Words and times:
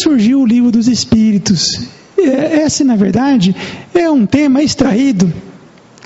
surgiu 0.00 0.40
o 0.40 0.46
livro 0.46 0.70
dos 0.70 0.88
Espíritos? 0.88 1.88
Esse, 2.16 2.84
na 2.84 2.96
verdade, 2.96 3.54
é 3.94 4.10
um 4.10 4.26
tema 4.26 4.62
extraído 4.62 5.32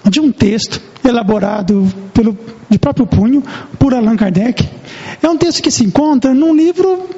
de 0.09 0.21
um 0.21 0.31
texto 0.31 0.81
elaborado 1.05 1.87
pelo, 2.13 2.37
de 2.69 2.79
próprio 2.79 3.07
punho 3.07 3.43
por 3.79 3.95
Allan 3.95 4.17
Kardec. 4.17 4.69
É 5.23 5.29
um 5.29 5.37
texto 5.37 5.63
que 5.63 5.71
se 5.71 5.85
encontra 5.85 6.35
num 6.35 6.55
livro 6.55 7.09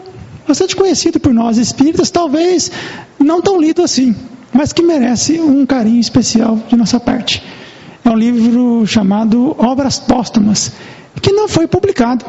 bastante 0.46 0.76
conhecido 0.76 1.18
por 1.18 1.34
nós 1.34 1.58
espíritas, 1.58 2.10
talvez 2.10 2.70
não 3.18 3.42
tão 3.42 3.60
lido 3.60 3.82
assim, 3.82 4.14
mas 4.52 4.72
que 4.72 4.82
merece 4.82 5.40
um 5.40 5.66
carinho 5.66 6.00
especial 6.00 6.58
de 6.68 6.76
nossa 6.76 7.00
parte. 7.00 7.42
É 8.04 8.08
um 8.08 8.16
livro 8.16 8.86
chamado 8.86 9.56
Obras 9.58 9.98
Póstumas, 9.98 10.72
que 11.20 11.32
não 11.32 11.48
foi 11.48 11.66
publicado 11.66 12.24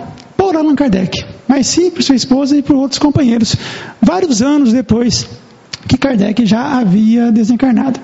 por 0.47 0.55
Allan 0.55 0.75
Kardec, 0.75 1.25
mas 1.45 1.67
sim 1.67 1.91
por 1.91 2.01
sua 2.01 2.15
esposa 2.15 2.55
e 2.55 2.61
por 2.61 2.77
outros 2.77 2.97
companheiros, 2.97 3.53
vários 4.01 4.41
anos 4.41 4.71
depois 4.71 5.27
que 5.89 5.97
Kardec 5.97 6.45
já 6.45 6.79
havia 6.79 7.33
desencarnado. 7.33 7.99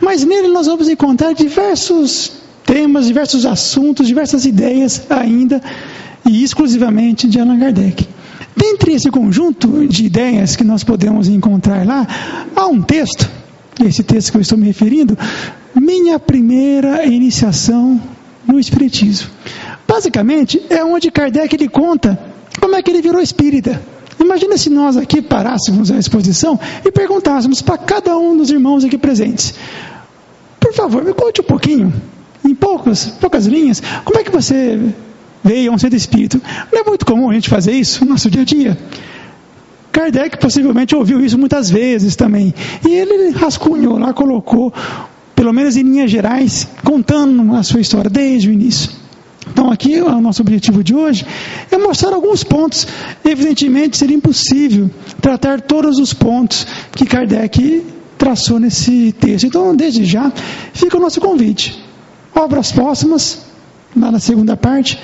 Mas 0.00 0.24
nele 0.24 0.46
nós 0.46 0.68
vamos 0.68 0.88
encontrar 0.88 1.32
diversos 1.32 2.30
temas, 2.64 3.06
diversos 3.06 3.44
assuntos, 3.44 4.06
diversas 4.06 4.44
ideias 4.46 5.02
ainda 5.10 5.60
e 6.24 6.44
exclusivamente 6.44 7.26
de 7.26 7.40
Allan 7.40 7.58
Kardec. 7.58 8.06
Dentre 8.56 8.92
esse 8.92 9.10
conjunto 9.10 9.88
de 9.88 10.06
ideias 10.06 10.54
que 10.54 10.62
nós 10.62 10.84
podemos 10.84 11.26
encontrar 11.26 11.84
lá, 11.84 12.06
há 12.54 12.66
um 12.66 12.80
texto, 12.80 13.28
esse 13.84 14.04
texto 14.04 14.30
que 14.30 14.36
eu 14.36 14.42
estou 14.42 14.56
me 14.56 14.66
referindo, 14.66 15.18
Minha 15.74 16.20
Primeira 16.20 17.04
Iniciação 17.04 18.00
no 18.46 18.60
Espiritismo. 18.60 19.28
Basicamente, 19.90 20.62
é 20.70 20.84
onde 20.84 21.10
Kardec 21.10 21.52
ele 21.52 21.68
conta 21.68 22.16
como 22.60 22.76
é 22.76 22.80
que 22.82 22.92
ele 22.92 23.02
virou 23.02 23.20
espírita. 23.20 23.82
Imagina 24.20 24.56
se 24.56 24.70
nós 24.70 24.96
aqui 24.96 25.20
parássemos 25.20 25.90
a 25.90 25.98
exposição 25.98 26.60
e 26.84 26.92
perguntássemos 26.92 27.60
para 27.60 27.76
cada 27.76 28.16
um 28.16 28.36
dos 28.36 28.52
irmãos 28.52 28.84
aqui 28.84 28.96
presentes: 28.96 29.52
por 30.60 30.72
favor, 30.72 31.02
me 31.02 31.12
conte 31.12 31.40
um 31.40 31.44
pouquinho, 31.44 31.92
em 32.44 32.54
poucas, 32.54 33.06
poucas 33.20 33.46
linhas, 33.46 33.82
como 34.04 34.20
é 34.20 34.22
que 34.22 34.30
você 34.30 34.78
veio 35.42 35.72
a 35.72 35.74
um 35.74 35.78
ser 35.78 35.92
espírito? 35.92 36.40
Não 36.72 36.82
é 36.82 36.84
muito 36.84 37.04
comum 37.04 37.28
a 37.28 37.34
gente 37.34 37.48
fazer 37.48 37.72
isso 37.72 38.04
no 38.04 38.12
nosso 38.12 38.30
dia 38.30 38.42
a 38.42 38.44
dia. 38.44 38.78
Kardec 39.90 40.38
possivelmente 40.38 40.94
ouviu 40.94 41.18
isso 41.24 41.36
muitas 41.36 41.68
vezes 41.68 42.14
também. 42.14 42.54
E 42.88 42.92
ele 42.92 43.30
rascunhou 43.30 43.98
lá, 43.98 44.12
colocou, 44.12 44.72
pelo 45.34 45.52
menos 45.52 45.76
em 45.76 45.82
linhas 45.82 46.12
gerais, 46.12 46.68
contando 46.84 47.56
a 47.56 47.64
sua 47.64 47.80
história 47.80 48.08
desde 48.08 48.50
o 48.50 48.52
início. 48.52 48.99
Então, 49.60 49.70
aqui, 49.70 50.00
o 50.00 50.20
nosso 50.22 50.40
objetivo 50.40 50.82
de 50.82 50.94
hoje 50.94 51.26
é 51.70 51.76
mostrar 51.76 52.14
alguns 52.14 52.42
pontos. 52.42 52.86
Evidentemente, 53.22 53.94
seria 53.94 54.16
impossível 54.16 54.88
tratar 55.20 55.60
todos 55.60 55.98
os 55.98 56.14
pontos 56.14 56.66
que 56.92 57.04
Kardec 57.04 57.84
traçou 58.16 58.58
nesse 58.58 59.12
texto. 59.12 59.44
Então, 59.44 59.76
desde 59.76 60.02
já, 60.06 60.32
fica 60.72 60.96
o 60.96 61.00
nosso 61.00 61.20
convite. 61.20 61.78
Obras 62.34 62.72
póstumas, 62.72 63.42
lá 63.94 64.10
na 64.10 64.18
segunda 64.18 64.56
parte, 64.56 64.98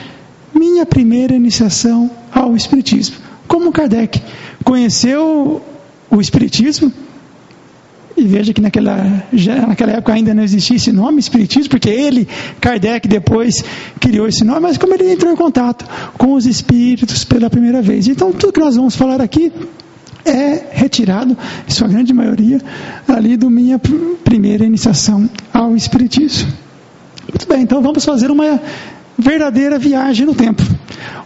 minha 0.55 0.87
primeira 0.87 1.35
iniciação 1.35 2.11
ao 2.33 2.57
Espiritismo. 2.57 3.17
Como 3.47 3.71
Kardec 3.71 4.23
conheceu 4.65 5.61
o 6.11 6.19
Espiritismo, 6.19 6.91
e 8.17 8.25
veja 8.25 8.53
que 8.53 8.61
naquela, 8.61 9.25
naquela 9.69 9.93
época 9.93 10.13
ainda 10.13 10.33
não 10.33 10.43
existia 10.43 10.77
esse 10.77 10.91
nome, 10.91 11.21
Espiritismo, 11.21 11.69
porque 11.69 11.91
ele, 11.91 12.27
Kardec, 12.61 13.07
depois 13.07 13.63
criou 14.01 14.27
esse 14.27 14.43
nome, 14.43 14.61
mas 14.61 14.79
como 14.79 14.95
ele 14.95 15.13
entrou 15.13 15.33
em 15.33 15.37
contato 15.37 15.85
com 16.17 16.33
os 16.33 16.47
espíritos 16.47 17.25
pela 17.25 17.51
primeira 17.51 17.83
vez. 17.83 18.09
Então, 18.09 18.33
tudo 18.33 18.53
que 18.53 18.61
nós 18.61 18.75
vamos 18.77 18.97
falar 18.97 19.21
aqui 19.21 19.53
é 20.25 20.65
retirado, 20.73 21.37
em 21.69 21.71
sua 21.71 21.87
grande 21.87 22.13
maioria, 22.13 22.61
ali 23.07 23.37
do 23.37 23.51
minha 23.51 23.79
primeira 24.25 24.65
iniciação 24.65 25.29
ao 25.53 25.77
Espiritismo. 25.77 26.53
Muito 27.29 27.47
bem, 27.47 27.63
então 27.63 27.83
vamos 27.83 28.05
fazer 28.05 28.31
uma 28.31 28.61
verdadeira 29.19 29.79
viagem 29.79 30.27
no 30.27 30.35
tempo. 30.35 30.63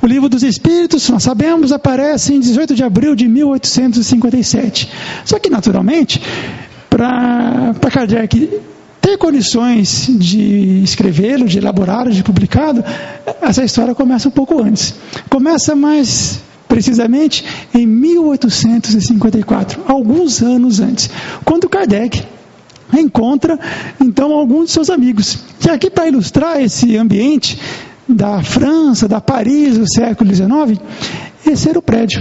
O 0.03 0.07
livro 0.07 0.28
dos 0.28 0.43
Espíritos, 0.43 1.09
nós 1.09 1.22
sabemos, 1.22 1.72
aparece 1.72 2.34
em 2.34 2.41
18 2.41 2.75
de 2.75 2.83
abril 2.83 3.15
de 3.15 3.28
1857. 3.28 4.91
Só 5.25 5.39
que, 5.39 5.51
naturalmente, 5.51 6.22
para 6.91 7.73
Kardec 7.91 8.61
ter 9.01 9.17
condições 9.17 10.06
de 10.11 10.83
escrevê-lo, 10.83 11.47
de 11.47 11.59
elaborá-lo, 11.59 12.11
de 12.11 12.23
publicá-lo, 12.23 12.84
essa 13.41 13.65
história 13.65 13.95
começa 13.95 14.28
um 14.28 14.33
pouco 14.33 14.62
antes. 14.62 14.95
Começa 15.31 15.75
mais 15.75 16.41
precisamente 16.69 17.45
em 17.75 17.87
1854, 17.87 19.83
alguns 19.87 20.43
anos 20.43 20.81
antes, 20.81 21.11
quando 21.45 21.69
Kardec 21.69 22.23
encontra 22.99 23.59
então 24.01 24.33
alguns 24.33 24.67
de 24.67 24.72
seus 24.72 24.91
amigos. 24.91 25.39
E 25.65 25.71
aqui 25.71 25.91
para 25.91 26.09
ilustrar 26.09 26.61
esse 26.61 26.97
ambiente 26.97 27.59
da 28.09 28.43
França, 28.43 29.09
da 29.09 29.21
Paris 29.21 29.78
do 29.78 29.89
século 29.89 30.34
XIX, 30.34 30.81
esse 31.47 31.69
era 31.69 31.78
o 31.78 31.83
prédio. 31.83 32.21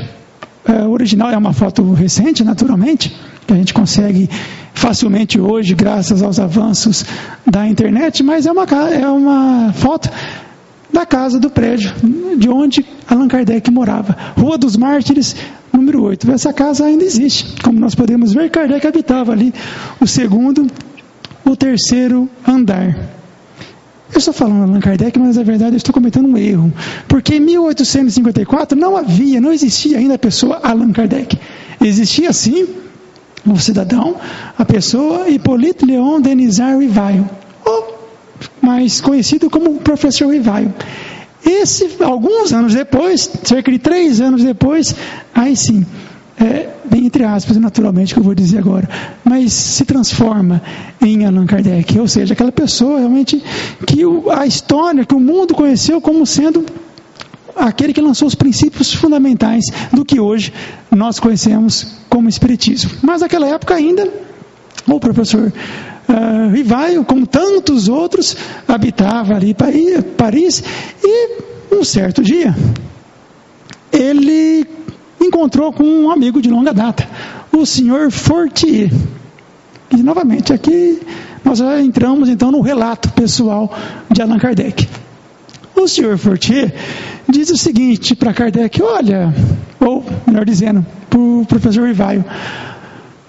É, 0.65 0.83
original 0.83 1.31
é 1.31 1.37
uma 1.37 1.53
foto 1.53 1.93
recente, 1.93 2.43
naturalmente, 2.43 3.15
que 3.47 3.53
a 3.53 3.55
gente 3.55 3.73
consegue 3.73 4.29
facilmente 4.79 5.39
hoje, 5.39 5.75
graças 5.75 6.23
aos 6.23 6.39
avanços 6.39 7.03
da 7.45 7.67
internet, 7.67 8.23
mas 8.23 8.45
é 8.45 8.51
uma, 8.51 8.63
é 8.63 9.07
uma 9.07 9.73
foto 9.73 10.09
da 10.91 11.05
casa 11.05 11.37
do 11.37 11.49
prédio, 11.49 11.93
de 12.37 12.49
onde 12.49 12.85
Allan 13.07 13.27
Kardec 13.27 13.69
morava. 13.69 14.15
Rua 14.37 14.57
dos 14.57 14.77
Mártires, 14.77 15.35
número 15.73 16.01
8. 16.01 16.31
Essa 16.31 16.53
casa 16.53 16.85
ainda 16.85 17.03
existe. 17.03 17.61
Como 17.61 17.77
nós 17.77 17.93
podemos 17.93 18.33
ver, 18.33 18.49
Kardec 18.49 18.87
habitava 18.87 19.33
ali 19.33 19.53
o 19.99 20.07
segundo, 20.07 20.65
o 21.45 21.55
terceiro 21.57 22.29
andar. 22.47 22.95
Eu 24.11 24.17
estou 24.17 24.33
falando 24.33 24.63
Allan 24.63 24.79
Kardec, 24.79 25.19
mas 25.19 25.35
na 25.35 25.43
verdade 25.43 25.73
eu 25.73 25.77
estou 25.77 25.93
cometendo 25.93 26.27
um 26.27 26.37
erro. 26.37 26.73
Porque 27.07 27.35
em 27.35 27.41
1854 27.41 28.79
não 28.79 28.95
havia, 28.95 29.41
não 29.41 29.51
existia 29.51 29.97
ainda 29.97 30.15
a 30.15 30.19
pessoa 30.19 30.61
Allan 30.63 30.93
Kardec. 30.93 31.37
Existia 31.81 32.31
sim 32.31 32.65
o 33.53 33.59
cidadão, 33.59 34.15
a 34.57 34.65
pessoa 34.65 35.29
Hipólito 35.29 35.85
Leon 35.85 36.21
Denizar 36.21 36.77
Rivaio, 36.77 37.29
ou 37.65 37.99
mais 38.61 39.01
conhecido 39.01 39.49
como 39.49 39.75
professor 39.75 40.31
Rivaio. 40.31 40.73
Esse, 41.45 41.89
alguns 42.03 42.51
anos 42.53 42.73
depois, 42.73 43.29
cerca 43.43 43.71
de 43.71 43.79
três 43.79 44.19
anos 44.19 44.43
depois, 44.43 44.95
aí 45.33 45.55
sim, 45.55 45.85
é, 46.39 46.69
bem 46.85 47.05
entre 47.05 47.23
aspas, 47.23 47.57
naturalmente, 47.57 48.13
que 48.13 48.19
eu 48.19 48.23
vou 48.23 48.33
dizer 48.33 48.59
agora, 48.59 48.87
mas 49.23 49.51
se 49.51 49.83
transforma 49.85 50.61
em 51.01 51.25
Allan 51.25 51.45
Kardec, 51.45 51.99
ou 51.99 52.07
seja, 52.07 52.33
aquela 52.33 52.51
pessoa 52.51 52.99
realmente 52.99 53.43
que 53.85 54.05
o, 54.05 54.29
a 54.31 54.45
história, 54.45 55.05
que 55.05 55.13
o 55.13 55.19
mundo 55.19 55.53
conheceu 55.53 55.99
como 55.99 56.25
sendo 56.25 56.65
aquele 57.55 57.93
que 57.93 58.01
lançou 58.01 58.27
os 58.27 58.35
princípios 58.35 58.93
fundamentais 58.93 59.65
do 59.91 60.05
que 60.05 60.19
hoje 60.19 60.53
nós 60.91 61.19
conhecemos 61.19 61.95
como 62.09 62.29
Espiritismo. 62.29 62.91
Mas 63.01 63.21
naquela 63.21 63.47
época 63.47 63.75
ainda, 63.75 64.11
o 64.87 64.99
professor 64.99 65.51
uh, 65.51 66.49
Rivaio, 66.51 67.03
como 67.05 67.27
tantos 67.27 67.87
outros, 67.87 68.35
habitava 68.67 69.35
ali 69.35 69.51
em 69.51 70.01
Paris 70.01 70.63
e 71.03 71.49
um 71.71 71.83
certo 71.83 72.21
dia 72.23 72.55
ele 73.91 74.65
encontrou 75.19 75.73
com 75.73 75.83
um 75.83 76.11
amigo 76.11 76.41
de 76.41 76.49
longa 76.49 76.73
data, 76.73 77.07
o 77.51 77.65
senhor 77.65 78.11
Fortier. 78.11 78.91
E 79.91 79.97
novamente 80.03 80.53
aqui 80.53 80.99
nós 81.43 81.59
já 81.59 81.81
entramos 81.81 82.29
então 82.29 82.51
no 82.51 82.61
relato 82.61 83.09
pessoal 83.09 83.73
de 84.09 84.21
Allan 84.21 84.37
Kardec. 84.37 84.87
O 85.79 85.87
senhor 85.87 86.17
Fortier 86.17 86.73
diz 87.27 87.49
o 87.49 87.57
seguinte 87.57 88.13
para 88.13 88.33
Kardec: 88.33 88.81
olha, 88.81 89.33
ou 89.79 90.03
melhor 90.27 90.43
dizendo, 90.43 90.85
para 91.09 91.19
o 91.19 91.45
professor 91.47 91.87
Rivaio: 91.87 92.25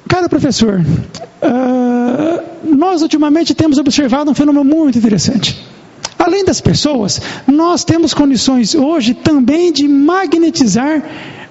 Cara 0.09 0.29
professor, 0.29 0.81
uh, 0.81 2.77
nós 2.77 3.03
ultimamente 3.03 3.55
temos 3.55 3.79
observado 3.79 4.33
um 4.33 4.35
fenômeno 4.35 4.65
muito 4.65 4.99
interessante. 4.99 5.65
Além 6.19 6.45
das 6.45 6.61
pessoas, 6.61 7.21
nós 7.47 7.85
temos 7.85 8.13
condições 8.13 8.75
hoje 8.75 9.15
também 9.15 9.73
de 9.73 9.87
magnetizar 9.87 11.03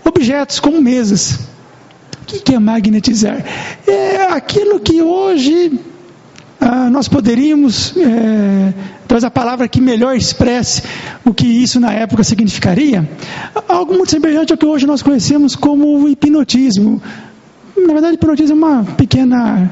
objetos 0.04 0.60
como 0.60 0.82
mesas. 0.82 1.40
O 2.32 2.42
que 2.42 2.54
é 2.54 2.60
magnetizar? 2.60 3.44
É 3.88 4.24
aquilo 4.24 4.82
que 4.82 5.02
hoje 5.02 5.80
ah, 6.60 6.90
nós 6.90 7.08
poderíamos, 7.08 7.96
é, 7.96 8.74
talvez 9.10 9.24
a 9.24 9.32
palavra 9.32 9.68
que 9.68 9.82
melhor 9.82 10.16
expresse 10.16 10.84
o 11.26 11.34
que 11.34 11.48
isso 11.48 11.80
na 11.80 11.92
época 11.92 12.24
significaria, 12.24 13.10
algo 13.68 13.96
muito 13.96 14.12
semelhante 14.12 14.54
ao 14.54 14.58
que 14.58 14.68
hoje 14.68 14.86
nós 14.86 15.02
conhecemos 15.02 15.56
como 15.56 16.04
o 16.04 16.08
hipnotismo. 16.08 17.02
Na 17.76 17.92
verdade, 17.92 18.14
hipnotismo 18.14 18.54
é 18.54 18.68
uma 18.68 18.84
pequena 18.84 19.72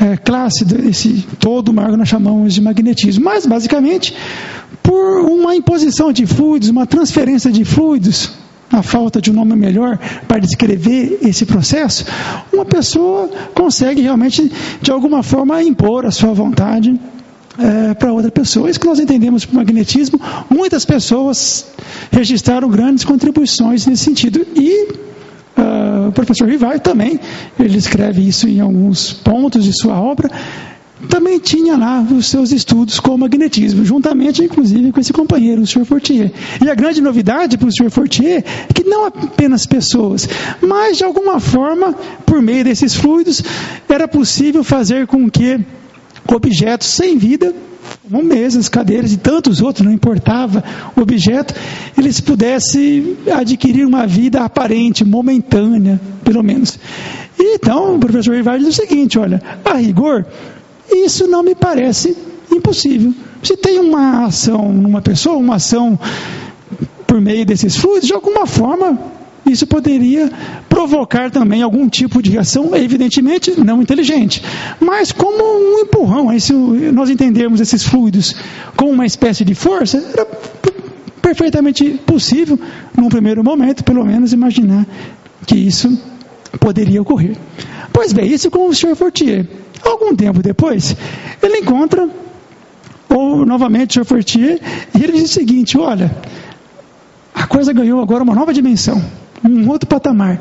é, 0.00 0.16
classe 0.16 0.64
desse 0.64 1.24
todo 1.38 1.72
maior 1.72 1.92
que 1.92 1.96
nós 1.96 2.08
chamamos 2.08 2.52
de 2.52 2.60
magnetismo, 2.60 3.24
mas 3.24 3.46
basicamente 3.46 4.12
por 4.82 5.20
uma 5.20 5.54
imposição 5.54 6.12
de 6.12 6.26
fluidos, 6.26 6.68
uma 6.68 6.84
transferência 6.84 7.52
de 7.52 7.64
fluidos 7.64 8.32
a 8.72 8.82
falta 8.82 9.20
de 9.20 9.30
um 9.30 9.34
nome 9.34 9.54
melhor 9.54 10.00
para 10.26 10.40
descrever 10.40 11.20
esse 11.22 11.46
processo, 11.46 12.04
uma 12.52 12.64
pessoa 12.64 13.30
consegue 13.54 14.02
realmente, 14.02 14.50
de 14.82 14.90
alguma 14.90 15.22
forma, 15.22 15.62
impor 15.62 16.04
a 16.04 16.10
sua 16.10 16.32
vontade 16.32 16.98
é, 17.58 17.94
para 17.94 18.12
outra 18.12 18.30
pessoa. 18.30 18.68
Isso 18.68 18.80
que 18.80 18.86
nós 18.86 18.98
entendemos 18.98 19.44
por 19.44 19.54
magnetismo, 19.54 20.20
muitas 20.50 20.84
pessoas 20.84 21.66
registraram 22.10 22.68
grandes 22.68 23.04
contribuições 23.04 23.86
nesse 23.86 24.04
sentido. 24.04 24.46
E 24.56 24.88
uh, 25.56 26.08
o 26.08 26.12
professor 26.12 26.48
Rivar 26.48 26.80
também, 26.80 27.18
ele 27.58 27.78
escreve 27.78 28.26
isso 28.26 28.48
em 28.48 28.60
alguns 28.60 29.12
pontos 29.12 29.64
de 29.64 29.72
sua 29.72 30.00
obra, 30.00 30.30
também 31.08 31.38
tinha 31.38 31.76
lá 31.76 32.00
os 32.00 32.26
seus 32.26 32.50
estudos 32.50 32.98
com 32.98 33.16
magnetismo, 33.16 33.84
juntamente 33.84 34.42
inclusive 34.42 34.90
com 34.90 35.00
esse 35.00 35.12
companheiro, 35.12 35.62
o 35.62 35.66
Sr. 35.66 35.84
Fortier. 35.84 36.32
E 36.64 36.70
a 36.70 36.74
grande 36.74 37.00
novidade 37.00 37.58
para 37.58 37.68
o 37.68 37.72
Sr. 37.72 37.90
Fortier 37.90 38.44
é 38.68 38.72
que 38.72 38.84
não 38.84 39.04
apenas 39.04 39.66
pessoas, 39.66 40.28
mas 40.60 40.96
de 40.96 41.04
alguma 41.04 41.38
forma, 41.38 41.94
por 42.24 42.40
meio 42.40 42.64
desses 42.64 42.94
fluidos, 42.94 43.42
era 43.88 44.08
possível 44.08 44.64
fazer 44.64 45.06
com 45.06 45.30
que 45.30 45.60
objetos 46.32 46.88
sem 46.88 47.18
vida, 47.18 47.54
como 48.08 48.22
mesas, 48.22 48.68
cadeiras 48.68 49.12
e 49.12 49.16
tantos 49.16 49.60
outros, 49.60 49.84
não 49.84 49.92
importava 49.92 50.62
o 50.96 51.00
objeto, 51.00 51.54
eles 51.96 52.20
pudessem 52.20 53.16
adquirir 53.32 53.86
uma 53.86 54.06
vida 54.06 54.40
aparente, 54.42 55.04
momentânea, 55.04 56.00
pelo 56.24 56.42
menos. 56.42 56.78
E 57.38 57.54
então 57.54 57.96
o 57.96 57.98
professor 57.98 58.34
Ivar 58.34 58.58
diz 58.58 58.68
o 58.68 58.72
seguinte: 58.72 59.18
olha, 59.18 59.42
a 59.64 59.74
rigor, 59.74 60.26
isso 60.90 61.26
não 61.26 61.42
me 61.42 61.54
parece 61.54 62.16
impossível. 62.50 63.12
Se 63.42 63.56
tem 63.56 63.78
uma 63.78 64.24
ação 64.26 64.72
numa 64.72 65.02
pessoa, 65.02 65.36
uma 65.36 65.56
ação 65.56 65.98
por 67.06 67.20
meio 67.20 67.44
desses 67.44 67.76
fluidos, 67.76 68.06
de 68.06 68.14
alguma 68.14 68.46
forma 68.46 68.98
isso 69.46 69.66
poderia 69.66 70.30
provocar 70.68 71.30
também 71.30 71.62
algum 71.62 71.88
tipo 71.88 72.22
de 72.22 72.30
reação, 72.30 72.74
evidentemente 72.74 73.58
não 73.60 73.82
inteligente, 73.82 74.42
mas 74.80 75.12
como 75.12 75.42
um 75.42 75.80
empurrão. 75.80 76.30
Aí, 76.30 76.40
se 76.40 76.52
nós 76.52 77.10
entendermos 77.10 77.60
esses 77.60 77.82
fluidos 77.82 78.34
como 78.76 78.90
uma 78.90 79.06
espécie 79.06 79.44
de 79.44 79.54
força, 79.54 79.98
era 80.12 80.26
perfeitamente 81.20 82.00
possível, 82.06 82.58
num 82.96 83.08
primeiro 83.08 83.42
momento, 83.42 83.82
pelo 83.84 84.04
menos, 84.04 84.32
imaginar 84.32 84.86
que 85.46 85.56
isso 85.56 85.98
poderia 86.60 87.00
ocorrer. 87.00 87.36
Pois 87.92 88.12
bem, 88.12 88.30
isso 88.30 88.50
com 88.50 88.68
o 88.68 88.74
Sr. 88.74 88.96
Fortier. 88.96 89.46
Algum 89.82 90.14
tempo 90.14 90.42
depois, 90.42 90.96
ele 91.42 91.58
encontra 91.58 92.08
ou 93.08 93.46
novamente 93.46 93.98
o 93.98 94.02
Sr. 94.02 94.06
Fortier 94.06 94.60
e 94.94 95.02
ele 95.02 95.12
diz 95.12 95.30
o 95.30 95.34
seguinte: 95.34 95.78
olha, 95.78 96.10
a 97.34 97.46
coisa 97.46 97.72
ganhou 97.72 98.00
agora 98.00 98.22
uma 98.22 98.34
nova 98.34 98.54
dimensão 98.54 99.02
um 99.48 99.68
outro 99.68 99.88
patamar. 99.88 100.40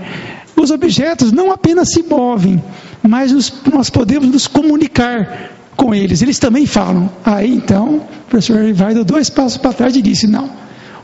Os 0.56 0.72
objetos 0.72 1.32
não 1.32 1.52
apenas 1.52 1.90
se 1.90 2.04
movem, 2.04 2.64
mas 3.02 3.32
nós 3.72 3.90
podemos 3.90 4.30
nos 4.30 4.48
comunicar 4.48 5.52
com 5.76 5.94
eles. 5.94 6.22
Eles 6.22 6.40
também 6.40 6.66
falam. 6.66 7.10
Aí 7.26 7.54
então, 7.54 7.98
o 7.98 8.30
professor 8.30 8.72
vai 8.74 8.94
dar 8.94 9.04
dois 9.04 9.30
passos 9.30 9.58
para 9.58 9.74
trás 9.74 9.96
e 9.96 10.02
disse: 10.02 10.28
não, 10.28 10.50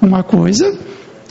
uma 0.01 0.23
coisa 0.23 0.77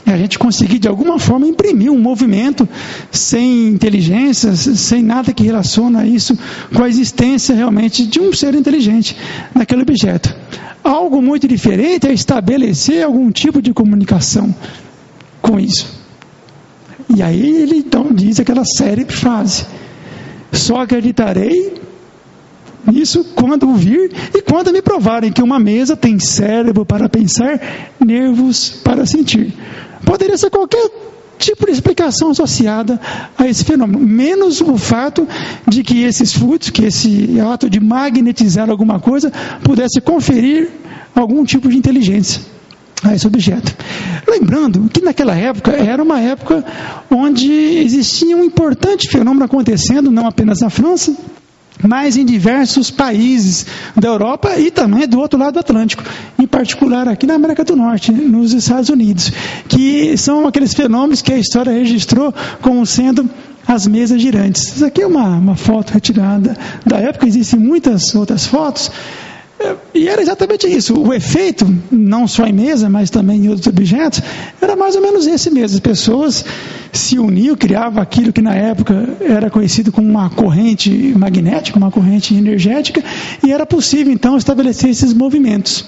a 0.05 0.17
gente 0.17 0.39
conseguir 0.39 0.79
de 0.79 0.87
alguma 0.87 1.19
forma 1.19 1.45
imprimir 1.45 1.91
um 1.91 1.99
movimento 1.99 2.67
sem 3.11 3.67
inteligência, 3.67 4.55
sem 4.55 5.03
nada 5.03 5.33
que 5.33 5.43
relaciona 5.43 6.05
isso 6.05 6.37
com 6.73 6.83
a 6.83 6.89
existência 6.89 7.55
realmente 7.55 8.05
de 8.05 8.19
um 8.19 8.33
ser 8.33 8.55
inteligente 8.55 9.15
naquele 9.53 9.81
objeto. 9.81 10.33
Algo 10.83 11.21
muito 11.21 11.47
diferente 11.47 12.07
é 12.07 12.13
estabelecer 12.13 13.03
algum 13.03 13.29
tipo 13.31 13.61
de 13.61 13.73
comunicação 13.73 14.53
com 15.41 15.59
isso. 15.59 15.99
E 17.15 17.21
aí 17.21 17.61
ele 17.63 17.77
então 17.77 18.11
diz 18.11 18.39
aquela 18.39 18.63
célebre 18.63 19.13
frase: 19.13 19.65
Só 20.51 20.77
acreditarei 20.77 21.79
nisso 22.85 23.23
quando 23.35 23.73
vir 23.73 24.11
e 24.33 24.41
quando 24.41 24.71
me 24.71 24.81
provarem 24.81 25.31
que 25.31 25.41
uma 25.41 25.59
mesa 25.59 25.95
tem 25.95 26.19
cérebro 26.19 26.85
para 26.85 27.09
pensar, 27.09 27.59
nervos 27.99 28.69
para 28.83 29.05
sentir. 29.05 29.53
Poderia 30.05 30.37
ser 30.37 30.49
qualquer 30.49 30.89
tipo 31.37 31.65
de 31.65 31.71
explicação 31.71 32.31
associada 32.31 32.99
a 33.37 33.47
esse 33.47 33.63
fenômeno, 33.63 33.99
menos 33.99 34.59
o 34.59 34.77
fato 34.77 35.27
de 35.67 35.83
que 35.83 36.03
esses 36.03 36.33
fluidos, 36.33 36.69
que 36.69 36.85
esse 36.85 37.39
ato 37.39 37.69
de 37.69 37.79
magnetizar 37.79 38.69
alguma 38.69 38.99
coisa, 38.99 39.31
pudesse 39.63 40.01
conferir 40.01 40.69
algum 41.15 41.43
tipo 41.45 41.69
de 41.69 41.77
inteligência 41.77 42.41
a 43.03 43.15
esse 43.15 43.25
objeto. 43.25 43.73
Lembrando 44.27 44.89
que 44.89 45.01
naquela 45.01 45.35
época 45.35 45.71
era 45.71 46.03
uma 46.03 46.19
época 46.19 46.63
onde 47.09 47.49
existia 47.49 48.35
um 48.35 48.43
importante 48.43 49.09
fenômeno 49.09 49.45
acontecendo, 49.45 50.11
não 50.11 50.27
apenas 50.27 50.59
na 50.59 50.69
França, 50.69 51.15
mas 51.87 52.17
em 52.17 52.25
diversos 52.25 52.91
países 52.91 53.65
da 53.95 54.07
Europa 54.07 54.59
e 54.59 54.69
também 54.69 55.07
do 55.07 55.19
outro 55.19 55.39
lado 55.39 55.53
do 55.53 55.59
Atlântico, 55.59 56.03
em 56.37 56.45
particular 56.45 57.07
aqui 57.07 57.25
na 57.25 57.35
América 57.35 57.63
do 57.63 57.75
Norte, 57.75 58.11
nos 58.11 58.53
Estados 58.53 58.89
Unidos, 58.89 59.31
que 59.67 60.17
são 60.17 60.47
aqueles 60.47 60.73
fenômenos 60.73 61.21
que 61.21 61.31
a 61.31 61.37
história 61.37 61.71
registrou 61.71 62.33
como 62.61 62.85
sendo 62.85 63.29
as 63.67 63.85
mesas 63.87 64.21
girantes. 64.21 64.75
Isso 64.75 64.85
aqui 64.85 65.01
é 65.01 65.07
uma, 65.07 65.37
uma 65.37 65.55
foto 65.55 65.91
retirada 65.91 66.57
da 66.85 66.97
época, 66.97 67.27
existem 67.27 67.59
muitas 67.59 68.13
outras 68.15 68.45
fotos 68.45 68.91
e 69.93 70.07
era 70.07 70.21
exatamente 70.21 70.67
isso. 70.67 70.97
O 70.97 71.13
efeito, 71.13 71.65
não 71.91 72.27
só 72.27 72.45
em 72.45 72.53
mesa, 72.53 72.89
mas 72.89 73.09
também 73.09 73.45
em 73.45 73.49
outros 73.49 73.67
objetos, 73.67 74.21
era 74.61 74.75
mais 74.75 74.95
ou 74.95 75.01
menos 75.01 75.27
esse 75.27 75.49
mesmo. 75.49 75.75
As 75.75 75.81
pessoas 75.81 76.45
se 76.93 77.19
uniam, 77.19 77.55
criavam 77.55 78.01
aquilo 78.01 78.31
que 78.31 78.41
na 78.41 78.55
época 78.55 79.17
era 79.19 79.49
conhecido 79.49 79.91
como 79.91 80.07
uma 80.07 80.29
corrente 80.29 80.89
magnética, 81.17 81.77
uma 81.77 81.91
corrente 81.91 82.33
energética, 82.33 83.03
e 83.45 83.51
era 83.51 83.65
possível 83.65 84.13
então 84.13 84.37
estabelecer 84.37 84.89
esses 84.89 85.13
movimentos. 85.13 85.85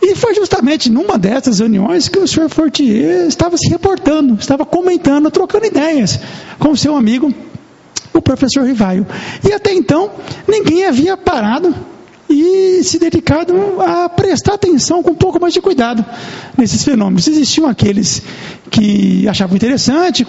E 0.00 0.14
foi 0.14 0.34
justamente 0.34 0.90
numa 0.90 1.18
dessas 1.18 1.58
reuniões 1.58 2.08
que 2.08 2.18
o 2.18 2.26
senhor 2.26 2.48
Fortier 2.48 3.26
estava 3.26 3.56
se 3.56 3.68
reportando, 3.68 4.34
estava 4.34 4.64
comentando, 4.64 5.30
trocando 5.30 5.66
ideias 5.66 6.18
com 6.58 6.70
o 6.70 6.76
seu 6.76 6.96
amigo, 6.96 7.32
o 8.14 8.22
professor 8.22 8.64
Rivaio. 8.64 9.06
E 9.46 9.52
até 9.52 9.72
então, 9.72 10.10
ninguém 10.48 10.84
havia 10.84 11.16
parado 11.16 11.74
e 12.28 12.82
se 12.82 12.98
dedicado 12.98 13.54
a 13.80 14.08
prestar 14.08 14.54
atenção 14.54 15.02
com 15.02 15.10
um 15.10 15.14
pouco 15.14 15.40
mais 15.40 15.54
de 15.54 15.60
cuidado 15.60 16.04
nesses 16.56 16.82
fenômenos. 16.84 17.26
Existiam 17.28 17.66
aqueles 17.66 18.22
que 18.70 19.26
achavam 19.28 19.56
interessante, 19.56 20.26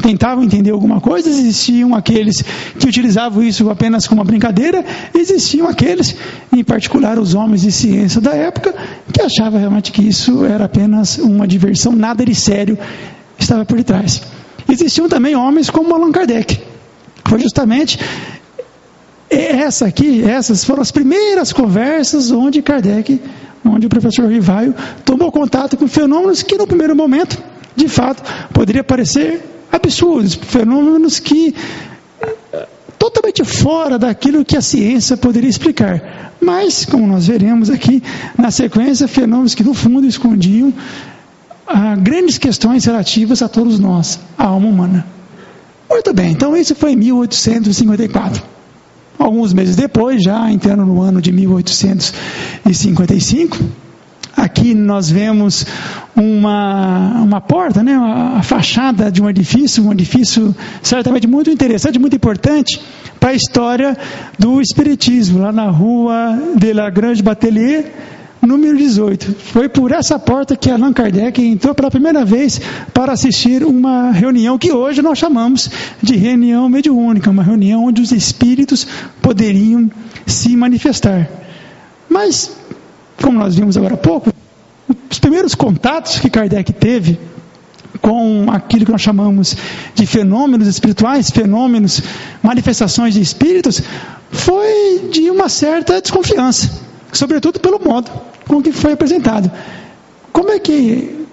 tentavam 0.00 0.42
entender 0.42 0.70
alguma 0.70 1.00
coisa, 1.00 1.28
existiam 1.28 1.94
aqueles 1.94 2.42
que 2.78 2.86
utilizavam 2.86 3.42
isso 3.42 3.68
apenas 3.70 4.06
como 4.06 4.20
uma 4.20 4.24
brincadeira, 4.24 4.84
existiam 5.14 5.68
aqueles, 5.68 6.16
em 6.52 6.64
particular 6.64 7.18
os 7.18 7.34
homens 7.34 7.62
de 7.62 7.72
ciência 7.72 8.20
da 8.20 8.34
época, 8.34 8.74
que 9.12 9.20
achavam 9.20 9.58
realmente 9.58 9.92
que 9.92 10.06
isso 10.06 10.44
era 10.44 10.64
apenas 10.64 11.18
uma 11.18 11.46
diversão, 11.46 11.92
nada 11.92 12.24
de 12.24 12.34
sério 12.34 12.78
estava 13.38 13.64
por 13.64 13.76
detrás. 13.76 14.22
Existiam 14.68 15.08
também 15.08 15.34
homens 15.34 15.68
como 15.70 15.94
Allan 15.94 16.12
Kardec. 16.12 16.60
Foi 17.24 17.40
justamente 17.40 17.98
essa 19.30 19.86
aqui, 19.86 20.22
essas 20.24 20.64
foram 20.64 20.82
as 20.82 20.90
primeiras 20.90 21.52
conversas 21.52 22.30
onde 22.30 22.60
Kardec, 22.60 23.20
onde 23.64 23.86
o 23.86 23.88
professor 23.88 24.28
Rivaio 24.28 24.74
tomou 25.04 25.30
contato 25.30 25.76
com 25.76 25.86
fenômenos 25.86 26.42
que 26.42 26.56
no 26.58 26.66
primeiro 26.66 26.96
momento, 26.96 27.38
de 27.76 27.88
fato, 27.88 28.22
poderia 28.52 28.82
parecer 28.82 29.42
absurdos, 29.70 30.34
fenômenos 30.34 31.20
que 31.20 31.54
totalmente 32.98 33.44
fora 33.44 33.98
daquilo 33.98 34.44
que 34.44 34.56
a 34.56 34.60
ciência 34.60 35.16
poderia 35.16 35.48
explicar. 35.48 36.32
Mas, 36.40 36.84
como 36.84 37.06
nós 37.06 37.26
veremos 37.26 37.70
aqui 37.70 38.02
na 38.36 38.50
sequência, 38.50 39.06
fenômenos 39.06 39.54
que 39.54 39.62
no 39.62 39.74
fundo 39.74 40.06
escondiam 40.06 40.72
ah, 41.66 41.94
grandes 41.96 42.36
questões 42.36 42.84
relativas 42.84 43.42
a 43.42 43.48
todos 43.48 43.78
nós, 43.78 44.18
a 44.36 44.46
alma 44.46 44.68
humana. 44.68 45.06
Muito 45.88 46.12
bem, 46.12 46.32
então 46.32 46.56
isso 46.56 46.74
foi 46.74 46.92
em 46.92 46.96
1854. 46.96 48.59
Alguns 49.20 49.52
meses 49.52 49.76
depois, 49.76 50.22
já 50.22 50.50
entrando 50.50 50.86
no 50.86 51.02
ano 51.02 51.20
de 51.20 51.30
1855, 51.30 53.58
aqui 54.34 54.74
nós 54.74 55.10
vemos 55.10 55.66
uma, 56.16 57.20
uma 57.20 57.38
porta, 57.38 57.82
né, 57.82 57.94
a 57.94 58.42
fachada 58.42 59.12
de 59.12 59.20
um 59.20 59.28
edifício, 59.28 59.86
um 59.86 59.92
edifício 59.92 60.56
certamente 60.82 61.26
muito 61.26 61.50
interessante, 61.50 61.98
muito 61.98 62.16
importante 62.16 62.80
para 63.20 63.28
a 63.30 63.34
história 63.34 63.94
do 64.38 64.58
Espiritismo, 64.58 65.40
lá 65.40 65.52
na 65.52 65.68
rua 65.68 66.38
de 66.56 66.72
la 66.72 66.88
Grande 66.88 67.22
Batelier, 67.22 67.92
número 68.46 68.76
18. 68.76 69.34
Foi 69.38 69.68
por 69.68 69.92
essa 69.92 70.18
porta 70.18 70.56
que 70.56 70.70
Allan 70.70 70.92
Kardec 70.92 71.42
entrou 71.42 71.74
pela 71.74 71.90
primeira 71.90 72.24
vez 72.24 72.60
para 72.92 73.12
assistir 73.12 73.64
uma 73.64 74.10
reunião 74.10 74.58
que 74.58 74.72
hoje 74.72 75.02
nós 75.02 75.18
chamamos 75.18 75.70
de 76.02 76.16
reunião 76.16 76.68
mediúnica, 76.68 77.30
uma 77.30 77.42
reunião 77.42 77.84
onde 77.84 78.00
os 78.00 78.12
espíritos 78.12 78.86
poderiam 79.20 79.90
se 80.26 80.56
manifestar. 80.56 81.28
Mas, 82.08 82.52
como 83.22 83.38
nós 83.38 83.54
vimos 83.54 83.76
agora 83.76 83.94
há 83.94 83.98
pouco, 83.98 84.32
os 85.10 85.18
primeiros 85.18 85.54
contatos 85.54 86.18
que 86.18 86.30
Kardec 86.30 86.72
teve 86.72 87.18
com 88.00 88.50
aquilo 88.50 88.86
que 88.86 88.92
nós 88.92 89.00
chamamos 89.00 89.56
de 89.94 90.06
fenômenos 90.06 90.66
espirituais, 90.66 91.30
fenômenos, 91.30 92.00
manifestações 92.42 93.14
de 93.14 93.20
espíritos, 93.20 93.82
foi 94.30 95.08
de 95.10 95.30
uma 95.30 95.48
certa 95.48 96.00
desconfiança, 96.00 96.70
sobretudo 97.12 97.60
pelo 97.60 97.78
modo 97.78 98.10
com 98.46 98.62
que 98.62 98.72
foi 98.72 98.92
apresentado. 98.92 99.50
Como 100.32 100.50
é 100.50 100.58
que 100.58 101.26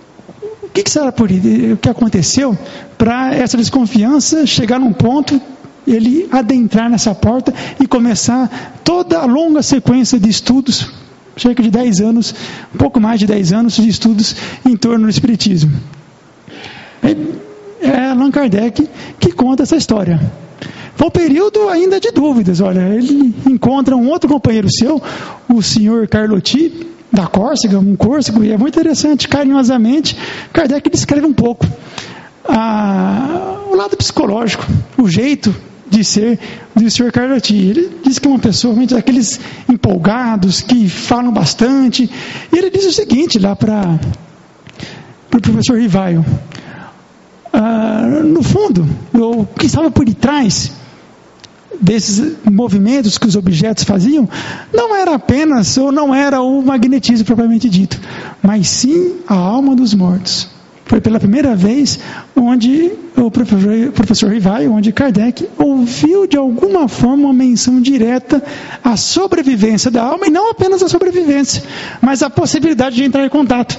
o 0.64 0.70
que, 0.70 0.90
será 0.90 1.12
por 1.12 1.30
o 1.32 1.78
que 1.78 1.90
aconteceu 1.90 2.58
para 2.98 3.34
essa 3.36 3.58
desconfiança 3.58 4.46
chegar 4.46 4.80
num 4.80 4.94
ponto 4.94 5.40
ele 5.88 6.28
adentrar 6.32 6.90
nessa 6.90 7.16
porta 7.16 7.54
e 7.80 7.88
começar 7.88 8.80
toda 8.84 9.20
a 9.20 9.26
longa 9.26 9.64
sequência 9.64 10.20
de 10.20 10.30
estudos, 10.30 10.92
cerca 11.38 11.64
de 11.64 11.72
10 11.72 12.02
anos, 12.02 12.36
um 12.76 12.78
pouco 12.78 13.00
mais 13.00 13.20
de 13.20 13.26
10 13.26 13.54
anos 13.54 13.76
de 13.76 13.88
estudos 13.88 14.36
em 14.66 14.76
torno 14.76 15.06
do 15.06 15.10
Espiritismo. 15.10 15.72
É 17.82 18.10
Allan 18.10 18.32
Kardec 18.32 18.88
que 19.20 19.32
conta 19.32 19.64
essa 19.64 19.78
história. 19.78 20.20
Foi 20.98 21.08
um 21.08 21.12
período 21.12 21.70
ainda 21.70 22.00
de 22.00 22.10
dúvidas. 22.10 22.60
Olha, 22.60 22.82
ele 22.89 23.32
encontra 23.46 23.96
um 23.96 24.10
outro 24.10 24.27
companheiro 24.27 24.68
seu, 24.68 25.00
o 25.48 25.62
senhor 25.62 26.08
Carlotti, 26.08 26.88
da 27.13 27.27
Córcega, 27.27 27.77
um 27.77 27.96
córcego, 27.96 28.44
e 28.44 28.51
é 28.51 28.58
muito 28.58 28.77
interessante, 28.80 29.27
carinhosamente, 29.27 30.18
Kardec 30.51 30.89
descreve 30.89 31.27
um 31.27 31.34
pouco 31.34 31.68
a, 32.44 33.60
o 33.70 33.75
lado 33.75 33.96
psicológico, 33.96 34.66
o 34.98 35.08
jeito 35.08 35.56
de 35.88 36.04
ser 36.04 36.39
do 36.75 36.89
Sr. 36.89 37.12
Carlotti. 37.12 37.56
Ele 37.56 37.92
diz 38.04 38.18
que 38.18 38.27
é 38.27 38.32
uma 38.32 38.39
pessoa 38.39 38.75
daqueles 38.88 39.39
empolgados, 39.70 40.62
que 40.62 40.89
falam 40.89 41.32
bastante. 41.32 42.10
E 42.51 42.58
ele 42.58 42.72
diz 42.72 42.86
o 42.88 42.92
seguinte 42.92 43.38
lá 43.38 43.56
para 43.56 43.82
o 43.82 45.30
pro 45.30 45.42
professor 45.42 45.80
Rivaio. 45.80 46.25
Ah, 47.54 48.01
no 48.24 48.42
fundo, 48.42 48.88
o 49.13 49.46
que 49.46 49.68
estava 49.68 49.92
por 49.92 50.04
detrás 50.04 50.72
desses 51.80 52.36
movimentos 52.44 53.18
que 53.18 53.28
os 53.28 53.36
objetos 53.36 53.84
faziam 53.84 54.28
não 54.74 54.96
era 54.96 55.16
apenas 55.16 55.78
ou 55.78 55.92
não 55.92 56.14
era 56.14 56.42
o 56.42 56.62
magnetismo 56.62 57.26
propriamente 57.26 57.70
dito, 57.70 58.00
mas 58.42 58.68
sim 58.68 59.16
a 59.28 59.36
alma 59.36 59.76
dos 59.76 59.94
mortos. 59.94 60.50
Foi 60.86 61.02
pela 61.02 61.20
primeira 61.20 61.54
vez 61.54 62.00
onde 62.34 62.94
o 63.18 63.30
professor, 63.30 63.92
professor 63.92 64.32
Rivai, 64.32 64.68
onde 64.70 64.94
Kardec 64.94 65.48
ouviu 65.58 66.26
de 66.26 66.38
alguma 66.38 66.88
forma 66.88 67.26
uma 67.26 67.34
menção 67.34 67.82
direta 67.82 68.42
à 68.82 68.96
sobrevivência 68.96 69.92
da 69.92 70.04
alma, 70.04 70.28
e 70.28 70.30
não 70.30 70.50
apenas 70.50 70.82
a 70.82 70.88
sobrevivência, 70.88 71.62
mas 72.02 72.24
a 72.24 72.30
possibilidade 72.30 72.96
de 72.96 73.04
entrar 73.04 73.26
em 73.26 73.30
contato 73.30 73.78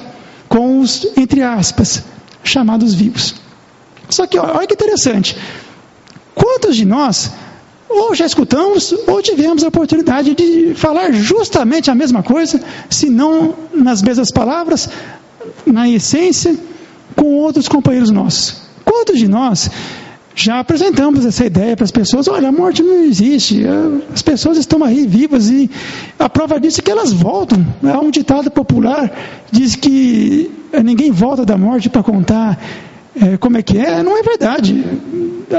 com 0.48 0.80
os, 0.80 1.06
entre 1.16 1.42
aspas, 1.42 2.04
chamados 2.44 2.94
vivos. 2.94 3.34
Só 4.10 4.26
que 4.26 4.38
olha 4.38 4.66
que 4.66 4.74
interessante. 4.74 5.36
Quantos 6.34 6.76
de 6.76 6.84
nós 6.84 7.32
ou 7.88 8.14
já 8.14 8.26
escutamos, 8.26 8.94
ou 9.06 9.22
tivemos 9.22 9.64
a 9.64 9.68
oportunidade 9.68 10.34
de 10.34 10.74
falar 10.74 11.12
justamente 11.12 11.90
a 11.90 11.94
mesma 11.94 12.22
coisa, 12.22 12.60
se 12.90 13.08
não 13.08 13.54
nas 13.72 14.02
mesmas 14.02 14.30
palavras, 14.30 14.88
na 15.66 15.88
essência, 15.88 16.54
com 17.16 17.34
outros 17.34 17.68
companheiros 17.68 18.10
nossos. 18.10 18.62
Quantos 18.84 19.18
de 19.18 19.26
nós 19.26 19.70
já 20.34 20.60
apresentamos 20.60 21.26
essa 21.26 21.44
ideia 21.44 21.74
para 21.74 21.84
as 21.84 21.90
pessoas? 21.90 22.28
Olha, 22.28 22.48
a 22.48 22.52
morte 22.52 22.82
não 22.82 23.02
existe, 23.02 23.62
as 24.12 24.22
pessoas 24.22 24.56
estão 24.56 24.84
aí 24.84 25.06
vivas 25.06 25.50
e 25.50 25.68
a 26.18 26.28
prova 26.28 26.60
disso 26.60 26.80
é 26.80 26.82
que 26.82 26.90
elas 26.90 27.12
voltam. 27.12 27.66
Há 27.82 27.98
um 27.98 28.10
ditado 28.10 28.50
popular 28.50 29.10
diz 29.50 29.74
que 29.74 30.50
ninguém 30.84 31.10
volta 31.10 31.44
da 31.44 31.56
morte 31.56 31.88
para 31.88 32.02
contar 32.02 32.58
é, 33.20 33.36
como 33.36 33.56
é 33.56 33.62
que 33.62 33.78
é? 33.78 34.02
Não 34.02 34.16
é 34.16 34.22
verdade. 34.22 34.84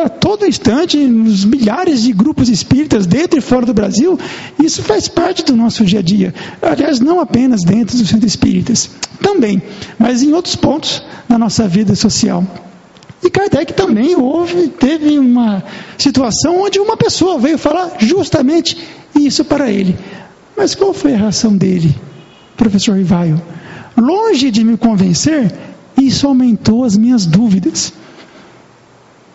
A 0.03 0.07
todo 0.07 0.45
instante, 0.45 0.97
nos 0.97 1.43
milhares 1.43 2.03
de 2.03 2.13
grupos 2.13 2.47
espíritas 2.47 3.07
dentro 3.07 3.39
e 3.39 3.41
fora 3.41 3.65
do 3.65 3.73
Brasil, 3.73 4.19
isso 4.61 4.83
faz 4.83 5.07
parte 5.07 5.43
do 5.43 5.55
nosso 5.55 5.83
dia 5.83 5.99
a 5.99 6.01
dia. 6.03 6.33
Aliás, 6.61 6.99
não 6.99 7.19
apenas 7.19 7.63
dentro 7.63 7.97
dos 7.97 8.07
centros 8.07 8.31
espíritas, 8.31 8.89
também, 9.21 9.61
mas 9.97 10.21
em 10.21 10.31
outros 10.33 10.55
pontos 10.55 11.03
da 11.27 11.37
nossa 11.37 11.67
vida 11.67 11.95
social. 11.95 12.43
E 13.23 13.29
Kardec 13.29 13.73
também 13.73 14.15
houve, 14.15 14.69
teve 14.69 15.19
uma 15.19 15.63
situação 15.97 16.61
onde 16.61 16.79
uma 16.79 16.95
pessoa 16.95 17.37
veio 17.37 17.57
falar 17.57 17.97
justamente 17.99 18.77
isso 19.15 19.43
para 19.43 19.69
ele. 19.69 19.97
Mas 20.55 20.75
qual 20.75 20.93
foi 20.93 21.13
a 21.13 21.17
reação 21.17 21.57
dele, 21.57 21.93
professor 22.55 22.95
Rivaio? 22.95 23.41
Longe 23.97 24.51
de 24.51 24.63
me 24.63 24.77
convencer, 24.77 25.51
isso 26.05 26.27
aumentou 26.27 26.83
as 26.83 26.97
minhas 26.97 27.25
dúvidas. 27.25 27.93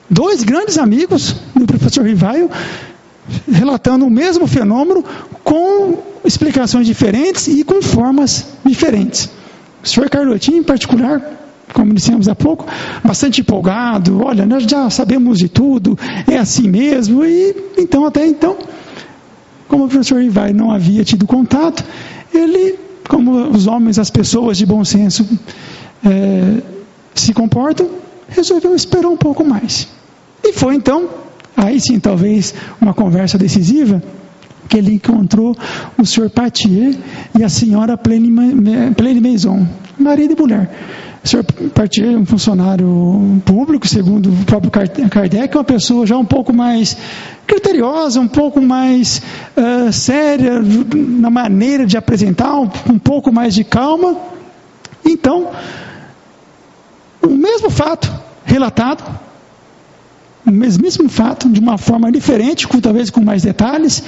Dois 0.08 0.42
grandes 0.42 0.78
amigos 0.78 1.36
do 1.54 1.66
professor 1.66 2.04
Rivaio 2.04 2.50
relatando 3.50 4.04
o 4.04 4.10
mesmo 4.10 4.46
fenômeno 4.46 5.04
com 5.42 5.98
explicações 6.24 6.86
diferentes 6.86 7.46
e 7.48 7.64
com 7.64 7.80
formas 7.82 8.46
diferentes. 8.64 9.30
O 9.82 9.88
senhor 9.88 10.08
Carlotinho, 10.08 10.58
em 10.58 10.62
particular, 10.62 11.20
como 11.72 11.92
dissemos 11.92 12.28
há 12.28 12.34
pouco, 12.34 12.66
bastante 13.02 13.40
empolgado, 13.40 14.22
olha, 14.24 14.46
nós 14.46 14.64
já 14.64 14.88
sabemos 14.90 15.38
de 15.38 15.48
tudo, 15.48 15.98
é 16.30 16.38
assim 16.38 16.68
mesmo, 16.68 17.24
e 17.24 17.54
então, 17.76 18.06
até 18.06 18.26
então, 18.26 18.56
como 19.68 19.84
o 19.84 19.88
professor 19.88 20.20
Rivai 20.20 20.52
não 20.52 20.70
havia 20.70 21.04
tido 21.04 21.26
contato, 21.26 21.84
ele, 22.32 22.78
como 23.08 23.48
os 23.48 23.66
homens, 23.66 23.98
as 23.98 24.10
pessoas 24.10 24.56
de 24.56 24.66
bom 24.66 24.84
senso 24.84 25.26
é, 26.04 26.62
se 27.14 27.32
comportam, 27.32 27.88
resolveu 28.28 28.74
esperar 28.74 29.08
um 29.08 29.16
pouco 29.16 29.44
mais. 29.44 29.88
E 30.42 30.52
foi 30.52 30.74
então, 30.74 31.08
aí 31.56 31.80
sim 31.80 31.98
talvez 31.98 32.54
uma 32.80 32.92
conversa 32.92 33.38
decisiva, 33.38 34.02
que 34.68 34.78
ele 34.78 34.94
encontrou 34.94 35.56
o 35.96 36.06
senhor 36.06 36.30
Patier 36.30 36.96
e 37.38 37.44
a 37.44 37.48
senhora 37.48 37.96
Plene 37.96 39.20
Maison, 39.20 39.66
marido 39.98 40.34
e 40.36 40.40
mulher. 40.40 40.70
O 41.24 41.28
senhor 41.28 41.44
Patier 41.44 42.12
é 42.12 42.18
um 42.18 42.26
funcionário 42.26 43.40
público, 43.46 43.88
segundo 43.88 44.30
o 44.30 44.44
próprio 44.44 44.70
Kardec, 44.70 45.56
uma 45.56 45.64
pessoa 45.64 46.06
já 46.06 46.18
um 46.18 46.24
pouco 46.24 46.52
mais 46.52 46.96
criteriosa, 47.46 48.20
um 48.20 48.28
pouco 48.28 48.60
mais 48.60 49.22
uh, 49.56 49.90
séria 49.90 50.60
na 50.94 51.30
maneira 51.30 51.86
de 51.86 51.96
apresentar, 51.96 52.54
um, 52.58 52.68
um 52.90 52.98
pouco 52.98 53.32
mais 53.32 53.54
de 53.54 53.64
calma. 53.64 54.16
Então, 55.02 55.48
o 57.24 57.30
mesmo 57.30 57.70
fato 57.70 58.12
relatado, 58.44 59.02
o 60.46 60.50
mesmíssimo 60.50 61.08
fato, 61.08 61.48
de 61.48 61.58
uma 61.58 61.78
forma 61.78 62.12
diferente, 62.12 62.68
talvez 62.82 63.10
com 63.10 63.20
mais 63.20 63.42
detalhes, 63.42 64.02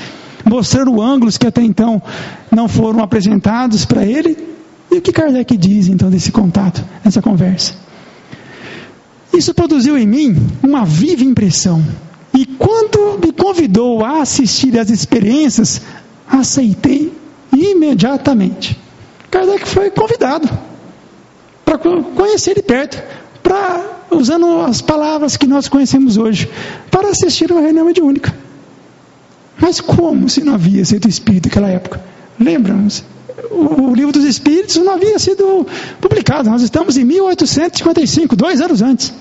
mostrando 0.45 1.01
ângulos 1.01 1.39
que 1.39 1.47
até 1.47 1.63
então 1.63 2.01
não 2.51 2.69
foram 2.69 3.01
apresentados 3.03 3.85
para 3.85 4.05
ele. 4.05 4.37
E 4.91 4.99
o 4.99 5.01
que 5.01 5.13
Kardec 5.13 5.57
diz 5.57 5.89
então 5.89 6.11
desse 6.11 6.31
contato, 6.31 6.85
dessa 7.03 7.23
conversa? 7.23 7.75
Isso 9.33 9.53
produziu 9.55 9.99
em 9.99 10.07
mim 10.07 10.37
uma 10.63 10.85
viva 10.85 11.25
impressão. 11.25 11.83
E 12.35 12.45
quando 12.45 13.19
me 13.19 13.33
convidou 13.33 14.05
a 14.05 14.21
assistir 14.21 14.79
às 14.79 14.91
experiências, 14.91 15.81
aceitei 16.29 17.13
imediatamente. 17.53 18.79
Kardec 19.31 19.67
foi 19.67 19.91
convidado 19.91 20.49
para 21.67 21.79
conhecer 21.79 22.55
de 22.55 22.63
perto, 22.63 23.03
para 23.43 24.07
usando 24.11 24.61
as 24.61 24.81
palavras 24.81 25.37
que 25.37 25.49
nós 25.49 25.69
conhecemos 25.69 26.17
hoje, 26.17 26.49
para 26.93 27.09
assistir 27.11 27.51
uma 27.51 27.61
reunião 27.61 27.85
mediúnica. 27.85 28.33
Mas 29.59 29.81
como 29.81 30.29
se 30.29 30.45
não 30.45 30.55
havia 30.55 30.85
sido 30.85 31.09
espírito 31.09 31.49
naquela 31.49 31.69
época? 31.69 32.01
Lembramos? 32.39 33.03
O 33.51 33.93
livro 33.95 34.13
dos 34.13 34.25
Espíritos 34.25 34.77
não 34.77 34.93
havia 34.93 35.19
sido 35.19 35.67
publicado. 36.01 36.49
Nós 36.49 36.63
estamos 36.63 36.97
em 36.97 37.05
1855, 37.05 38.37
dois 38.37 38.61
anos 38.61 38.81
antes. 38.81 39.13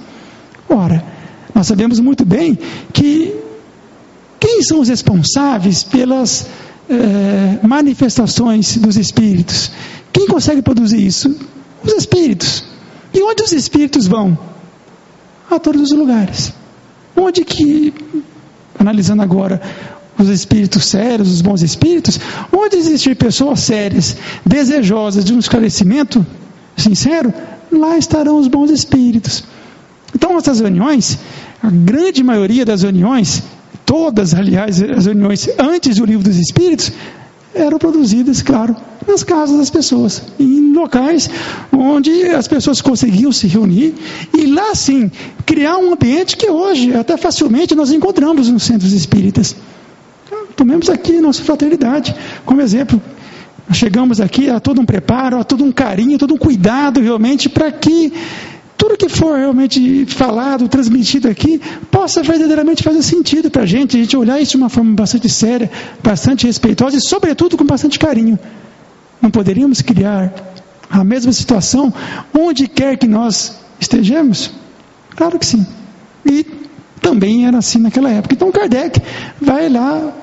Ora, 0.70 1.04
nós 1.54 1.66
sabemos 1.66 2.00
muito 2.00 2.24
bem 2.24 2.58
que 2.94 3.36
quem 4.40 4.62
são 4.62 4.82
os 4.82 4.90
responsáveis 4.90 5.84
pelas 5.84 6.48
eh, 6.90 7.60
manifestações 7.64 8.78
dos 8.78 8.98
Espíritos? 8.98 9.72
Quem 10.14 10.28
consegue 10.28 10.62
produzir 10.62 11.06
isso? 11.06 11.36
Os 11.86 11.94
espíritos. 11.94 12.64
E 13.14 13.22
onde 13.22 13.44
os 13.44 13.52
espíritos 13.52 14.08
vão? 14.08 14.38
A 15.50 15.60
todos 15.60 15.82
os 15.82 15.92
lugares. 15.92 16.54
Onde 17.16 17.46
que, 17.46 17.94
analisando 18.78 19.22
agora 19.22 19.62
os 20.18 20.30
espíritos 20.30 20.86
sérios, 20.86 21.32
os 21.32 21.42
bons 21.42 21.62
espíritos, 21.62 22.20
onde 22.52 22.78
existir 22.78 23.16
pessoas 23.16 23.60
sérias, 23.60 24.16
desejosas 24.46 25.24
de 25.24 25.34
um 25.34 25.40
esclarecimento 25.40 26.26
sincero, 26.76 27.34
lá 27.72 27.98
estarão 27.98 28.38
os 28.38 28.48
bons 28.48 28.72
espíritos. 28.72 29.44
Então, 30.14 30.38
essas 30.38 30.60
reuniões, 30.60 31.20
a 31.62 31.70
grande 31.70 32.24
maioria 32.24 32.66
das 32.66 32.84
reuniões, 32.84 33.44
todas, 33.86 34.34
aliás, 34.34 34.82
as 34.82 35.06
reuniões 35.06 35.50
antes 35.60 35.98
do 35.98 36.06
livro 36.06 36.24
dos 36.24 36.38
espíritos, 36.38 36.92
eram 37.56 37.80
produzidas, 37.80 38.42
claro, 38.42 38.76
nas 39.08 39.24
casas 39.24 39.58
das 39.58 39.70
pessoas, 39.70 40.22
em 40.40 40.74
locais 40.74 41.30
onde 41.72 42.26
as 42.30 42.48
pessoas 42.48 42.82
conseguiam 42.82 43.32
se 43.32 43.48
reunir 43.48 43.96
e 44.38 44.46
lá 44.46 44.76
sim 44.76 45.12
criar 45.46 45.78
um 45.78 45.94
ambiente 45.94 46.36
que 46.36 46.50
hoje 46.50 46.94
até 46.94 47.16
facilmente 47.18 47.74
nós 47.76 47.92
encontramos 47.92 48.50
nos 48.50 48.64
centros 48.64 48.92
espíritas. 48.92 49.56
Tomemos 50.56 50.90
aqui 50.90 51.20
nossa 51.20 51.44
fraternidade 51.44 52.16
como 52.46 52.62
exemplo. 52.62 53.02
chegamos 53.72 54.22
aqui 54.22 54.50
a 54.50 54.60
todo 54.60 54.80
um 54.80 54.86
preparo, 54.86 55.40
a 55.40 55.44
todo 55.44 55.64
um 55.64 55.72
carinho, 55.72 56.18
todo 56.18 56.34
um 56.34 56.38
cuidado 56.38 57.02
realmente 57.02 57.50
para 57.50 57.72
que 57.72 58.14
tudo 58.78 58.98
que 58.98 59.10
for 59.10 59.38
realmente 59.38 60.06
falado, 60.06 60.68
transmitido 60.68 61.30
aqui, 61.30 61.62
possa 61.90 62.22
verdadeiramente 62.22 62.84
fazer 62.84 63.02
sentido 63.02 63.50
para 63.50 63.64
a 63.64 63.66
gente, 63.66 63.98
a 63.98 64.00
gente 64.00 64.18
olhar 64.18 64.40
isso 64.40 64.52
de 64.52 64.58
uma 64.58 64.70
forma 64.70 64.94
bastante 64.94 65.30
séria, 65.30 65.72
bastante 66.04 66.46
respeitosa 66.46 66.98
e, 66.98 67.02
sobretudo, 67.02 67.58
com 67.58 67.66
bastante 67.66 67.98
carinho. 67.98 68.38
Não 69.22 69.32
poderíamos 69.32 69.82
criar 69.82 70.34
a 70.90 71.04
mesma 71.04 71.32
situação 71.32 71.94
onde 72.38 72.68
quer 72.68 72.98
que 72.98 73.08
nós 73.08 73.58
estejamos? 73.80 74.52
Claro 75.16 75.40
que 75.40 75.46
sim. 75.46 75.66
E 76.26 76.46
também 77.02 77.46
era 77.48 77.58
assim 77.58 77.80
naquela 77.80 78.10
época. 78.10 78.34
Então 78.34 78.52
Kardec 78.52 79.02
vai 79.42 79.70
lá 79.70 80.14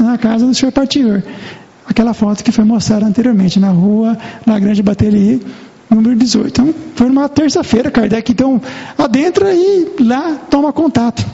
na, 0.00 0.18
casa 0.18 0.46
do 0.46 0.54
Sr. 0.54 0.72
Partior. 0.72 1.22
Aquela 1.86 2.14
foto 2.14 2.42
que 2.42 2.50
foi 2.50 2.64
mostrada 2.64 3.06
anteriormente, 3.06 3.60
na 3.60 3.70
rua, 3.70 4.16
na 4.44 4.58
Grande 4.58 4.82
Bateria, 4.82 5.38
número 5.90 6.16
18. 6.16 6.48
Então, 6.48 6.74
foi 6.94 7.08
numa 7.08 7.28
terça-feira, 7.28 7.90
Kardec 7.90 8.32
então 8.32 8.60
adentra 8.96 9.54
e 9.54 9.92
lá 10.00 10.36
toma 10.50 10.72
contato 10.72 11.24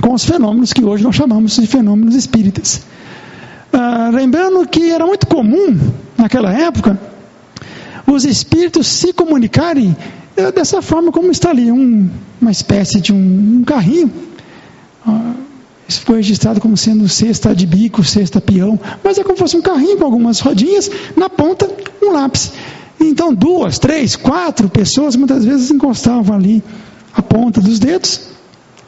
com 0.00 0.14
os 0.14 0.24
fenômenos 0.24 0.72
que 0.72 0.84
hoje 0.84 1.04
nós 1.04 1.14
chamamos 1.14 1.56
de 1.56 1.66
fenômenos 1.66 2.14
espíritas. 2.14 2.82
Ah, 3.72 4.10
lembrando 4.12 4.66
que 4.66 4.90
era 4.90 5.06
muito 5.06 5.26
comum, 5.26 5.78
naquela 6.16 6.52
época, 6.52 6.98
os 8.06 8.24
espíritos 8.24 8.86
se 8.86 9.12
comunicarem 9.12 9.96
eh, 10.36 10.50
dessa 10.50 10.82
forma 10.82 11.12
como 11.12 11.30
está 11.30 11.50
ali, 11.50 11.70
um, 11.70 12.08
uma 12.40 12.50
espécie 12.50 13.00
de 13.00 13.12
um, 13.12 13.58
um 13.60 13.64
carrinho. 13.64 14.10
Ah, 15.06 15.34
isso 15.88 16.02
foi 16.02 16.16
registrado 16.16 16.60
como 16.60 16.76
sendo 16.76 17.08
cesta 17.08 17.54
de 17.54 17.66
bico, 17.66 18.02
cesta 18.02 18.40
peão, 18.40 18.78
mas 19.02 19.18
é 19.18 19.22
como 19.22 19.36
se 19.36 19.42
fosse 19.42 19.56
um 19.56 19.62
carrinho 19.62 19.98
com 19.98 20.04
algumas 20.04 20.40
rodinhas, 20.40 20.90
na 21.16 21.28
ponta 21.28 21.68
um 22.02 22.12
lápis. 22.12 22.52
Então, 23.00 23.32
duas, 23.32 23.78
três, 23.78 24.14
quatro 24.14 24.68
pessoas 24.68 25.16
muitas 25.16 25.44
vezes 25.44 25.70
encostavam 25.70 26.36
ali 26.36 26.62
a 27.14 27.22
ponta 27.22 27.60
dos 27.60 27.78
dedos 27.78 28.28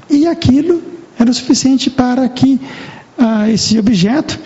e 0.09 0.27
aquilo 0.27 0.83
era 1.19 1.31
o 1.31 1.35
suficiente 1.35 1.89
para 1.89 2.29
que 2.29 2.61
ah, 3.17 3.49
esse 3.51 3.79
objeto, 3.79 4.39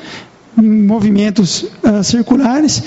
em 0.56 0.86
movimentos 0.86 1.66
ah, 1.82 2.02
circulares, 2.02 2.82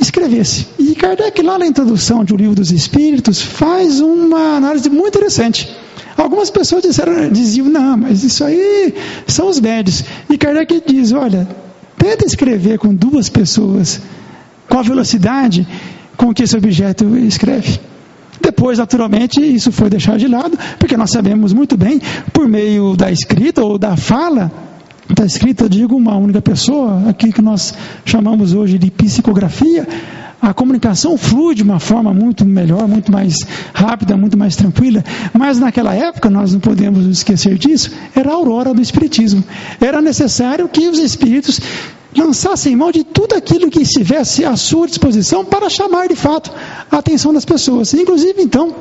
escrevesse. 0.00 0.68
E 0.78 0.94
Kardec, 0.94 1.42
lá 1.42 1.58
na 1.58 1.66
introdução 1.66 2.24
de 2.24 2.32
O 2.32 2.36
Livro 2.36 2.54
dos 2.54 2.70
Espíritos, 2.70 3.42
faz 3.42 4.00
uma 4.00 4.56
análise 4.56 4.88
muito 4.88 5.16
interessante. 5.16 5.74
Algumas 6.16 6.48
pessoas 6.48 6.82
disseram, 6.82 7.28
diziam, 7.30 7.66
não, 7.66 7.96
mas 7.96 8.22
isso 8.22 8.44
aí 8.44 8.94
são 9.26 9.48
os 9.48 9.58
médios. 9.58 10.04
E 10.30 10.38
Kardec 10.38 10.82
diz: 10.86 11.12
olha, 11.12 11.48
tenta 11.98 12.24
escrever 12.24 12.78
com 12.78 12.94
duas 12.94 13.28
pessoas, 13.28 14.00
com 14.68 14.78
a 14.78 14.82
velocidade 14.82 15.66
com 16.16 16.32
que 16.32 16.42
esse 16.42 16.56
objeto 16.56 17.16
escreve. 17.16 17.80
Depois, 18.40 18.78
naturalmente, 18.78 19.40
isso 19.40 19.72
foi 19.72 19.88
deixado 19.88 20.18
de 20.18 20.28
lado, 20.28 20.58
porque 20.78 20.96
nós 20.96 21.10
sabemos 21.10 21.52
muito 21.52 21.76
bem, 21.76 22.00
por 22.32 22.48
meio 22.48 22.96
da 22.96 23.10
escrita 23.10 23.62
ou 23.62 23.78
da 23.78 23.96
fala, 23.96 24.50
da 25.08 25.24
escrita, 25.24 25.68
digo, 25.68 25.96
uma 25.96 26.16
única 26.16 26.40
pessoa, 26.42 27.08
aqui 27.08 27.32
que 27.32 27.42
nós 27.42 27.74
chamamos 28.04 28.54
hoje 28.54 28.78
de 28.78 28.90
psicografia, 28.90 29.86
a 30.40 30.52
comunicação 30.52 31.16
flui 31.16 31.54
de 31.54 31.62
uma 31.62 31.80
forma 31.80 32.12
muito 32.12 32.44
melhor, 32.44 32.86
muito 32.86 33.10
mais 33.10 33.34
rápida, 33.72 34.14
muito 34.14 34.36
mais 34.36 34.54
tranquila. 34.54 35.02
Mas 35.32 35.58
naquela 35.58 35.94
época, 35.94 36.28
nós 36.28 36.52
não 36.52 36.60
podemos 36.60 37.06
esquecer 37.06 37.56
disso, 37.56 37.90
era 38.14 38.30
a 38.30 38.34
aurora 38.34 38.74
do 38.74 38.82
Espiritismo. 38.82 39.42
Era 39.80 40.02
necessário 40.02 40.68
que 40.68 40.86
os 40.86 40.98
espíritos 40.98 41.60
lançassem 42.20 42.76
mão 42.76 42.92
de 42.92 43.04
tudo 43.04 43.34
aquilo 43.34 43.70
que 43.70 43.82
estivesse 43.82 44.44
à 44.44 44.56
sua 44.56 44.86
disposição 44.86 45.44
para 45.44 45.68
chamar 45.68 46.08
de 46.08 46.16
fato 46.16 46.50
a 46.90 46.98
atenção 46.98 47.32
das 47.32 47.44
pessoas. 47.44 47.92
Inclusive, 47.94 48.40
então, 48.42 48.74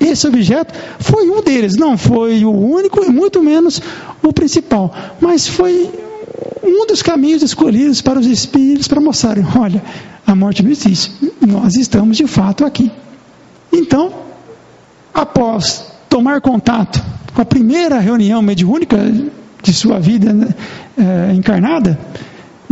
esse 0.00 0.26
objeto 0.26 0.74
foi 0.98 1.28
um 1.30 1.42
deles, 1.42 1.76
não 1.76 1.96
foi 1.96 2.44
o 2.44 2.50
único 2.50 3.04
e 3.04 3.10
muito 3.10 3.42
menos 3.42 3.80
o 4.22 4.32
principal, 4.32 4.94
mas 5.20 5.46
foi 5.46 5.90
um 6.62 6.86
dos 6.86 7.02
caminhos 7.02 7.42
escolhidos 7.42 8.00
para 8.00 8.18
os 8.18 8.26
espíritos 8.26 8.88
para 8.88 9.00
mostrarem: 9.00 9.44
olha, 9.58 9.82
a 10.26 10.34
morte 10.34 10.62
não 10.62 10.70
existe, 10.70 11.12
nós 11.40 11.76
estamos 11.76 12.16
de 12.16 12.26
fato 12.26 12.64
aqui. 12.64 12.90
Então, 13.72 14.12
após 15.12 15.92
tomar 16.08 16.40
contato 16.40 17.02
com 17.34 17.42
a 17.42 17.44
primeira 17.44 17.98
reunião 17.98 18.42
mediúnica 18.42 18.98
de 19.62 19.72
sua 19.72 20.00
vida 20.00 20.56
é, 20.98 21.32
encarnada, 21.34 21.98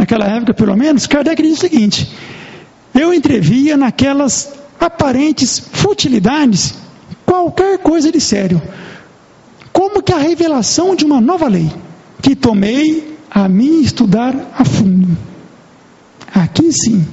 naquela 0.09 0.27
época 0.27 0.55
pelo 0.55 0.75
menos, 0.75 1.07
Kardec 1.07 1.42
diz 1.42 1.59
o 1.59 1.61
seguinte: 1.61 2.11
eu 2.94 3.12
entrevia 3.12 3.77
naquelas 3.77 4.55
aparentes 4.81 5.59
futilidades 5.59 6.75
qualquer 7.27 7.79
coisa 7.79 8.11
de 8.11 8.21
sério, 8.21 8.61
como 9.71 10.03
que 10.03 10.12
a 10.12 10.18
revelação 10.18 10.97
de 10.97 11.05
uma 11.05 11.21
nova 11.21 11.47
lei, 11.47 11.71
que 12.23 12.35
tomei 12.35 13.18
a 13.31 13.47
mim 13.49 13.83
estudar 13.83 14.35
a 14.59 14.64
fundo. 14.64 15.16
Aqui 16.35 16.73
sim, 16.73 17.07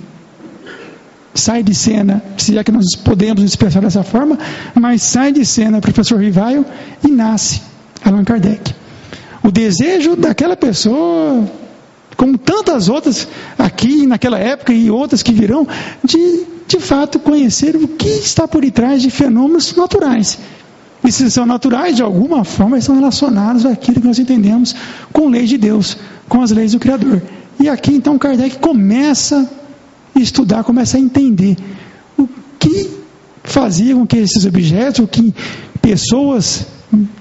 sai 1.34 1.64
de 1.64 1.76
cena, 1.76 2.24
se 2.38 2.58
é 2.58 2.64
que 2.64 2.72
nós 2.72 2.96
podemos 2.96 3.44
expressar 3.44 3.82
dessa 3.82 4.04
forma, 4.04 4.40
mas 4.74 5.02
sai 5.02 5.34
de 5.34 5.46
cena 5.46 5.82
professor 5.82 6.20
Rivaio 6.20 6.66
e 7.04 7.10
nasce 7.10 7.62
Allan 8.04 8.24
Kardec. 8.24 8.74
O 9.44 9.52
desejo 9.52 10.16
daquela 10.16 10.56
pessoa 10.56 11.46
como 12.16 12.38
tantas 12.38 12.90
outras 12.90 13.28
aqui 13.58 14.06
naquela 14.08 14.40
época 14.40 14.74
e 14.74 14.90
outras 14.90 15.22
que 15.22 15.34
virão, 15.34 15.68
de 16.04 16.56
de 16.68 16.80
fato 16.80 17.20
conhecer 17.20 17.76
o 17.76 17.88
que 17.88 18.08
está 18.08 18.48
por 18.48 18.62
detrás 18.62 19.02
de 19.02 19.10
fenômenos 19.10 19.76
naturais. 19.76 20.40
E 21.04 21.12
se 21.12 21.30
são 21.30 21.46
naturais, 21.46 21.96
de 21.96 22.02
alguma 22.02 22.44
forma, 22.44 22.78
estão 22.78 22.96
relacionados 22.96 23.66
àquilo 23.66 24.02
que 24.02 24.08
nós 24.08 24.18
entendemos 24.18 24.76
com 25.14 25.30
leis 25.30 25.50
de 25.50 25.58
Deus, 25.58 25.98
com 26.28 26.42
as 26.42 26.50
leis 26.50 26.72
do 26.72 26.80
Criador. 26.80 27.22
E 27.60 27.70
aqui 27.70 27.94
então 27.94 28.18
Kardec 28.18 28.58
começa 28.58 29.48
a 30.16 30.20
estudar, 30.20 30.64
começa 30.64 30.98
a 30.98 31.00
entender 31.00 31.56
o 32.18 32.28
que 32.58 32.90
fazia 33.44 33.94
com 33.94 34.08
que 34.08 34.18
esses 34.18 34.46
objetos, 34.46 35.00
o 35.00 35.08
que 35.08 35.34
pessoas 35.80 36.66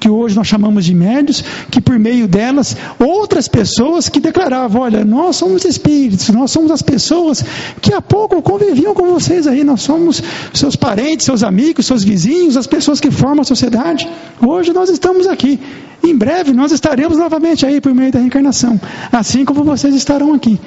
que 0.00 0.08
hoje 0.08 0.36
nós 0.36 0.46
chamamos 0.46 0.84
de 0.84 0.94
médios, 0.94 1.44
que 1.70 1.80
por 1.80 1.98
meio 1.98 2.26
delas, 2.26 2.76
outras 2.98 3.48
pessoas 3.48 4.08
que 4.08 4.20
declaravam: 4.20 4.82
olha, 4.82 5.04
nós 5.04 5.36
somos 5.36 5.64
espíritos, 5.64 6.28
nós 6.30 6.50
somos 6.50 6.70
as 6.70 6.82
pessoas 6.82 7.44
que 7.80 7.92
há 7.92 8.00
pouco 8.00 8.40
conviviam 8.42 8.94
com 8.94 9.06
vocês 9.06 9.46
aí, 9.46 9.64
nós 9.64 9.82
somos 9.82 10.22
seus 10.52 10.76
parentes, 10.76 11.26
seus 11.26 11.42
amigos, 11.42 11.86
seus 11.86 12.04
vizinhos, 12.04 12.56
as 12.56 12.66
pessoas 12.66 13.00
que 13.00 13.10
formam 13.10 13.42
a 13.42 13.44
sociedade. 13.44 14.08
Hoje 14.40 14.72
nós 14.72 14.90
estamos 14.90 15.26
aqui. 15.26 15.58
Em 16.02 16.14
breve 16.16 16.52
nós 16.52 16.70
estaremos 16.70 17.16
novamente 17.16 17.64
aí 17.64 17.80
por 17.80 17.94
meio 17.94 18.12
da 18.12 18.18
reencarnação, 18.18 18.78
assim 19.10 19.44
como 19.44 19.64
vocês 19.64 19.94
estarão 19.94 20.34
aqui. 20.34 20.60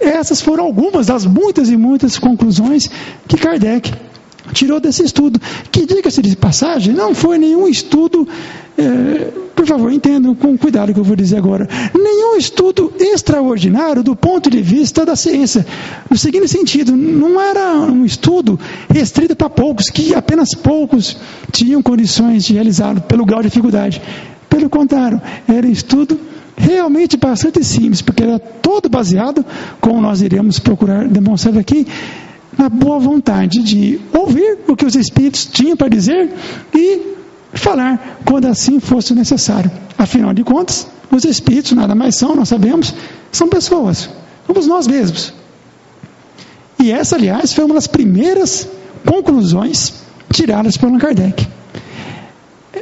Essas 0.00 0.40
foram 0.40 0.64
algumas 0.64 1.06
das 1.06 1.24
muitas 1.24 1.70
e 1.70 1.76
muitas 1.76 2.18
conclusões 2.18 2.90
que 3.26 3.36
Kardec 3.38 3.92
tirou 4.52 4.80
desse 4.80 5.02
estudo, 5.04 5.40
que 5.70 5.86
diga-se 5.86 6.20
de 6.22 6.36
passagem, 6.36 6.92
não 6.92 7.14
foi 7.14 7.38
nenhum 7.38 7.66
estudo, 7.66 8.26
é, 8.76 9.30
por 9.54 9.66
favor, 9.66 9.92
entendam 9.92 10.34
com 10.34 10.56
cuidado 10.58 10.90
o 10.90 10.94
que 10.94 11.00
eu 11.00 11.04
vou 11.04 11.16
dizer 11.16 11.38
agora, 11.38 11.68
nenhum 11.94 12.36
estudo 12.36 12.92
extraordinário 12.98 14.02
do 14.02 14.14
ponto 14.14 14.50
de 14.50 14.60
vista 14.60 15.04
da 15.04 15.16
ciência. 15.16 15.66
No 16.10 16.16
seguinte 16.16 16.48
sentido, 16.48 16.96
não 16.96 17.40
era 17.40 17.76
um 17.76 18.04
estudo 18.04 18.58
restrito 18.88 19.34
para 19.34 19.48
poucos, 19.48 19.88
que 19.88 20.14
apenas 20.14 20.54
poucos 20.54 21.16
tinham 21.52 21.82
condições 21.82 22.44
de 22.44 22.54
realizá-lo 22.54 23.00
pelo 23.00 23.24
grau 23.24 23.40
de 23.42 23.48
dificuldade. 23.48 24.02
Pelo 24.48 24.68
contrário, 24.68 25.20
era 25.48 25.66
um 25.66 25.70
estudo 25.70 26.18
realmente 26.56 27.16
bastante 27.16 27.64
simples, 27.64 28.00
porque 28.00 28.22
era 28.22 28.38
todo 28.38 28.88
baseado, 28.88 29.44
como 29.80 30.00
nós 30.00 30.22
iremos 30.22 30.58
procurar 30.58 31.06
demonstrar 31.08 31.58
aqui, 31.58 31.86
na 32.56 32.68
boa 32.68 32.98
vontade 32.98 33.62
de 33.62 34.00
ouvir 34.12 34.58
o 34.68 34.76
que 34.76 34.84
os 34.84 34.94
Espíritos 34.94 35.46
tinham 35.46 35.76
para 35.76 35.88
dizer 35.88 36.32
e 36.74 37.14
falar 37.52 38.20
quando 38.24 38.46
assim 38.46 38.80
fosse 38.80 39.14
necessário. 39.14 39.70
Afinal 39.96 40.32
de 40.32 40.42
contas, 40.44 40.86
os 41.10 41.24
Espíritos 41.24 41.72
nada 41.72 41.94
mais 41.94 42.16
são, 42.16 42.34
nós 42.34 42.48
sabemos, 42.48 42.94
são 43.30 43.48
pessoas, 43.48 44.08
somos 44.46 44.66
nós 44.66 44.86
mesmos. 44.86 45.32
E 46.78 46.90
essa, 46.90 47.16
aliás, 47.16 47.52
foi 47.52 47.64
uma 47.64 47.74
das 47.74 47.86
primeiras 47.86 48.68
conclusões 49.06 49.94
tiradas 50.32 50.76
por 50.76 50.88
Allan 50.88 50.98
Kardec. 50.98 51.46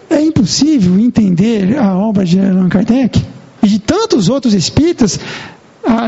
É 0.08 0.20
impossível 0.20 0.98
entender 0.98 1.78
a 1.78 1.96
obra 1.96 2.24
de 2.24 2.40
Allan 2.40 2.68
Kardec 2.68 3.22
e 3.62 3.68
de 3.68 3.78
tantos 3.78 4.28
outros 4.28 4.54
espíritas 4.54 5.18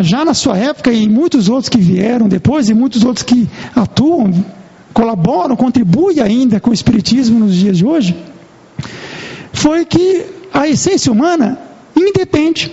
já 0.02 0.24
na 0.24 0.34
sua 0.34 0.56
época 0.56 0.92
e 0.92 1.08
muitos 1.08 1.48
outros 1.48 1.68
que 1.68 1.78
vieram 1.78 2.28
depois 2.28 2.68
e 2.68 2.74
muitos 2.74 3.04
outros 3.04 3.22
que 3.22 3.48
atuam, 3.74 4.44
colaboram, 4.92 5.56
contribuem 5.56 6.20
ainda 6.20 6.60
com 6.60 6.70
o 6.70 6.74
Espiritismo 6.74 7.40
nos 7.40 7.54
dias 7.54 7.78
de 7.78 7.84
hoje, 7.84 8.16
foi 9.52 9.84
que 9.84 10.26
a 10.52 10.68
essência 10.68 11.10
humana 11.10 11.58
independe 11.96 12.72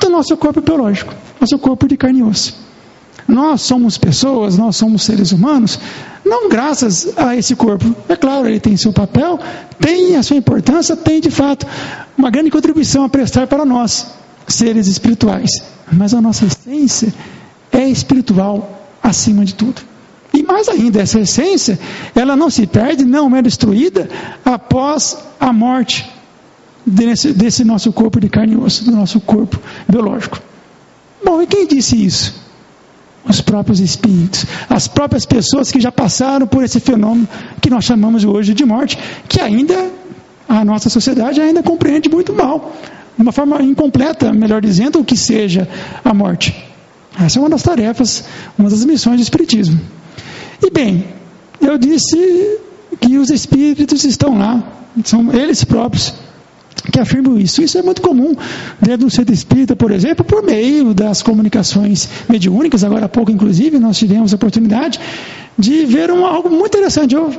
do 0.00 0.08
nosso 0.08 0.36
corpo 0.36 0.60
biológico, 0.60 1.14
nosso 1.40 1.58
corpo 1.58 1.88
de 1.88 1.96
carne 1.96 2.20
e 2.20 2.22
osso. 2.22 2.68
Nós 3.26 3.62
somos 3.62 3.98
pessoas, 3.98 4.56
nós 4.56 4.76
somos 4.76 5.02
seres 5.02 5.32
humanos, 5.32 5.78
não 6.24 6.48
graças 6.48 7.12
a 7.16 7.36
esse 7.36 7.54
corpo. 7.54 7.94
É 8.08 8.16
claro, 8.16 8.48
ele 8.48 8.60
tem 8.60 8.76
seu 8.76 8.92
papel, 8.92 9.38
tem 9.80 10.16
a 10.16 10.22
sua 10.22 10.36
importância, 10.36 10.96
tem 10.96 11.20
de 11.20 11.30
fato 11.30 11.66
uma 12.16 12.30
grande 12.30 12.50
contribuição 12.50 13.04
a 13.04 13.08
prestar 13.08 13.46
para 13.46 13.64
nós, 13.64 14.06
seres 14.46 14.86
espirituais. 14.86 15.50
Mas 15.92 16.14
a 16.14 16.20
nossa 16.20 16.46
essência 16.46 17.12
é 17.72 17.88
espiritual 17.88 18.86
acima 19.02 19.44
de 19.44 19.54
tudo. 19.54 19.82
E 20.32 20.42
mais 20.42 20.68
ainda, 20.68 21.00
essa 21.00 21.20
essência, 21.20 21.78
ela 22.14 22.36
não 22.36 22.50
se 22.50 22.66
perde, 22.66 23.04
não 23.04 23.34
é 23.34 23.42
destruída 23.42 24.08
após 24.44 25.16
a 25.40 25.52
morte 25.52 26.08
desse, 26.86 27.32
desse 27.32 27.64
nosso 27.64 27.92
corpo 27.92 28.20
de 28.20 28.28
carne 28.28 28.54
e 28.54 28.56
osso, 28.56 28.84
do 28.84 28.90
nosso 28.92 29.20
corpo 29.20 29.58
biológico. 29.88 30.40
Bom, 31.24 31.42
e 31.42 31.46
quem 31.46 31.66
disse 31.66 32.04
isso? 32.04 32.48
os 33.28 33.40
próprios 33.42 33.78
espíritos, 33.78 34.46
as 34.70 34.88
próprias 34.88 35.26
pessoas 35.26 35.70
que 35.70 35.80
já 35.80 35.92
passaram 35.92 36.46
por 36.46 36.64
esse 36.64 36.80
fenômeno 36.80 37.28
que 37.60 37.68
nós 37.68 37.84
chamamos 37.84 38.24
hoje 38.24 38.54
de 38.54 38.64
morte, 38.64 38.98
que 39.28 39.40
ainda 39.40 39.90
a 40.48 40.64
nossa 40.64 40.88
sociedade 40.88 41.40
ainda 41.40 41.62
compreende 41.62 42.08
muito 42.08 42.32
mal, 42.32 42.74
uma 43.18 43.32
forma 43.32 43.62
incompleta, 43.62 44.32
melhor 44.32 44.60
dizendo, 44.60 45.00
o 45.00 45.04
que 45.04 45.16
seja 45.16 45.68
a 46.04 46.14
morte. 46.14 46.54
Essa 47.18 47.38
é 47.38 47.40
uma 47.40 47.50
das 47.50 47.62
tarefas, 47.62 48.24
uma 48.56 48.70
das 48.70 48.84
missões 48.84 49.16
do 49.16 49.22
Espiritismo. 49.22 49.80
E 50.62 50.70
bem, 50.70 51.04
eu 51.60 51.76
disse 51.76 52.58
que 53.00 53.18
os 53.18 53.30
espíritos 53.30 54.04
estão 54.04 54.38
lá, 54.38 54.62
são 55.04 55.32
eles 55.32 55.64
próprios 55.64 56.14
que 56.92 57.00
afirmam 57.00 57.38
isso. 57.38 57.62
Isso 57.62 57.76
é 57.76 57.82
muito 57.82 58.00
comum 58.00 58.34
dentro 58.80 59.06
do 59.06 59.10
centro 59.10 59.34
espírita, 59.34 59.74
por 59.74 59.90
exemplo, 59.90 60.24
por 60.24 60.42
meio 60.42 60.94
das 60.94 61.22
comunicações 61.22 62.08
mediúnicas. 62.28 62.84
Agora 62.84 63.06
há 63.06 63.08
pouco, 63.08 63.30
inclusive, 63.30 63.78
nós 63.78 63.98
tivemos 63.98 64.32
a 64.32 64.36
oportunidade 64.36 65.00
de 65.58 65.84
ver 65.84 66.10
um, 66.10 66.24
algo 66.24 66.48
muito 66.48 66.76
interessante. 66.76 67.14
Eu 67.14 67.32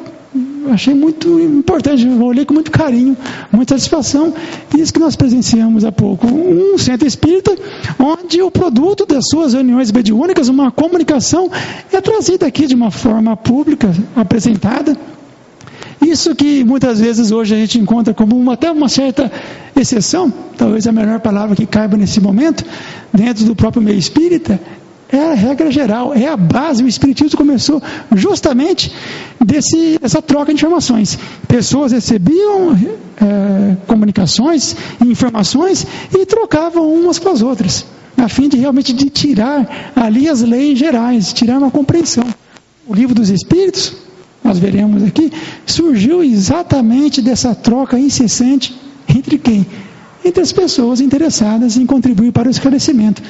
achei 0.71 0.93
muito 0.93 1.39
importante, 1.39 2.07
olhei 2.07 2.45
com 2.45 2.53
muito 2.53 2.71
carinho, 2.71 3.17
muita 3.51 3.75
satisfação. 3.77 4.33
Isso 4.77 4.93
que 4.93 4.99
nós 4.99 5.15
presenciamos 5.15 5.83
há 5.83 5.91
pouco. 5.91 6.27
Um 6.27 6.77
centro 6.77 7.07
espírita 7.07 7.55
onde 7.97 8.41
o 8.41 8.51
produto 8.51 9.05
das 9.05 9.25
suas 9.27 9.53
reuniões 9.53 9.91
mediúnicas, 9.91 10.47
uma 10.47 10.71
comunicação, 10.71 11.49
é 11.91 12.01
trazida 12.01 12.45
aqui 12.45 12.67
de 12.67 12.75
uma 12.75 12.91
forma 12.91 13.35
pública, 13.35 13.93
apresentada 14.15 14.97
isso 16.01 16.33
que 16.33 16.63
muitas 16.63 16.99
vezes 16.99 17.31
hoje 17.31 17.53
a 17.53 17.57
gente 17.57 17.77
encontra 17.77 18.13
como 18.13 18.37
uma, 18.37 18.53
até 18.53 18.71
uma 18.71 18.87
certa 18.87 19.31
exceção, 19.75 20.33
talvez 20.57 20.87
a 20.87 20.91
melhor 20.91 21.19
palavra 21.19 21.55
que 21.55 21.65
caiba 21.65 21.97
nesse 21.97 22.21
momento, 22.21 22.63
dentro 23.13 23.43
do 23.45 23.55
próprio 23.55 23.81
meio 23.81 23.97
espírita, 23.97 24.59
é 25.11 25.31
a 25.31 25.33
regra 25.33 25.71
geral, 25.71 26.13
é 26.13 26.27
a 26.27 26.37
base. 26.37 26.83
O 26.83 26.87
Espiritismo 26.87 27.37
começou 27.37 27.81
justamente 28.15 28.91
desse, 29.43 29.97
dessa 29.99 30.21
troca 30.21 30.53
de 30.53 30.59
informações. 30.59 31.17
Pessoas 31.47 31.91
recebiam 31.91 32.77
é, 33.19 33.75
comunicações 33.87 34.75
informações 35.01 35.85
e 36.15 36.25
trocavam 36.25 36.93
umas 36.93 37.17
com 37.17 37.29
as 37.29 37.41
outras, 37.41 37.85
a 38.17 38.29
fim 38.29 38.47
de 38.47 38.57
realmente 38.57 38.93
de 38.93 39.09
tirar 39.09 39.91
ali 39.95 40.29
as 40.29 40.41
leis 40.41 40.77
gerais, 40.77 41.33
tirar 41.33 41.57
uma 41.57 41.71
compreensão. 41.71 42.25
O 42.87 42.93
livro 42.93 43.15
dos 43.15 43.29
Espíritos 43.29 43.93
nós 44.43 44.57
veremos 44.57 45.03
aqui, 45.03 45.31
surgiu 45.65 46.23
exatamente 46.23 47.21
dessa 47.21 47.53
troca 47.53 47.99
incessante 47.99 48.75
entre 49.07 49.37
quem? 49.37 49.65
Entre 50.23 50.41
as 50.41 50.51
pessoas 50.51 51.01
interessadas 51.01 51.77
em 51.77 51.85
contribuir 51.85 52.31
para 52.31 52.47
o 52.47 52.51
esclarecimento. 52.51 53.21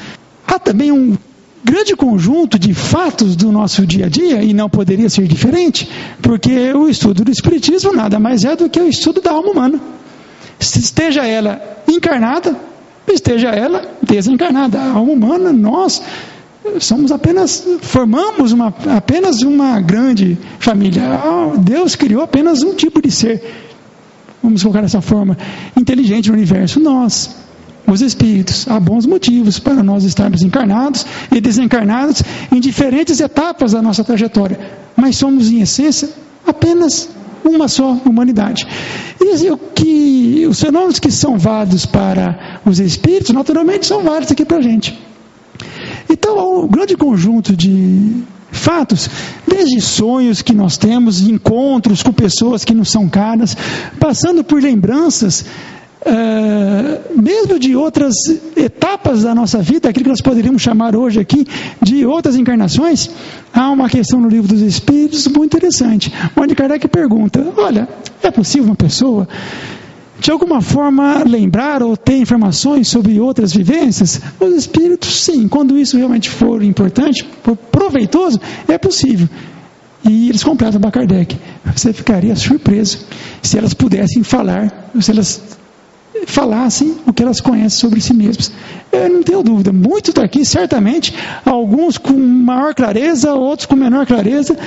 Há 0.45 0.59
também 0.59 0.91
um 0.91 1.17
grande 1.63 1.95
conjunto 1.95 2.57
de 2.57 2.73
fatos 2.73 3.35
do 3.35 3.51
nosso 3.51 3.85
dia 3.85 4.05
a 4.05 4.09
dia, 4.09 4.43
e 4.43 4.53
não 4.53 4.69
poderia 4.69 5.09
ser 5.09 5.27
diferente, 5.27 5.89
porque 6.21 6.73
o 6.73 6.87
estudo 6.87 7.23
do 7.23 7.31
Espiritismo 7.31 7.93
nada 7.93 8.19
mais 8.19 8.45
é 8.45 8.55
do 8.55 8.69
que 8.69 8.79
o 8.79 8.87
estudo 8.87 9.21
da 9.21 9.31
alma 9.31 9.51
humana. 9.51 9.79
Esteja 10.59 11.25
ela 11.25 11.61
encarnada, 11.87 12.55
esteja 13.07 13.49
ela 13.49 13.89
desencarnada. 14.01 14.79
A 14.79 14.93
alma 14.93 15.13
humana, 15.13 15.53
nós 15.53 16.01
somos 16.79 17.11
apenas, 17.11 17.65
formamos 17.81 18.51
uma, 18.51 18.73
apenas 18.95 19.41
uma 19.41 19.79
grande 19.79 20.37
família. 20.59 21.01
Deus 21.57 21.95
criou 21.95 22.21
apenas 22.21 22.63
um 22.63 22.73
tipo 22.73 23.01
de 23.01 23.11
ser, 23.11 23.41
vamos 24.43 24.61
colocar 24.61 24.81
dessa 24.81 25.01
forma, 25.01 25.37
inteligente 25.75 26.29
no 26.29 26.35
universo. 26.35 26.79
Nós, 26.79 27.35
os 27.87 28.01
espíritos, 28.01 28.67
há 28.67 28.79
bons 28.79 29.05
motivos 29.05 29.59
para 29.59 29.81
nós 29.81 30.03
estarmos 30.03 30.43
encarnados 30.43 31.05
e 31.31 31.41
desencarnados 31.41 32.23
em 32.51 32.59
diferentes 32.59 33.19
etapas 33.19 33.71
da 33.71 33.81
nossa 33.81 34.03
trajetória, 34.03 34.59
mas 34.95 35.15
somos, 35.17 35.51
em 35.51 35.61
essência, 35.61 36.09
apenas 36.45 37.09
uma 37.43 37.67
só 37.67 37.93
humanidade. 38.05 38.67
E 39.19 39.49
o 39.49 39.57
que, 39.57 40.45
os 40.47 40.59
fenômenos 40.59 40.99
que 40.99 41.11
são 41.11 41.37
válidos 41.37 41.85
para 41.85 42.59
os 42.65 42.79
espíritos, 42.79 43.33
naturalmente, 43.33 43.85
são 43.85 44.03
válidos 44.03 44.31
aqui 44.31 44.45
para 44.45 44.57
a 44.57 44.61
gente. 44.61 44.97
Então, 46.09 46.39
há 46.39 46.59
um 46.59 46.67
grande 46.67 46.95
conjunto 46.95 47.55
de 47.55 48.23
fatos, 48.51 49.09
desde 49.47 49.79
sonhos 49.79 50.41
que 50.41 50.53
nós 50.53 50.77
temos, 50.77 51.21
encontros 51.21 52.01
com 52.01 52.11
pessoas 52.11 52.65
que 52.65 52.73
nos 52.73 52.89
são 52.89 53.07
caras, 53.07 53.55
passando 53.99 54.43
por 54.43 54.61
lembranças, 54.61 55.45
uh, 56.01 57.21
mesmo 57.21 57.59
de 57.59 57.75
outras 57.75 58.15
etapas 58.55 59.23
da 59.23 59.35
nossa 59.35 59.61
vida, 59.61 59.89
aquilo 59.89 60.05
que 60.05 60.09
nós 60.09 60.21
poderíamos 60.21 60.61
chamar 60.61 60.95
hoje 60.95 61.19
aqui 61.19 61.47
de 61.81 62.05
outras 62.05 62.35
encarnações, 62.35 63.09
há 63.53 63.69
uma 63.69 63.89
questão 63.89 64.19
no 64.19 64.29
livro 64.29 64.47
dos 64.47 64.61
Espíritos 64.61 65.27
muito 65.27 65.57
interessante, 65.57 66.11
onde 66.35 66.55
Kardec 66.55 66.87
pergunta: 66.87 67.45
olha, 67.57 67.87
é 68.21 68.31
possível 68.31 68.67
uma 68.67 68.75
pessoa 68.75 69.27
de 70.19 70.31
alguma 70.31 70.61
forma 70.61 71.23
lembrar 71.25 71.81
ou 71.81 71.95
ter 71.95 72.17
informações 72.17 72.89
sobre 72.89 73.19
outras 73.19 73.53
vivências? 73.53 74.19
Os 74.39 74.53
espíritos, 74.53 75.23
sim, 75.23 75.47
quando 75.47 75.77
isso 75.77 75.97
realmente 75.97 76.29
for 76.29 76.61
importante, 76.61 77.25
for 77.41 77.55
proveitoso, 77.55 78.39
é 78.67 78.77
possível. 78.77 79.29
E 80.03 80.29
eles 80.29 80.43
completam 80.43 80.79
para 80.79 80.91
Kardec. 80.91 81.37
Você 81.75 81.93
ficaria 81.93 82.35
surpreso 82.35 82.99
se 83.41 83.57
elas 83.57 83.73
pudessem 83.73 84.23
falar, 84.23 84.91
se 84.99 85.11
elas 85.11 85.41
falassem 86.25 86.97
o 87.05 87.13
que 87.13 87.23
elas 87.23 87.41
conhecem 87.41 87.79
sobre 87.79 88.01
si 88.01 88.13
mesmas. 88.13 88.51
Eu 88.91 89.09
não 89.09 89.23
tenho 89.23 89.43
dúvida, 89.43 89.71
muitos 89.71 90.13
daqui, 90.13 90.43
certamente, 90.43 91.13
alguns 91.45 91.97
com 91.97 92.13
maior 92.13 92.73
clareza, 92.73 93.33
outros 93.33 93.65
com 93.65 93.75
menor 93.75 94.05
clareza, 94.05 94.57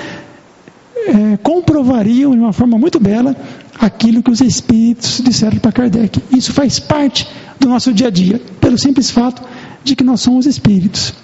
é, 1.06 1.36
comprovariam 1.38 2.32
de 2.32 2.38
uma 2.38 2.52
forma 2.52 2.78
muito 2.78 3.00
bela 3.00 3.36
aquilo 3.78 4.22
que 4.22 4.30
os 4.30 4.40
espíritos 4.40 5.20
disseram 5.24 5.58
para 5.58 5.72
Kardec. 5.72 6.22
Isso 6.36 6.52
faz 6.52 6.78
parte 6.78 7.28
do 7.58 7.68
nosso 7.68 7.92
dia 7.92 8.08
a 8.08 8.10
dia, 8.10 8.40
pelo 8.60 8.78
simples 8.78 9.10
fato 9.10 9.42
de 9.82 9.96
que 9.96 10.04
nós 10.04 10.20
somos 10.20 10.46
espíritos. 10.46 11.14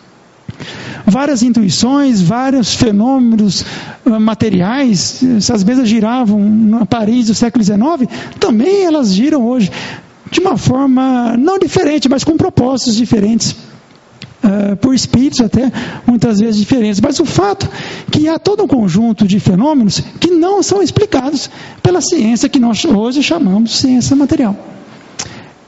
Várias 1.06 1.42
intuições, 1.42 2.20
vários 2.20 2.74
fenômenos 2.74 3.64
uh, 4.04 4.20
materiais, 4.20 5.22
essas 5.36 5.62
mesas 5.62 5.88
giravam 5.88 6.40
no 6.40 6.84
Paris 6.84 7.28
do 7.28 7.34
século 7.34 7.62
XIX, 7.62 8.10
também 8.38 8.84
elas 8.84 9.14
giram 9.14 9.46
hoje, 9.46 9.70
de 10.30 10.40
uma 10.40 10.56
forma 10.56 11.36
não 11.36 11.58
diferente, 11.58 12.08
mas 12.08 12.24
com 12.24 12.36
propósitos 12.36 12.96
diferentes 12.96 13.52
uh, 14.42 14.76
por 14.76 14.94
espíritos 14.94 15.40
até 15.40 15.70
muitas 16.06 16.38
vezes 16.40 16.56
diferentes. 16.56 17.00
Mas 17.00 17.18
o 17.20 17.24
fato 17.24 17.68
que 18.10 18.28
há 18.28 18.38
todo 18.38 18.64
um 18.64 18.68
conjunto 18.68 19.26
de 19.26 19.40
fenômenos 19.40 20.00
que 20.20 20.30
não 20.30 20.62
são 20.62 20.82
explicados 20.82 21.50
pela 21.82 22.00
ciência 22.00 22.48
que 22.48 22.58
nós 22.58 22.84
hoje 22.84 23.22
chamamos 23.22 23.76
ciência 23.76 24.14
material. 24.16 24.56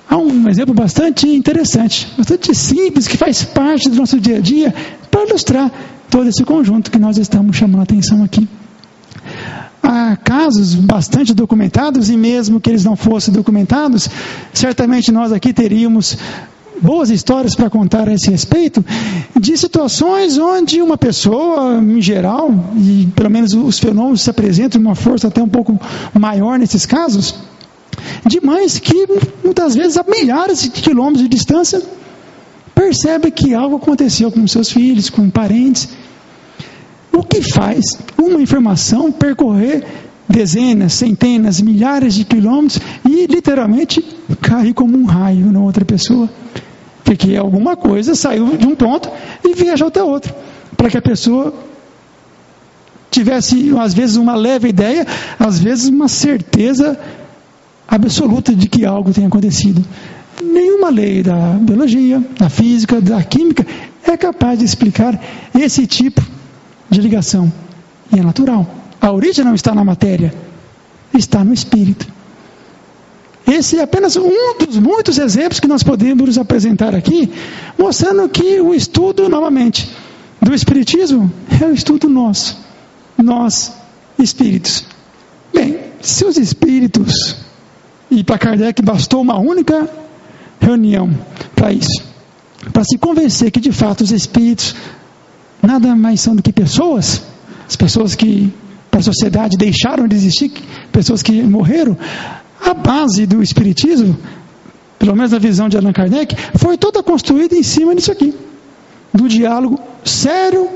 Há 0.09 0.17
um 0.17 0.49
exemplo 0.49 0.75
bastante 0.75 1.29
interessante, 1.29 2.09
bastante 2.19 2.53
simples, 2.53 3.07
que 3.07 3.17
faz 3.17 3.45
parte 3.45 3.89
do 3.89 3.95
nosso 3.95 4.19
dia 4.19 4.39
a 4.39 4.41
dia, 4.41 4.75
para 5.09 5.25
ilustrar 5.25 5.71
todo 6.11 6.29
esse 6.29 6.43
conjunto 6.43 6.91
que 6.91 6.99
nós 6.99 7.17
estamos 7.17 7.57
chamando 7.57 7.81
a 7.81 7.83
atenção 7.85 8.25
aqui. 8.25 8.49
Há 9.83 10.17
casos 10.17 10.75
bastante 10.75 11.33
documentados, 11.33 12.11
e 12.11 12.17
mesmo 12.17 12.61
que 12.61 12.71
eles 12.71 12.85
não 12.85 12.97
fossem 12.97 13.33
documentados, 13.33 14.09
certamente 14.53 15.11
nós 15.11 15.33
aqui 15.33 15.53
teríamos 15.53 16.17
boas 16.81 17.11
histórias 17.11 17.55
para 17.55 17.69
contar 17.69 18.09
a 18.09 18.15
esse 18.15 18.31
respeito, 18.31 18.85
de 19.39 19.57
situações 19.57 20.39
onde 20.39 20.81
uma 20.81 20.97
pessoa, 20.97 21.79
em 21.79 22.01
geral, 22.01 22.53
e 22.77 23.09
pelo 23.15 23.31
menos 23.31 23.53
os 23.53 23.79
fenômenos 23.79 24.23
se 24.23 24.31
apresentam 24.31 24.81
uma 24.81 24.95
força 24.95 25.29
até 25.29 25.43
um 25.43 25.49
pouco 25.49 25.79
maior 26.19 26.59
nesses 26.59 26.87
casos, 26.87 27.35
de 28.27 28.41
mães 28.45 28.79
que 28.79 29.07
muitas 29.45 29.75
vezes 29.75 29.97
a 29.97 30.05
milhares 30.05 30.63
de 30.63 30.71
quilômetros 30.71 31.23
de 31.23 31.29
distância 31.29 31.83
percebe 32.75 33.31
que 33.31 33.55
algo 33.55 33.77
aconteceu 33.77 34.33
com 34.33 34.47
seus 34.47 34.71
filhos, 34.71 35.11
com 35.11 35.29
parentes. 35.29 35.89
O 37.13 37.23
que 37.23 37.43
faz 37.43 37.99
uma 38.17 38.41
informação 38.41 39.11
percorrer 39.11 39.85
dezenas, 40.29 40.93
centenas, 40.93 41.61
milhares 41.61 42.15
de 42.15 42.25
quilômetros 42.25 42.81
e 43.09 43.27
literalmente 43.27 44.05
cair 44.41 44.73
como 44.73 44.97
um 44.97 45.05
raio 45.05 45.53
na 45.53 45.61
outra 45.61 45.85
pessoa? 45.85 46.29
Porque 47.05 47.37
alguma 47.37 47.77
coisa 47.77 48.15
saiu 48.15 48.57
de 48.57 48.67
um 48.67 48.75
ponto 48.75 49.11
e 49.45 49.55
viajou 49.55 49.89
até 49.89 50.03
outro, 50.03 50.33
para 50.77 50.89
que 50.89 50.97
a 50.97 51.03
pessoa 51.03 51.53
tivesse, 53.11 53.75
às 53.77 53.93
vezes, 53.93 54.17
uma 54.17 54.37
leve 54.37 54.69
ideia, 54.69 55.05
às 55.39 55.59
vezes, 55.59 55.89
uma 55.89 56.07
certeza 56.07 56.99
absoluta 57.89 58.55
de 58.55 58.69
que 58.69 58.85
algo 58.85 59.13
tem 59.13 59.27
acontecido. 59.27 59.85
Nenhuma 60.41 60.89
lei 60.91 61.23
da 61.23 61.35
biologia, 61.61 62.23
da 62.39 62.49
física, 62.49 63.01
da 63.01 63.23
química 63.23 63.67
é 64.05 64.17
capaz 64.17 64.61
de 64.61 64.65
explicar 64.65 65.21
esse 65.53 65.87
tipo 65.87 66.23
de 66.23 66.40
ligação. 66.99 67.53
E 68.13 68.19
é 68.19 68.23
natural. 68.23 68.67
A 69.01 69.13
origem 69.13 69.45
não 69.45 69.55
está 69.55 69.75
na 69.75 69.85
matéria, 69.85 70.35
está 71.15 71.45
no 71.45 71.53
espírito. 71.53 72.07
Esse 73.47 73.79
é 73.79 73.83
apenas 73.83 74.17
um 74.17 74.59
dos 74.59 74.79
muitos 74.79 75.19
exemplos 75.19 75.59
que 75.59 75.67
nós 75.67 75.83
podemos 75.83 76.39
apresentar 76.39 76.95
aqui, 76.95 77.31
mostrando 77.79 78.29
que 78.29 78.61
o 78.61 78.75
estudo, 78.75 79.29
novamente, 79.29 79.91
do 80.41 80.55
Espiritismo 80.55 81.31
é 81.61 81.67
o 81.67 81.73
estudo 81.73 82.09
nosso. 82.09 82.59
Nós, 83.19 83.73
espíritos. 84.19 84.85
Bem, 85.53 85.79
se 86.01 86.25
os 86.25 86.37
espíritos, 86.37 87.37
e 88.11 88.23
para 88.23 88.39
Kardec 88.39 88.83
bastou 88.83 89.21
uma 89.21 89.39
única 89.39 89.89
reunião 90.61 91.11
para 91.55 91.73
isso, 91.73 92.03
para 92.73 92.85
se 92.85 92.99
convencer 92.99 93.51
que 93.51 93.61
de 93.61 93.73
fato 93.73 94.03
os 94.03 94.13
espíritos 94.13 94.75
nada 95.63 95.95
mais 95.95 96.21
são 96.21 96.35
do 96.35 96.43
que 96.43 96.53
pessoas, 96.53 97.23
as 97.67 97.77
pessoas 97.77 98.15
que 98.15 98.53
para 98.91 99.01
a 99.01 99.03
sociedade 99.03 99.57
deixaram 99.57 100.09
de 100.09 100.17
existir, 100.17 100.53
pessoas 100.91 101.23
que 101.23 101.43
morreram, 101.43 101.97
a 102.61 102.75
base 102.75 103.27
do 103.27 103.43
espiritismo, 103.43 104.17
pelo 104.99 105.15
menos 105.15 105.33
na 105.33 105.39
visão 105.39 105.69
de 105.69 105.77
Allan 105.77 105.93
Kardec, 105.93 106.35
foi 106.57 106.77
toda 106.77 107.03
construída 107.03 107.55
em 107.55 107.63
cima 107.63 107.95
disso 107.95 108.13
aqui, 108.13 108.35
do 109.15 109.29
diálogo 109.29 109.79
sério, 110.05 110.69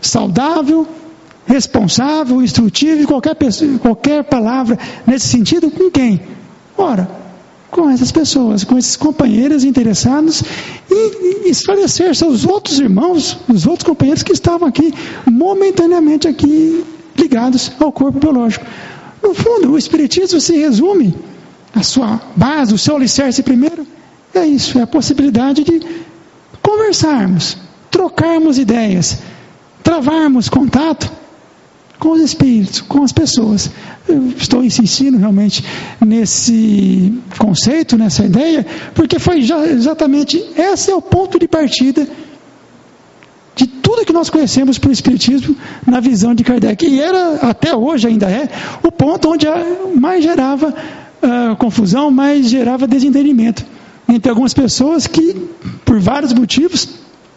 saudável, 0.00 0.86
responsável, 1.46 2.42
instrutivo, 2.42 3.06
qualquer, 3.06 3.34
pessoa, 3.34 3.78
qualquer 3.78 4.24
palavra 4.24 4.78
nesse 5.06 5.28
sentido, 5.28 5.70
com 5.70 5.90
quem? 5.90 6.20
Ora, 6.76 7.08
com 7.76 7.90
essas 7.90 8.10
pessoas, 8.10 8.64
com 8.64 8.78
esses 8.78 8.96
companheiros 8.96 9.62
interessados 9.62 10.42
e 10.90 11.50
esclarecer 11.50 12.14
seus 12.16 12.46
outros 12.46 12.80
irmãos, 12.80 13.38
os 13.46 13.66
outros 13.66 13.86
companheiros 13.86 14.22
que 14.22 14.32
estavam 14.32 14.66
aqui, 14.66 14.94
momentaneamente 15.30 16.26
aqui 16.26 16.82
ligados 17.14 17.70
ao 17.78 17.92
corpo 17.92 18.18
biológico. 18.18 18.64
No 19.22 19.34
fundo, 19.34 19.72
o 19.72 19.78
Espiritismo 19.78 20.40
se 20.40 20.56
resume, 20.56 21.14
a 21.74 21.82
sua 21.82 22.18
base, 22.34 22.72
o 22.72 22.78
seu 22.78 22.96
alicerce 22.96 23.42
primeiro, 23.42 23.86
é 24.34 24.46
isso, 24.46 24.78
é 24.78 24.82
a 24.82 24.86
possibilidade 24.86 25.62
de 25.62 25.82
conversarmos, 26.62 27.58
trocarmos 27.90 28.58
ideias, 28.58 29.18
travarmos 29.82 30.48
contato 30.48 31.10
com 31.98 32.10
os 32.10 32.20
espíritos, 32.20 32.80
com 32.80 33.02
as 33.02 33.12
pessoas. 33.12 33.70
Eu 34.08 34.28
estou 34.36 34.62
insistindo 34.62 35.18
realmente 35.18 35.64
nesse 36.00 37.12
conceito, 37.38 37.96
nessa 37.96 38.24
ideia, 38.24 38.64
porque 38.94 39.18
foi 39.18 39.38
exatamente 39.38 40.42
esse 40.56 40.90
é 40.90 40.94
o 40.94 41.02
ponto 41.02 41.38
de 41.38 41.48
partida 41.48 42.06
de 43.54 43.66
tudo 43.66 44.04
que 44.04 44.12
nós 44.12 44.28
conhecemos 44.28 44.78
para 44.78 44.90
o 44.90 44.92
Espiritismo 44.92 45.56
na 45.86 45.98
visão 45.98 46.34
de 46.34 46.44
Kardec. 46.44 46.86
E 46.86 47.00
era, 47.00 47.36
até 47.36 47.74
hoje 47.74 48.06
ainda 48.06 48.30
é, 48.30 48.48
o 48.82 48.92
ponto 48.92 49.30
onde 49.30 49.46
mais 49.98 50.22
gerava 50.22 50.68
uh, 50.68 51.56
confusão, 51.56 52.10
mais 52.10 52.48
gerava 52.50 52.86
desentendimento 52.86 53.64
entre 54.08 54.30
algumas 54.30 54.54
pessoas 54.54 55.06
que, 55.06 55.34
por 55.84 55.98
vários 55.98 56.32
motivos, 56.32 56.88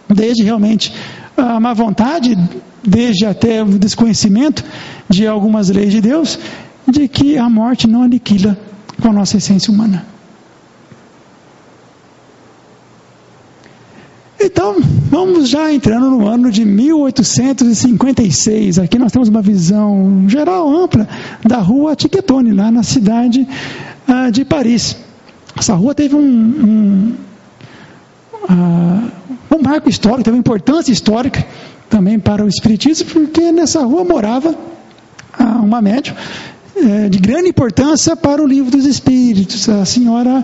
desde 0.08 0.44
realmente 0.44 0.94
a 1.36 1.60
má 1.60 1.74
vontade, 1.74 2.38
desde 2.84 3.26
até 3.26 3.64
o 3.64 3.78
desconhecimento 3.78 4.64
de 5.10 5.28
algumas 5.28 5.70
leis 5.70 5.92
de 5.92 6.02
Deus, 6.02 6.40
de 6.88 7.08
que 7.08 7.38
a 7.38 7.50
morte 7.50 7.88
não 7.88 8.04
aniquila 8.04 8.58
com 9.02 9.10
a 9.10 9.14
nossa 9.14 9.38
essência 9.38 9.72
humana. 9.72 10.06
Então, 14.42 14.78
vamos 15.10 15.50
já 15.50 15.70
entrando 15.72 16.12
no 16.12 16.26
ano 16.26 16.50
de 16.50 16.64
1856. 16.64 18.80
Aqui 18.80 18.98
nós 18.98 19.12
temos 19.12 19.28
uma 19.28 19.42
visão 19.42 20.24
geral, 20.30 20.74
ampla, 20.74 21.06
da 21.46 21.58
rua 21.58 21.94
Tiquetone, 21.94 22.54
lá 22.54 22.72
na 22.72 22.82
cidade 22.82 23.46
uh, 24.08 24.32
de 24.32 24.46
Paris. 24.46 24.96
Essa 25.58 25.76
rua 25.76 25.94
teve 25.94 26.16
um, 26.16 26.22
um, 26.22 27.14
uh, 28.50 29.12
um 29.58 29.62
marco 29.62 29.90
histórico, 29.90 30.24
teve 30.24 30.38
uma 30.38 30.40
importância 30.40 30.94
histórica 30.94 31.46
também 31.90 32.20
para 32.20 32.44
o 32.44 32.48
Espiritismo, 32.48 33.10
porque 33.12 33.52
nessa 33.52 33.84
rua 33.84 34.04
morava 34.04 34.52
uh, 34.52 35.64
uma 35.64 35.82
médium 35.82 36.16
é, 36.76 37.10
de 37.10 37.20
grande 37.20 37.50
importância 37.50 38.16
para 38.16 38.42
o 38.42 38.48
livro 38.48 38.72
dos 38.72 38.86
Espíritos. 38.86 39.68
A 39.68 39.84
senhora, 39.84 40.44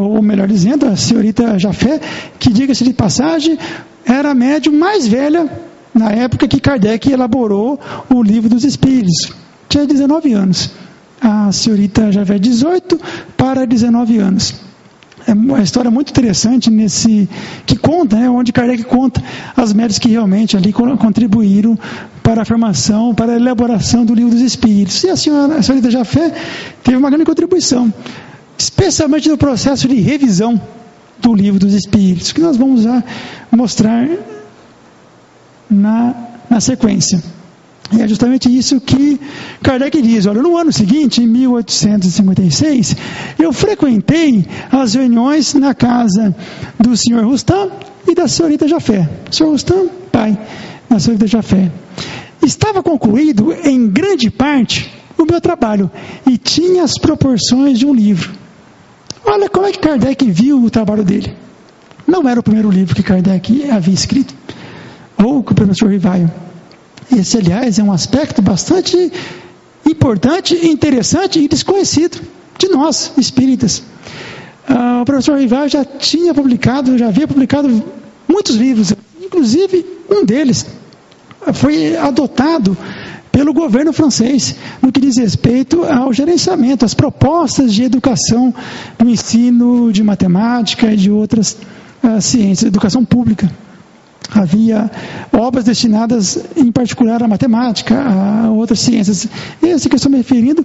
ou 0.00 0.20
melhor 0.20 0.48
dizendo, 0.48 0.86
a 0.86 0.96
senhorita 0.96 1.58
Jafé, 1.58 2.00
que 2.38 2.52
diga-se 2.52 2.82
de 2.82 2.92
passagem, 2.92 3.56
era 4.04 4.30
a 4.30 4.34
médium 4.34 4.76
mais 4.76 5.06
velha 5.06 5.48
na 5.94 6.10
época 6.10 6.48
que 6.48 6.60
Kardec 6.60 7.12
elaborou 7.12 7.78
o 8.08 8.22
livro 8.22 8.48
dos 8.48 8.64
Espíritos. 8.64 9.32
Tinha 9.68 9.86
19 9.86 10.32
anos. 10.32 10.70
A 11.20 11.52
senhorita 11.52 12.10
Jafé, 12.10 12.38
18 12.38 12.98
para 13.36 13.66
19 13.66 14.18
anos. 14.18 14.69
É 15.26 15.32
uma 15.32 15.62
história 15.62 15.90
muito 15.90 16.10
interessante 16.10 16.70
nesse 16.70 17.28
que 17.66 17.76
conta, 17.76 18.16
né, 18.16 18.28
onde 18.28 18.52
Kardec 18.52 18.84
conta 18.84 19.22
as 19.56 19.72
médias 19.72 19.98
que 19.98 20.08
realmente 20.08 20.56
ali 20.56 20.72
contribuíram 20.72 21.78
para 22.22 22.42
a 22.42 22.44
formação, 22.44 23.14
para 23.14 23.32
a 23.32 23.36
elaboração 23.36 24.04
do 24.04 24.14
livro 24.14 24.30
dos 24.30 24.40
Espíritos. 24.40 25.02
E 25.04 25.10
a 25.10 25.16
senhora, 25.16 25.56
a 25.56 25.62
senhorita 25.62 25.90
Jafé 25.90 26.32
teve 26.82 26.96
uma 26.96 27.10
grande 27.10 27.24
contribuição, 27.24 27.92
especialmente 28.56 29.28
no 29.28 29.36
processo 29.36 29.86
de 29.88 29.96
revisão 29.96 30.60
do 31.18 31.34
livro 31.34 31.60
dos 31.60 31.74
Espíritos, 31.74 32.32
que 32.32 32.40
nós 32.40 32.56
vamos 32.56 32.84
mostrar 33.50 34.08
na, 35.68 36.14
na 36.48 36.60
sequência. 36.60 37.22
É 37.98 38.06
justamente 38.06 38.56
isso 38.56 38.80
que 38.80 39.20
Kardec 39.62 40.00
diz. 40.00 40.26
Olha, 40.26 40.40
no 40.40 40.56
ano 40.56 40.72
seguinte, 40.72 41.22
em 41.22 41.26
1856, 41.26 42.96
eu 43.38 43.52
frequentei 43.52 44.46
as 44.70 44.94
reuniões 44.94 45.54
na 45.54 45.74
casa 45.74 46.34
do 46.78 46.96
senhor 46.96 47.24
Rustam 47.24 47.70
e 48.06 48.14
da 48.14 48.28
senhorita 48.28 48.68
Jafé. 48.68 49.08
Senhor 49.30 49.50
Rustam, 49.50 49.90
pai 50.12 50.38
da 50.88 51.00
senhorita 51.00 51.26
Jafé. 51.26 51.70
Estava 52.42 52.82
concluído, 52.82 53.52
em 53.64 53.88
grande 53.88 54.30
parte, 54.30 54.90
o 55.18 55.24
meu 55.24 55.40
trabalho 55.40 55.90
e 56.26 56.38
tinha 56.38 56.84
as 56.84 56.94
proporções 56.94 57.78
de 57.78 57.86
um 57.86 57.94
livro. 57.94 58.30
Olha 59.24 59.48
como 59.48 59.66
é 59.66 59.72
que 59.72 59.78
Kardec 59.78 60.30
viu 60.30 60.62
o 60.62 60.70
trabalho 60.70 61.04
dele. 61.04 61.34
Não 62.06 62.28
era 62.28 62.40
o 62.40 62.42
primeiro 62.42 62.70
livro 62.70 62.94
que 62.94 63.02
Kardec 63.02 63.68
havia 63.68 63.94
escrito, 63.94 64.34
ou 65.22 65.42
que 65.42 65.52
o 65.52 65.54
professor 65.54 65.90
Rivaio 65.90 66.30
esse, 67.16 67.38
aliás, 67.38 67.78
é 67.78 67.82
um 67.82 67.92
aspecto 67.92 68.40
bastante 68.40 69.12
importante, 69.86 70.54
interessante 70.66 71.40
e 71.40 71.48
desconhecido 71.48 72.20
de 72.58 72.68
nós, 72.68 73.12
espíritas. 73.16 73.82
Ah, 74.68 75.00
o 75.02 75.04
professor 75.04 75.38
Rival 75.38 75.68
já 75.68 75.84
tinha 75.84 76.34
publicado, 76.34 76.96
já 76.96 77.08
havia 77.08 77.26
publicado 77.26 77.82
muitos 78.28 78.56
livros, 78.56 78.94
inclusive 79.20 79.84
um 80.08 80.24
deles 80.24 80.66
foi 81.54 81.96
adotado 81.96 82.76
pelo 83.32 83.54
governo 83.54 83.92
francês 83.92 84.54
no 84.82 84.92
que 84.92 85.00
diz 85.00 85.16
respeito 85.16 85.84
ao 85.84 86.12
gerenciamento, 86.12 86.84
às 86.84 86.94
propostas 86.94 87.72
de 87.72 87.84
educação 87.84 88.54
do 88.98 89.08
ensino 89.08 89.92
de 89.92 90.02
matemática 90.02 90.92
e 90.92 90.96
de 90.96 91.10
outras 91.10 91.56
uh, 92.02 92.20
ciências, 92.20 92.68
educação 92.68 93.04
pública 93.04 93.50
havia 94.38 94.90
obras 95.32 95.64
destinadas, 95.64 96.38
em 96.56 96.70
particular, 96.70 97.22
à 97.22 97.28
matemática, 97.28 98.00
a 98.00 98.50
outras 98.50 98.80
ciências. 98.80 99.26
Esse 99.62 99.88
que 99.88 99.94
eu 99.94 99.96
estou 99.96 100.10
me 100.10 100.18
referindo, 100.18 100.64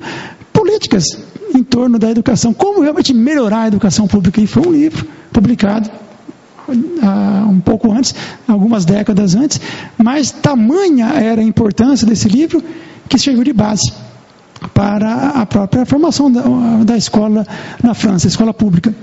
políticas 0.51 1.05
em 1.53 1.63
torno 1.63 1.97
da 1.97 2.09
educação, 2.09 2.53
como 2.53 2.81
realmente 2.81 3.13
melhorar 3.13 3.63
a 3.63 3.67
educação 3.67 4.07
pública. 4.07 4.41
E 4.41 4.47
foi 4.47 4.67
um 4.67 4.71
livro 4.71 5.07
publicado 5.31 5.89
uh, 6.67 7.49
um 7.49 7.59
pouco 7.59 7.91
antes, 7.91 8.13
algumas 8.47 8.85
décadas 8.85 9.35
antes, 9.35 9.59
mas 9.97 10.31
tamanha 10.31 11.07
era 11.15 11.41
a 11.41 11.43
importância 11.43 12.05
desse 12.05 12.27
livro 12.27 12.63
que 13.07 13.17
serviu 13.17 13.43
de 13.43 13.53
base 13.53 14.05
para 14.73 15.29
a 15.29 15.45
própria 15.45 15.85
formação 15.85 16.31
da, 16.31 16.41
da 16.83 16.97
escola 16.97 17.45
na 17.83 17.93
França, 17.93 18.27
escola 18.27 18.53
pública. 18.53 18.93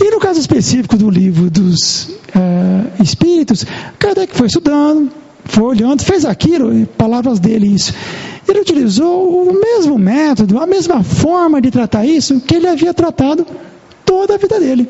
E 0.00 0.10
no 0.10 0.18
caso 0.18 0.40
específico 0.40 0.96
do 0.96 1.10
livro 1.10 1.50
dos 1.50 2.08
uh, 2.08 3.02
Espíritos, 3.02 3.64
Kardec 3.98 4.34
foi 4.36 4.46
estudando, 4.46 5.10
foi 5.44 5.64
olhando, 5.64 6.02
fez 6.02 6.24
aquilo, 6.24 6.86
palavras 6.98 7.38
dele 7.38 7.68
isso. 7.68 7.94
Ele 8.48 8.60
utilizou 8.60 9.48
o 9.48 9.52
mesmo 9.52 9.98
método, 9.98 10.58
a 10.58 10.66
mesma 10.66 11.02
forma 11.02 11.60
de 11.60 11.70
tratar 11.70 12.06
isso 12.06 12.40
que 12.40 12.54
ele 12.54 12.68
havia 12.68 12.94
tratado 12.94 13.46
toda 14.04 14.34
a 14.34 14.38
vida 14.38 14.58
dele. 14.60 14.88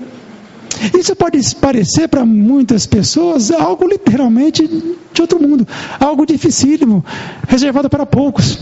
Isso 0.99 1.16
pode 1.16 1.38
parecer 1.57 2.07
para 2.09 2.25
muitas 2.25 2.87
pessoas 2.87 3.51
algo 3.51 3.87
literalmente 3.87 4.66
de 4.66 5.23
outro 5.23 5.40
mundo, 5.40 5.66
algo 5.99 6.27
dificílimo, 6.27 7.05
reservado 7.49 7.88
para 7.88 8.05
poucos. 8.05 8.59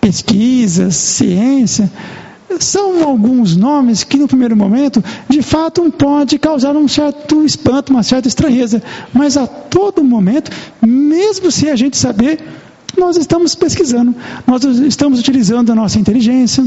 Pesquisa, 0.00 0.90
ciência, 0.90 1.90
são 2.58 3.04
alguns 3.04 3.56
nomes 3.56 4.02
que 4.02 4.16
no 4.16 4.26
primeiro 4.26 4.56
momento, 4.56 5.02
de 5.28 5.42
fato, 5.42 5.90
pode 5.92 6.38
causar 6.38 6.74
um 6.76 6.88
certo 6.88 7.44
espanto, 7.44 7.92
uma 7.92 8.02
certa 8.02 8.26
estranheza, 8.26 8.82
mas 9.12 9.36
a 9.36 9.46
todo 9.46 10.02
momento, 10.02 10.50
mesmo 10.82 11.50
se 11.50 11.68
a 11.68 11.76
gente 11.76 11.96
saber, 11.96 12.40
nós 12.96 13.16
estamos 13.16 13.54
pesquisando, 13.54 14.14
nós 14.46 14.64
estamos 14.64 15.20
utilizando 15.20 15.70
a 15.70 15.74
nossa 15.74 15.98
inteligência, 15.98 16.64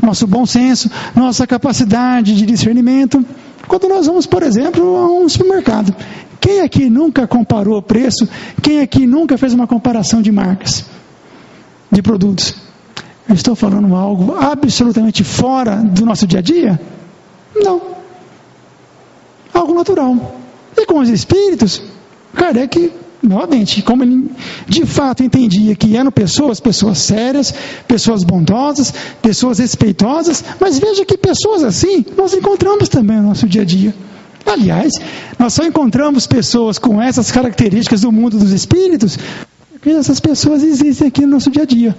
nosso 0.00 0.26
bom 0.26 0.44
senso, 0.44 0.90
nossa 1.14 1.46
capacidade 1.46 2.34
de 2.34 2.44
discernimento. 2.44 3.24
Quando 3.66 3.88
nós 3.88 4.06
vamos, 4.06 4.26
por 4.26 4.42
exemplo, 4.42 4.96
a 4.96 5.10
um 5.10 5.28
supermercado, 5.28 5.94
quem 6.40 6.60
aqui 6.60 6.90
nunca 6.90 7.26
comparou 7.26 7.78
o 7.78 7.82
preço? 7.82 8.28
Quem 8.60 8.80
aqui 8.80 9.06
nunca 9.06 9.38
fez 9.38 9.54
uma 9.54 9.66
comparação 9.66 10.20
de 10.20 10.30
marcas, 10.30 10.84
de 11.92 12.02
produtos? 12.02 12.54
Eu 13.28 13.34
estou 13.34 13.54
falando 13.54 13.94
algo 13.94 14.34
absolutamente 14.36 15.22
fora 15.22 15.76
do 15.76 16.04
nosso 16.04 16.26
dia 16.26 16.40
a 16.40 16.42
dia? 16.42 16.80
Não. 17.54 17.80
Algo 19.54 19.74
natural. 19.74 20.36
E 20.76 20.86
com 20.86 20.98
os 20.98 21.08
espíritos, 21.08 21.82
Kardec, 22.34 22.92
novamente, 23.22 23.82
como 23.82 24.02
ele 24.02 24.30
de 24.66 24.84
fato 24.84 25.22
entendia 25.22 25.76
que 25.76 25.96
eram 25.96 26.10
pessoas, 26.10 26.58
pessoas 26.58 26.98
sérias, 26.98 27.54
pessoas 27.86 28.24
bondosas, 28.24 28.92
pessoas 29.20 29.58
respeitosas, 29.58 30.42
mas 30.58 30.78
veja 30.78 31.04
que 31.04 31.16
pessoas 31.16 31.62
assim 31.62 32.04
nós 32.16 32.34
encontramos 32.34 32.88
também 32.88 33.18
no 33.18 33.28
nosso 33.28 33.46
dia 33.46 33.62
a 33.62 33.64
dia. 33.64 33.94
Aliás, 34.44 34.94
nós 35.38 35.54
só 35.54 35.64
encontramos 35.64 36.26
pessoas 36.26 36.78
com 36.78 37.00
essas 37.00 37.30
características 37.30 38.00
do 38.00 38.10
mundo 38.10 38.36
dos 38.36 38.50
espíritos, 38.50 39.16
porque 39.82 39.96
essas 39.96 40.20
pessoas 40.20 40.62
existem 40.62 41.08
aqui 41.08 41.22
no 41.22 41.32
nosso 41.32 41.50
dia 41.50 41.64
a 41.64 41.66
dia 41.66 41.96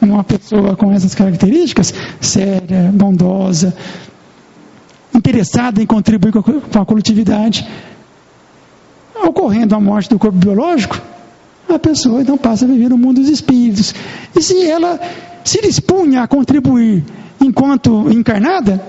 uma 0.00 0.24
pessoa 0.24 0.74
com 0.74 0.90
essas 0.90 1.14
características, 1.14 1.92
séria, 2.22 2.90
bondosa, 2.90 3.76
interessada 5.14 5.82
em 5.82 5.86
contribuir 5.86 6.32
com 6.32 6.80
a 6.80 6.86
coletividade, 6.86 7.68
ocorrendo 9.22 9.74
a 9.74 9.80
morte 9.80 10.08
do 10.08 10.18
corpo 10.18 10.38
biológico, 10.38 10.98
a 11.68 11.78
pessoa 11.78 12.22
então 12.22 12.38
passa 12.38 12.64
a 12.64 12.68
viver 12.68 12.88
no 12.88 12.96
mundo 12.96 13.20
dos 13.20 13.28
espíritos. 13.28 13.94
E 14.34 14.40
se 14.40 14.66
ela 14.66 14.98
se 15.44 15.60
dispunha 15.60 16.22
a 16.22 16.26
contribuir 16.26 17.04
enquanto 17.38 18.10
encarnada, 18.10 18.82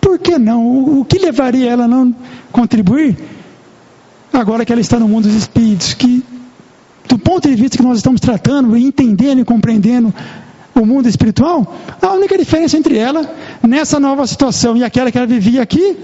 por 0.00 0.18
que 0.18 0.36
não? 0.36 0.98
O 0.98 1.04
que 1.04 1.16
levaria 1.16 1.70
ela 1.70 1.84
a 1.84 1.88
não 1.88 2.12
contribuir 2.50 3.16
agora 4.32 4.64
que 4.64 4.72
ela 4.72 4.80
está 4.80 4.98
no 4.98 5.06
mundo 5.06 5.28
dos 5.28 5.36
espíritos, 5.36 5.94
que 5.94 6.24
ponto 7.36 7.48
de 7.48 7.54
vista 7.54 7.76
que 7.76 7.82
nós 7.82 7.98
estamos 7.98 8.18
tratando, 8.18 8.74
entendendo 8.76 9.40
e 9.40 9.44
compreendendo 9.44 10.12
o 10.74 10.86
mundo 10.86 11.06
espiritual, 11.06 11.76
a 12.00 12.12
única 12.12 12.36
diferença 12.36 12.78
entre 12.78 12.96
ela, 12.96 13.30
nessa 13.62 14.00
nova 14.00 14.26
situação 14.26 14.74
e 14.76 14.82
aquela 14.82 15.12
que 15.12 15.18
ela 15.18 15.26
vivia 15.26 15.60
aqui, 15.62 15.98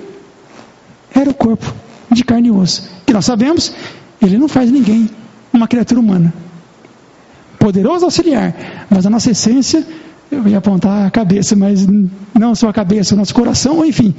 era 1.14 1.30
o 1.30 1.34
corpo 1.34 1.72
de 2.10 2.22
carne 2.22 2.48
e 2.48 2.50
osso. 2.50 2.86
Que 3.06 3.14
nós 3.14 3.24
sabemos, 3.24 3.72
ele 4.20 4.36
não 4.36 4.46
faz 4.46 4.70
ninguém 4.70 5.08
uma 5.52 5.66
criatura 5.66 6.00
humana. 6.00 6.32
Poderoso 7.58 8.04
auxiliar, 8.04 8.54
mas 8.90 9.06
a 9.06 9.10
nossa 9.10 9.30
essência, 9.30 9.86
eu 10.30 10.46
ia 10.46 10.58
apontar 10.58 11.06
a 11.06 11.10
cabeça, 11.10 11.56
mas 11.56 11.86
não 12.38 12.54
só 12.54 12.68
a 12.68 12.72
cabeça, 12.74 13.14
o 13.14 13.18
nosso 13.18 13.34
coração, 13.34 13.82
enfim, 13.84 14.14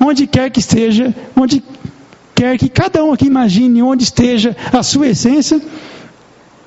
onde 0.00 0.26
quer 0.26 0.50
que 0.50 0.60
esteja, 0.60 1.14
onde 1.36 1.62
quer 2.34 2.56
que 2.56 2.70
cada 2.70 3.04
um 3.04 3.12
aqui 3.12 3.26
imagine 3.26 3.82
onde 3.82 4.04
esteja 4.04 4.56
a 4.72 4.82
sua 4.82 5.08
essência, 5.08 5.60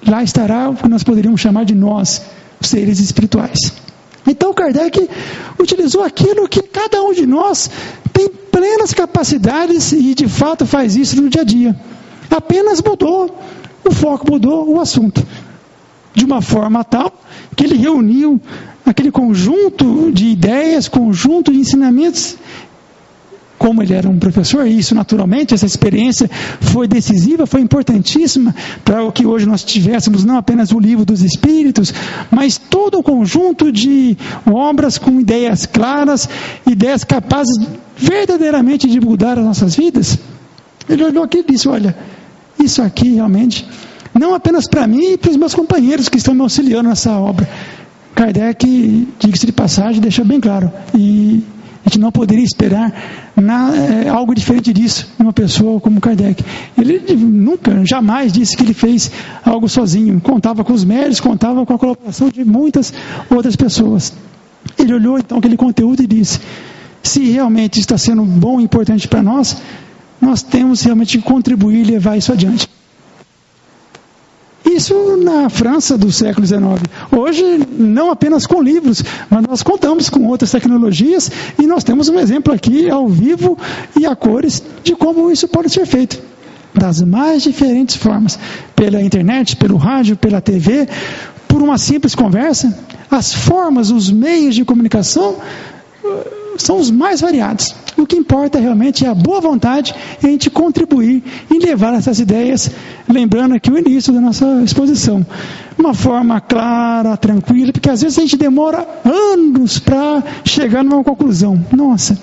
lá 0.05 0.23
estará 0.23 0.69
o 0.69 0.75
que 0.75 0.87
nós 0.87 1.03
poderíamos 1.03 1.41
chamar 1.41 1.65
de 1.65 1.75
nós, 1.75 2.21
seres 2.59 2.99
espirituais. 2.99 3.73
Então 4.27 4.53
Kardec 4.53 5.09
utilizou 5.59 6.03
aquilo 6.03 6.47
que 6.47 6.61
cada 6.61 7.01
um 7.01 7.13
de 7.13 7.25
nós 7.25 7.69
tem 8.13 8.29
plenas 8.29 8.93
capacidades 8.93 9.91
e 9.91 10.13
de 10.13 10.27
fato 10.27 10.65
faz 10.65 10.95
isso 10.95 11.21
no 11.21 11.29
dia 11.29 11.41
a 11.41 11.45
dia. 11.45 11.75
Apenas 12.29 12.81
mudou, 12.81 13.35
o 13.83 13.91
foco 13.91 14.31
mudou 14.31 14.69
o 14.69 14.79
assunto. 14.79 15.25
De 16.13 16.25
uma 16.25 16.41
forma 16.41 16.83
tal 16.83 17.21
que 17.55 17.63
ele 17.63 17.75
reuniu 17.75 18.39
aquele 18.85 19.11
conjunto 19.11 20.11
de 20.11 20.27
ideias, 20.27 20.87
conjunto 20.87 21.51
de 21.51 21.59
ensinamentos 21.59 22.37
como 23.61 23.83
ele 23.83 23.93
era 23.93 24.09
um 24.09 24.17
professor, 24.17 24.65
e 24.65 24.79
isso 24.79 24.95
naturalmente, 24.95 25.53
essa 25.53 25.67
experiência 25.67 26.27
foi 26.59 26.87
decisiva, 26.87 27.45
foi 27.45 27.61
importantíssima 27.61 28.55
para 28.83 29.03
o 29.03 29.11
que 29.11 29.23
hoje 29.23 29.45
nós 29.45 29.63
tivéssemos 29.63 30.25
não 30.25 30.35
apenas 30.35 30.71
o 30.71 30.79
livro 30.79 31.05
dos 31.05 31.21
Espíritos, 31.21 31.93
mas 32.31 32.57
todo 32.57 32.97
o 32.97 33.03
conjunto 33.03 33.71
de 33.71 34.17
obras 34.51 34.97
com 34.97 35.19
ideias 35.19 35.67
claras, 35.67 36.27
ideias 36.65 37.03
capazes 37.03 37.55
verdadeiramente 37.95 38.87
de 38.87 38.99
mudar 38.99 39.37
as 39.37 39.45
nossas 39.45 39.75
vidas. 39.75 40.17
Ele 40.89 41.03
olhou 41.03 41.23
aqui 41.23 41.45
e 41.47 41.51
disse: 41.51 41.67
Olha, 41.67 41.95
isso 42.59 42.81
aqui 42.81 43.13
realmente, 43.13 43.69
não 44.11 44.33
apenas 44.33 44.67
para 44.67 44.87
mim 44.87 45.13
e 45.13 45.17
para 45.19 45.29
os 45.29 45.37
meus 45.37 45.53
companheiros 45.53 46.09
que 46.09 46.17
estão 46.17 46.33
me 46.33 46.41
auxiliando 46.41 46.89
nessa 46.89 47.11
obra. 47.11 47.47
Kardec, 48.15 49.07
diga-se 49.19 49.45
de 49.45 49.51
passagem, 49.51 50.01
deixou 50.01 50.25
bem 50.25 50.39
claro. 50.39 50.71
E 50.95 51.43
a 51.83 51.89
gente 51.89 51.99
não 51.99 52.11
poderia 52.11 52.43
esperar 52.43 52.93
na, 53.35 53.75
é, 53.75 54.09
algo 54.09 54.35
diferente 54.35 54.71
disso 54.71 55.11
uma 55.17 55.33
pessoa 55.33 55.79
como 55.79 55.99
Kardec. 55.99 56.43
Ele 56.77 57.15
nunca, 57.15 57.83
jamais 57.85 58.31
disse 58.31 58.55
que 58.55 58.63
ele 58.63 58.73
fez 58.73 59.11
algo 59.43 59.67
sozinho. 59.67 60.19
Contava 60.21 60.63
com 60.63 60.73
os 60.73 60.85
médicos, 60.85 61.19
contava 61.19 61.65
com 61.65 61.73
a 61.73 61.79
colaboração 61.79 62.29
de 62.29 62.45
muitas 62.45 62.93
outras 63.29 63.55
pessoas. 63.55 64.13
Ele 64.77 64.93
olhou 64.93 65.17
então 65.17 65.39
aquele 65.39 65.57
conteúdo 65.57 66.03
e 66.03 66.07
disse: 66.07 66.39
se 67.01 67.23
realmente 67.31 67.79
está 67.79 67.97
sendo 67.97 68.23
bom 68.23 68.61
e 68.61 68.63
importante 68.63 69.07
para 69.07 69.23
nós, 69.23 69.57
nós 70.19 70.43
temos 70.43 70.83
realmente 70.83 71.17
que 71.17 71.23
contribuir 71.23 71.81
e 71.81 71.91
levar 71.91 72.15
isso 72.15 72.31
adiante. 72.31 72.69
Isso 74.75 75.17
na 75.17 75.49
França 75.49 75.97
do 75.97 76.11
século 76.11 76.47
XIX. 76.47 76.61
Hoje, 77.11 77.43
não 77.77 78.09
apenas 78.09 78.47
com 78.47 78.61
livros, 78.61 79.03
mas 79.29 79.43
nós 79.43 79.61
contamos 79.61 80.09
com 80.09 80.25
outras 80.27 80.49
tecnologias 80.49 81.29
e 81.59 81.67
nós 81.67 81.83
temos 81.83 82.07
um 82.07 82.17
exemplo 82.17 82.53
aqui 82.53 82.89
ao 82.89 83.07
vivo 83.07 83.57
e 83.99 84.05
a 84.05 84.15
cores 84.15 84.63
de 84.81 84.95
como 84.95 85.29
isso 85.29 85.47
pode 85.47 85.69
ser 85.69 85.85
feito. 85.85 86.19
Das 86.73 87.01
mais 87.01 87.43
diferentes 87.43 87.97
formas. 87.97 88.39
Pela 88.73 89.01
internet, 89.01 89.57
pelo 89.57 89.75
rádio, 89.75 90.15
pela 90.15 90.39
TV, 90.39 90.87
por 91.49 91.61
uma 91.61 91.77
simples 91.77 92.15
conversa. 92.15 92.77
As 93.09 93.33
formas, 93.33 93.91
os 93.91 94.09
meios 94.09 94.55
de 94.55 94.63
comunicação 94.63 95.35
são 96.57 96.77
os 96.77 96.89
mais 96.89 97.19
variados. 97.19 97.75
O 97.97 98.05
que 98.05 98.15
importa 98.15 98.59
realmente 98.59 99.05
é 99.05 99.09
a 99.09 99.13
boa 99.13 99.41
vontade 99.41 99.93
e 100.21 100.27
a 100.27 100.29
gente 100.29 100.49
contribuir 100.49 101.23
em 101.51 101.59
levar 101.59 101.93
essas 101.93 102.19
ideias, 102.19 102.71
lembrando 103.07 103.55
aqui 103.55 103.71
o 103.71 103.77
início 103.77 104.13
da 104.13 104.21
nossa 104.21 104.61
exposição. 104.63 105.25
Uma 105.77 105.93
forma 105.93 106.39
clara, 106.39 107.17
tranquila, 107.17 107.71
porque 107.71 107.89
às 107.89 108.01
vezes 108.01 108.17
a 108.17 108.21
gente 108.21 108.37
demora 108.37 108.87
anos 109.03 109.79
para 109.79 110.23
chegar 110.45 110.83
numa 110.83 111.03
conclusão. 111.03 111.63
Nossa, 111.71 112.17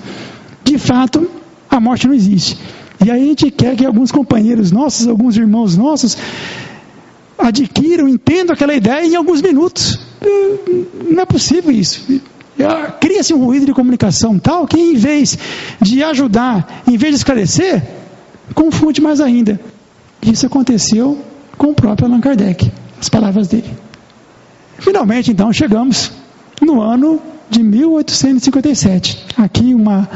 de 0.64 0.78
fato, 0.78 1.28
a 1.70 1.78
morte 1.78 2.06
não 2.06 2.14
existe. 2.14 2.58
E 3.04 3.10
aí 3.10 3.22
a 3.22 3.26
gente 3.26 3.50
quer 3.50 3.76
que 3.76 3.84
alguns 3.84 4.10
companheiros 4.10 4.72
nossos, 4.72 5.06
alguns 5.06 5.36
irmãos 5.36 5.76
nossos, 5.76 6.16
adquiram, 7.38 8.08
entendam 8.08 8.54
aquela 8.54 8.74
ideia 8.74 9.06
em 9.06 9.14
alguns 9.14 9.40
minutos. 9.40 9.98
Não 11.08 11.22
é 11.22 11.26
possível 11.26 11.70
isso. 11.70 12.20
Cria-se 13.00 13.32
um 13.32 13.44
ruído 13.44 13.66
de 13.66 13.72
comunicação 13.72 14.38
tal 14.38 14.66
que, 14.66 14.78
em 14.78 14.94
vez 14.94 15.38
de 15.80 16.02
ajudar, 16.02 16.82
em 16.86 16.96
vez 16.96 17.12
de 17.12 17.18
esclarecer, 17.18 17.82
confunde 18.54 19.00
mais 19.00 19.20
ainda. 19.20 19.60
Isso 20.22 20.46
aconteceu 20.46 21.18
com 21.56 21.68
o 21.68 21.74
próprio 21.74 22.08
Allan 22.08 22.20
Kardec, 22.20 22.70
as 23.00 23.08
palavras 23.08 23.48
dele. 23.48 23.70
Finalmente, 24.78 25.30
então, 25.30 25.52
chegamos 25.52 26.12
no 26.60 26.80
ano 26.80 27.20
de 27.50 27.62
1857. 27.62 29.26
Aqui 29.36 29.74
uma, 29.74 30.08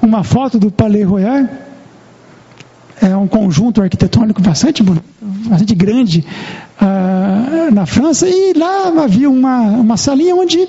uma 0.00 0.24
foto 0.24 0.58
do 0.58 0.70
Palais 0.70 1.06
Royal. 1.06 1.48
É 3.00 3.16
um 3.16 3.28
conjunto 3.28 3.80
arquitetônico 3.80 4.42
bastante, 4.42 4.82
bastante 4.82 5.74
grande. 5.74 6.24
Ah, 6.80 7.68
na, 7.72 7.86
França 7.86 8.28
e 8.28 8.52
lá 8.54 8.88
havia 9.04 9.30
uma, 9.30 9.60
uma 9.60 9.96
salinha 9.96 10.34
onde 10.34 10.66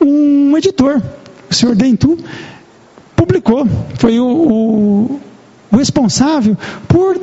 um 0.00 0.56
editor, 0.56 1.02
o 1.50 1.54
senhor 1.54 1.74
Dentu, 1.74 2.18
publicou, 3.16 3.66
foi 3.98 4.20
o, 4.20 4.26
o, 4.26 5.20
o 5.70 5.76
responsável 5.76 6.56
por 6.86 7.20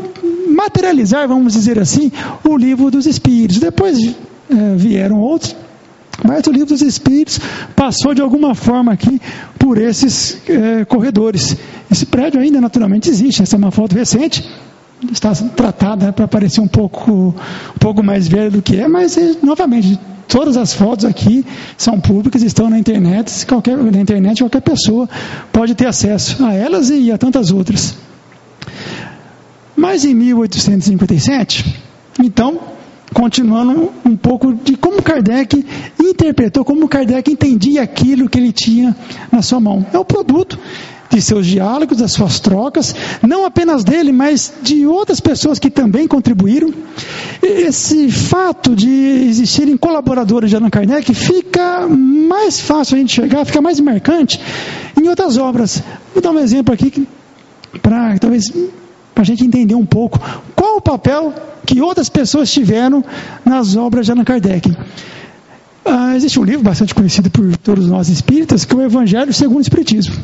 materializar, 0.49 1.27
vamos 1.27 1.53
dizer 1.53 1.79
assim, 1.79 2.11
o 2.43 2.57
livro 2.57 2.91
dos 2.91 3.05
Espíritos. 3.05 3.59
Depois 3.59 3.97
é, 4.49 4.75
vieram 4.75 5.19
outros, 5.19 5.55
mas 6.23 6.45
o 6.47 6.51
livro 6.51 6.67
dos 6.67 6.81
Espíritos 6.81 7.39
passou 7.75 8.13
de 8.13 8.21
alguma 8.21 8.55
forma 8.55 8.91
aqui 8.91 9.21
por 9.57 9.77
esses 9.77 10.37
é, 10.47 10.85
corredores. 10.85 11.57
Esse 11.91 12.05
prédio 12.05 12.39
ainda 12.39 12.61
naturalmente 12.61 13.09
existe, 13.09 13.41
essa 13.41 13.55
é 13.55 13.57
uma 13.57 13.71
foto 13.71 13.95
recente, 13.95 14.47
está 15.11 15.33
tratada 15.33 16.13
para 16.13 16.27
parecer 16.27 16.61
um 16.61 16.67
pouco, 16.67 17.11
um 17.11 17.79
pouco 17.79 18.03
mais 18.03 18.27
velha 18.27 18.49
do 18.49 18.61
que 18.61 18.77
é, 18.77 18.87
mas 18.87 19.17
é, 19.17 19.35
novamente 19.41 19.99
todas 20.27 20.57
as 20.57 20.73
fotos 20.73 21.05
aqui 21.05 21.45
são 21.77 21.99
públicas, 21.99 22.41
estão 22.41 22.69
na 22.69 22.77
internet, 22.77 23.45
qualquer, 23.45 23.77
na 23.77 23.99
internet 23.99 24.41
qualquer 24.41 24.61
pessoa 24.61 25.09
pode 25.51 25.75
ter 25.75 25.87
acesso 25.87 26.43
a 26.45 26.53
elas 26.53 26.89
e 26.89 27.11
a 27.11 27.17
tantas 27.17 27.51
outras. 27.51 27.95
Mas 29.75 30.05
em 30.05 30.13
1857, 30.13 31.75
então, 32.23 32.59
continuando 33.13 33.91
um 34.05 34.15
pouco 34.15 34.53
de 34.53 34.77
como 34.77 35.01
Kardec 35.01 35.65
interpretou, 35.99 36.63
como 36.63 36.87
Kardec 36.87 37.29
entendia 37.31 37.81
aquilo 37.81 38.29
que 38.29 38.37
ele 38.37 38.51
tinha 38.51 38.95
na 39.31 39.41
sua 39.41 39.59
mão. 39.59 39.85
É 39.93 39.97
o 39.97 40.05
produto 40.05 40.57
de 41.15 41.21
seus 41.21 41.45
diálogos, 41.45 41.97
das 41.97 42.11
suas 42.11 42.39
trocas, 42.39 42.93
não 43.21 43.45
apenas 43.45 43.83
dele, 43.83 44.11
mas 44.11 44.53
de 44.61 44.85
outras 44.85 45.19
pessoas 45.19 45.57
que 45.57 45.69
também 45.69 46.07
contribuíram. 46.07 46.73
Esse 47.41 48.11
fato 48.11 48.75
de 48.75 48.89
existirem 49.29 49.77
colaboradores 49.77 50.49
de 50.49 50.55
Allan 50.55 50.69
Kardec 50.69 51.13
fica 51.13 51.87
mais 51.87 52.59
fácil 52.59 52.95
a 52.95 52.99
gente 52.99 53.13
chegar, 53.13 53.45
fica 53.45 53.61
mais 53.61 53.79
marcante 53.79 54.39
em 55.01 55.07
outras 55.07 55.37
obras. 55.37 55.81
Vou 56.13 56.21
dar 56.21 56.31
um 56.31 56.39
exemplo 56.39 56.73
aqui 56.73 57.07
para 57.81 58.17
talvez 58.19 58.51
para 59.13 59.21
a 59.21 59.25
gente 59.25 59.45
entender 59.45 59.75
um 59.75 59.85
pouco 59.85 60.19
qual 60.55 60.77
o 60.77 60.81
papel 60.81 61.33
que 61.65 61.81
outras 61.81 62.09
pessoas 62.09 62.51
tiveram 62.51 63.03
nas 63.45 63.77
obras 63.77 64.05
de 64.05 64.11
Allan 64.11 64.25
Kardec. 64.25 64.75
Ah, 65.87 66.15
existe 66.15 66.39
um 66.39 66.43
livro 66.43 66.63
bastante 66.63 66.95
conhecido 66.95 67.29
por 67.29 67.55
todos 67.57 67.87
nós 67.87 68.09
espíritas, 68.09 68.65
que 68.65 68.73
é 68.73 68.77
o 68.77 68.81
Evangelho 68.81 69.31
segundo 69.31 69.59
o 69.59 69.61
Espiritismo. 69.61 70.15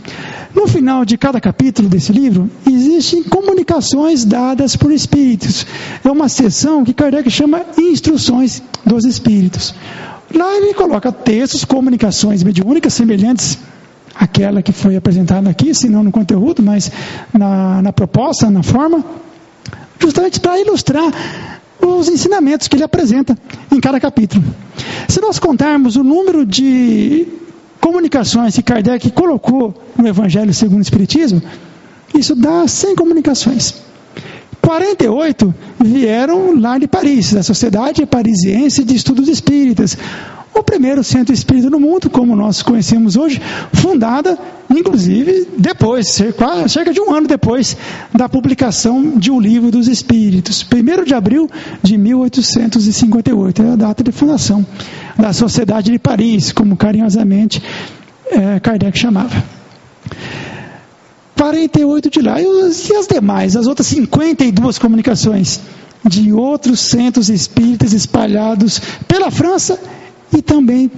No 0.55 0.67
final 0.67 1.05
de 1.05 1.19
cada 1.19 1.39
capítulo 1.39 1.87
desse 1.87 2.11
livro, 2.11 2.49
existem 2.67 3.21
comunicações 3.21 4.25
dadas 4.25 4.75
por 4.75 4.91
espíritos. 4.91 5.67
É 6.03 6.09
uma 6.09 6.27
seção 6.27 6.83
que 6.83 6.95
Kardec 6.95 7.29
chama 7.29 7.61
Instruções 7.77 8.61
dos 8.83 9.05
Espíritos. 9.05 9.75
Lá 10.33 10.51
ele 10.55 10.73
coloca 10.73 11.11
textos, 11.11 11.63
comunicações 11.63 12.41
mediúnicas 12.41 12.95
semelhantes 12.95 13.59
àquela 14.15 14.63
que 14.63 14.71
foi 14.71 14.95
apresentada 14.95 15.47
aqui, 15.47 15.75
se 15.75 15.87
não 15.87 16.03
no 16.03 16.11
conteúdo, 16.11 16.63
mas 16.63 16.91
na, 17.31 17.83
na 17.83 17.93
proposta, 17.93 18.49
na 18.49 18.63
forma, 18.63 19.05
justamente 19.99 20.39
para 20.39 20.59
ilustrar 20.59 21.11
os 21.81 22.07
ensinamentos 22.07 22.67
que 22.67 22.75
ele 22.75 22.83
apresenta 22.83 23.37
em 23.71 23.79
cada 23.79 23.99
capítulo. 23.99 24.43
Se 25.07 25.19
nós 25.21 25.39
contarmos 25.39 25.95
o 25.95 26.03
número 26.03 26.45
de 26.45 27.27
comunicações 27.79 28.55
que 28.55 28.63
Kardec 28.63 29.11
colocou 29.11 29.73
no 29.97 30.07
Evangelho 30.07 30.53
segundo 30.53 30.79
o 30.79 30.81
Espiritismo, 30.81 31.41
isso 32.17 32.35
dá 32.35 32.67
100 32.67 32.95
comunicações. 32.95 33.73
48 34.61 35.53
vieram 35.79 36.59
lá 36.59 36.77
de 36.77 36.87
Paris, 36.87 37.33
da 37.33 37.41
Sociedade 37.41 38.05
Parisiense 38.05 38.83
de 38.83 38.95
Estudos 38.95 39.27
Espíritas, 39.27 39.97
o 40.53 40.61
primeiro 40.61 41.03
centro 41.03 41.33
espírita 41.33 41.69
no 41.69 41.79
mundo, 41.79 42.09
como 42.09 42.35
nós 42.35 42.61
conhecemos 42.61 43.15
hoje, 43.15 43.41
fundada, 43.73 44.37
inclusive, 44.69 45.47
depois, 45.57 46.07
cerca 46.67 46.93
de 46.93 46.99
um 46.99 47.13
ano 47.13 47.27
depois 47.27 47.77
da 48.13 48.27
publicação 48.27 49.17
de 49.17 49.31
um 49.31 49.39
livro 49.39 49.71
dos 49.71 49.87
Espíritos, 49.87 50.63
1 50.63 51.05
de 51.05 51.13
abril 51.13 51.49
de 51.81 51.97
1858, 51.97 53.63
é 53.63 53.71
a 53.71 53.75
data 53.75 54.03
de 54.03 54.11
fundação 54.11 54.65
da 55.17 55.31
Sociedade 55.31 55.91
de 55.91 55.99
Paris, 55.99 56.51
como 56.51 56.75
carinhosamente 56.75 57.63
é, 58.29 58.59
Kardec 58.59 58.97
chamava. 58.97 59.43
48 61.37 62.09
de 62.09 62.21
lá, 62.21 62.41
e 62.41 62.45
as 62.45 63.07
demais, 63.07 63.55
as 63.55 63.67
outras 63.67 63.87
52 63.87 64.77
comunicações 64.77 65.59
de 66.03 66.31
outros 66.33 66.79
centros 66.81 67.29
espíritas 67.29 67.93
espalhados 67.93 68.81
pela 69.07 69.31
França 69.31 69.79
e 70.33 70.41
também 70.41 70.89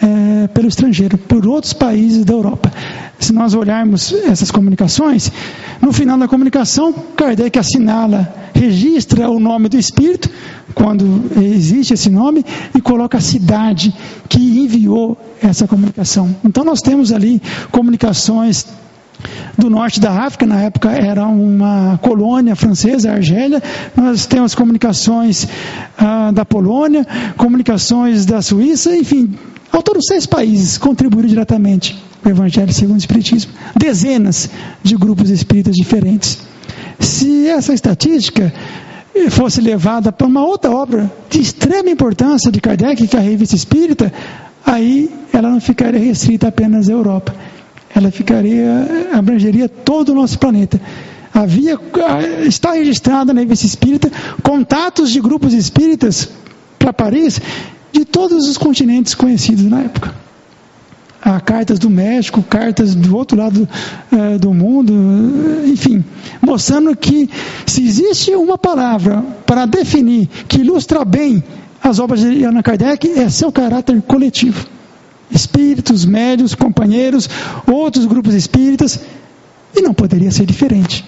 é, 0.00 0.46
pelo 0.48 0.68
estrangeiro, 0.68 1.18
por 1.18 1.46
outros 1.46 1.72
países 1.72 2.24
da 2.24 2.32
Europa. 2.32 2.72
Se 3.18 3.32
nós 3.32 3.54
olharmos 3.54 4.12
essas 4.12 4.50
comunicações, 4.50 5.30
no 5.80 5.92
final 5.92 6.16
da 6.18 6.28
comunicação, 6.28 6.92
Kardec 6.92 7.58
assinala, 7.58 8.32
registra 8.54 9.28
o 9.28 9.40
nome 9.40 9.68
do 9.68 9.76
espírito, 9.76 10.30
quando 10.74 11.04
existe 11.42 11.94
esse 11.94 12.08
nome, 12.08 12.44
e 12.76 12.80
coloca 12.80 13.18
a 13.18 13.20
cidade 13.20 13.92
que 14.28 14.38
enviou 14.38 15.16
essa 15.42 15.66
comunicação. 15.66 16.34
Então 16.44 16.64
nós 16.64 16.80
temos 16.80 17.12
ali 17.12 17.42
comunicações 17.72 18.66
do 19.56 19.68
norte 19.68 20.00
da 20.00 20.24
África, 20.24 20.46
na 20.46 20.60
época 20.60 20.90
era 20.90 21.26
uma 21.26 21.98
colônia 22.02 22.54
francesa, 22.54 23.10
a 23.10 23.14
Argélia. 23.14 23.62
Nós 23.96 24.26
temos 24.26 24.54
comunicações 24.54 25.48
ah, 25.98 26.30
da 26.30 26.44
Polônia, 26.44 27.06
comunicações 27.36 28.24
da 28.24 28.40
Suíça, 28.40 28.96
enfim, 28.96 29.36
ao 29.72 29.82
todo 29.82 30.02
seis 30.02 30.26
países 30.26 30.78
contribuíram 30.78 31.28
diretamente 31.28 31.96
para 32.22 32.30
o 32.30 32.32
Evangelho 32.32 32.72
segundo 32.72 32.96
o 32.96 32.98
Espiritismo. 32.98 33.52
Dezenas 33.76 34.48
de 34.82 34.96
grupos 34.96 35.30
espíritas 35.30 35.74
diferentes. 35.74 36.38
Se 36.98 37.48
essa 37.48 37.72
estatística 37.72 38.52
fosse 39.30 39.60
levada 39.60 40.12
para 40.12 40.26
uma 40.26 40.44
outra 40.44 40.70
obra 40.70 41.10
de 41.28 41.40
extrema 41.40 41.90
importância 41.90 42.50
de 42.50 42.60
Kardec, 42.60 43.06
que 43.06 43.16
é 43.16 43.18
a 43.18 43.22
Revista 43.22 43.56
Espírita, 43.56 44.12
aí 44.64 45.10
ela 45.32 45.50
não 45.50 45.60
ficaria 45.60 46.00
restrita 46.00 46.48
apenas 46.48 46.88
à 46.88 46.92
Europa 46.92 47.34
ela 47.98 48.10
ficaria, 48.10 49.10
abrangeria 49.12 49.68
todo 49.68 50.10
o 50.10 50.14
nosso 50.14 50.38
planeta. 50.38 50.80
Havia, 51.34 51.78
está 52.46 52.72
registrada 52.72 53.34
na 53.34 53.40
revista 53.40 53.66
espírita 53.66 54.10
contatos 54.42 55.10
de 55.10 55.20
grupos 55.20 55.52
espíritas 55.52 56.30
para 56.78 56.92
Paris 56.92 57.40
de 57.92 58.04
todos 58.04 58.48
os 58.48 58.56
continentes 58.56 59.14
conhecidos 59.14 59.64
na 59.64 59.82
época. 59.82 60.14
Há 61.20 61.40
cartas 61.40 61.78
do 61.78 61.90
México, 61.90 62.42
cartas 62.42 62.94
do 62.94 63.16
outro 63.16 63.36
lado 63.36 63.68
uh, 64.12 64.38
do 64.38 64.54
mundo, 64.54 64.94
enfim, 65.66 66.04
mostrando 66.40 66.96
que 66.96 67.28
se 67.66 67.84
existe 67.84 68.34
uma 68.34 68.56
palavra 68.56 69.22
para 69.44 69.66
definir 69.66 70.28
que 70.46 70.60
ilustra 70.60 71.04
bem 71.04 71.42
as 71.82 71.98
obras 71.98 72.20
de 72.20 72.44
Allan 72.44 72.62
Kardec, 72.62 73.10
é 73.18 73.28
seu 73.28 73.50
caráter 73.50 74.00
coletivo 74.02 74.77
espíritos, 75.30 76.04
médios, 76.04 76.54
companheiros, 76.54 77.28
outros 77.66 78.06
grupos 78.06 78.34
espíritas, 78.34 79.00
e 79.76 79.82
não 79.82 79.94
poderia 79.94 80.30
ser 80.30 80.46
diferente. 80.46 81.04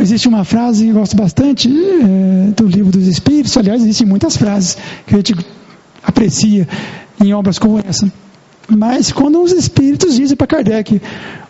Existe 0.00 0.28
uma 0.28 0.44
frase 0.44 0.86
que 0.86 0.92
gosto 0.92 1.16
bastante 1.16 1.68
é, 1.68 2.52
do 2.52 2.66
livro 2.66 2.92
dos 2.92 3.06
Espíritos, 3.08 3.56
aliás, 3.56 3.82
existem 3.82 4.06
muitas 4.06 4.36
frases 4.36 4.76
que 5.06 5.14
a 5.14 5.16
gente 5.16 5.34
aprecia 6.02 6.68
em 7.20 7.32
obras 7.32 7.58
como 7.58 7.80
essa. 7.80 8.10
Mas 8.68 9.10
quando 9.10 9.42
os 9.42 9.50
Espíritos 9.52 10.14
dizem 10.14 10.36
para 10.36 10.46
Kardec, 10.46 11.00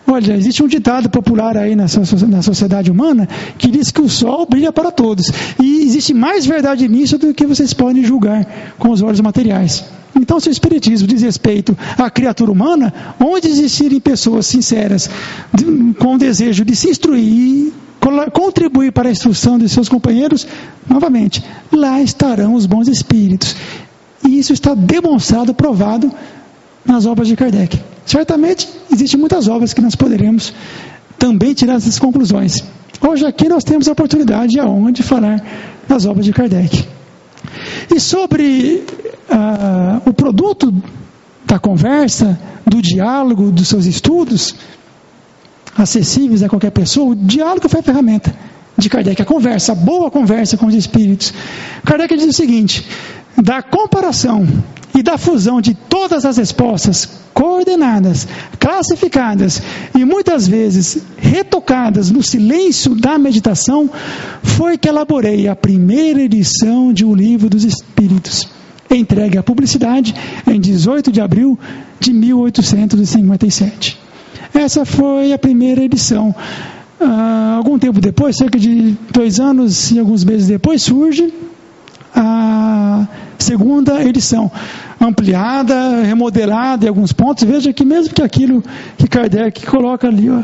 olha, 0.06 0.34
existe 0.34 0.62
um 0.62 0.66
ditado 0.66 1.10
popular 1.10 1.58
aí 1.58 1.76
na, 1.76 1.84
na 2.28 2.42
sociedade 2.42 2.90
humana 2.90 3.28
que 3.58 3.70
diz 3.70 3.90
que 3.90 4.00
o 4.00 4.08
sol 4.08 4.46
brilha 4.48 4.72
para 4.72 4.90
todos. 4.90 5.30
E 5.60 5.82
existe 5.82 6.14
mais 6.14 6.46
verdade 6.46 6.88
nisso 6.88 7.18
do 7.18 7.34
que 7.34 7.46
vocês 7.46 7.74
podem 7.74 8.02
julgar 8.02 8.46
com 8.78 8.90
os 8.90 9.02
olhos 9.02 9.20
materiais. 9.20 9.84
Então, 10.14 10.38
se 10.38 10.48
o 10.48 10.52
Espiritismo 10.52 11.08
diz 11.08 11.22
respeito 11.22 11.76
à 11.96 12.10
criatura 12.10 12.52
humana, 12.52 12.92
onde 13.18 13.48
existirem 13.48 13.98
pessoas 14.00 14.46
sinceras, 14.46 15.08
com 15.98 16.14
o 16.14 16.18
desejo 16.18 16.64
de 16.64 16.76
se 16.76 16.90
instruir 16.90 17.22
e 17.24 17.72
contribuir 18.32 18.92
para 18.92 19.08
a 19.08 19.12
instrução 19.12 19.58
de 19.58 19.68
seus 19.68 19.88
companheiros, 19.88 20.46
novamente, 20.88 21.42
lá 21.70 22.02
estarão 22.02 22.54
os 22.54 22.66
bons 22.66 22.88
espíritos. 22.88 23.56
E 24.26 24.38
isso 24.38 24.52
está 24.52 24.74
demonstrado, 24.74 25.54
provado 25.54 26.12
nas 26.84 27.06
obras 27.06 27.28
de 27.28 27.36
Kardec. 27.36 27.80
Certamente, 28.04 28.68
existem 28.92 29.18
muitas 29.18 29.48
obras 29.48 29.72
que 29.72 29.80
nós 29.80 29.94
poderemos 29.94 30.52
também 31.18 31.54
tirar 31.54 31.74
essas 31.74 31.98
conclusões. 31.98 32.62
Hoje 33.00 33.24
aqui 33.24 33.48
nós 33.48 33.64
temos 33.64 33.88
a 33.88 33.92
oportunidade 33.92 34.56
e 34.56 34.60
a 34.60 34.66
honra 34.66 34.92
de 34.92 35.02
falar 35.02 35.42
das 35.88 36.04
obras 36.04 36.24
de 36.24 36.32
Kardec. 36.32 36.84
E 37.94 38.00
sobre 38.00 38.84
ah, 39.30 40.00
o 40.04 40.12
produto 40.12 40.72
da 41.44 41.58
conversa, 41.58 42.38
do 42.66 42.80
diálogo, 42.80 43.50
dos 43.50 43.68
seus 43.68 43.86
estudos, 43.86 44.54
acessíveis 45.76 46.42
a 46.42 46.48
qualquer 46.48 46.70
pessoa, 46.70 47.12
o 47.12 47.14
diálogo 47.14 47.68
foi 47.68 47.80
a 47.80 47.82
ferramenta 47.82 48.34
de 48.76 48.88
Kardec, 48.88 49.20
a 49.20 49.24
conversa, 49.24 49.72
a 49.72 49.74
boa 49.74 50.10
conversa 50.10 50.56
com 50.56 50.66
os 50.66 50.74
espíritos. 50.74 51.32
Kardec 51.84 52.16
diz 52.16 52.26
o 52.26 52.32
seguinte: 52.32 52.86
da 53.36 53.62
comparação 53.62 54.46
e 54.94 55.02
da 55.02 55.16
fusão 55.16 55.60
de 55.60 55.74
todas 55.74 56.24
as 56.24 56.36
respostas 56.36 57.08
coordenadas, 57.32 58.28
classificadas 58.58 59.62
e 59.94 60.04
muitas 60.04 60.46
vezes 60.46 61.02
retocadas 61.16 62.10
no 62.10 62.22
silêncio 62.22 62.94
da 62.94 63.18
meditação, 63.18 63.88
foi 64.42 64.76
que 64.76 64.88
elaborei 64.88 65.48
a 65.48 65.56
primeira 65.56 66.20
edição 66.22 66.92
de 66.92 67.04
O 67.04 67.14
Livro 67.14 67.48
dos 67.48 67.64
Espíritos, 67.64 68.48
entregue 68.96 69.38
à 69.38 69.42
publicidade 69.42 70.14
em 70.46 70.60
18 70.60 71.10
de 71.10 71.20
abril 71.20 71.58
de 71.98 72.12
1857. 72.12 73.98
Essa 74.54 74.84
foi 74.84 75.32
a 75.32 75.38
primeira 75.38 75.82
edição. 75.82 76.34
Uh, 77.00 77.56
algum 77.56 77.78
tempo 77.78 78.00
depois, 78.00 78.36
cerca 78.36 78.58
de 78.58 78.96
dois 79.10 79.40
anos 79.40 79.90
e 79.90 79.98
alguns 79.98 80.24
meses 80.24 80.46
depois, 80.46 80.82
surge 80.82 81.32
a 82.14 83.06
segunda 83.38 84.02
edição, 84.04 84.50
ampliada, 85.00 86.02
remodelada 86.02 86.84
em 86.84 86.88
alguns 86.88 87.12
pontos. 87.12 87.44
Veja 87.44 87.72
que 87.72 87.84
mesmo 87.84 88.14
que 88.14 88.22
aquilo 88.22 88.62
que 88.96 89.08
Kardec 89.08 89.66
coloca 89.66 90.06
ali, 90.06 90.30
ó, 90.30 90.42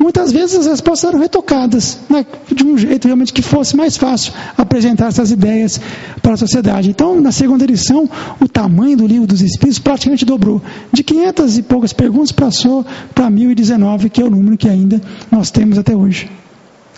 muitas 0.00 0.32
vezes 0.32 0.58
as 0.58 0.66
respostas 0.66 1.10
eram 1.10 1.20
retocadas, 1.20 1.98
né, 2.08 2.24
de 2.50 2.64
um 2.64 2.78
jeito 2.78 3.04
realmente 3.04 3.34
que 3.34 3.42
fosse 3.42 3.76
mais 3.76 3.98
fácil 3.98 4.32
apresentar 4.56 5.08
essas 5.08 5.30
ideias 5.30 5.78
para 6.22 6.32
a 6.32 6.36
sociedade. 6.38 6.88
Então, 6.88 7.20
na 7.20 7.30
segunda 7.30 7.64
edição, 7.64 8.08
o 8.40 8.48
tamanho 8.48 8.96
do 8.96 9.06
livro 9.06 9.26
dos 9.26 9.42
Espíritos 9.42 9.78
praticamente 9.78 10.24
dobrou. 10.24 10.62
De 10.90 11.04
500 11.04 11.58
e 11.58 11.62
poucas 11.62 11.92
perguntas 11.92 12.32
passou 12.32 12.84
para 13.14 13.28
1019, 13.28 14.08
que 14.08 14.22
é 14.22 14.24
o 14.24 14.30
número 14.30 14.56
que 14.56 14.68
ainda 14.68 15.00
nós 15.30 15.50
temos 15.50 15.76
até 15.76 15.94
hoje. 15.94 16.30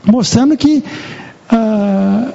Mostrando 0.06 0.56
que 0.56 0.84
ah, 1.50 2.32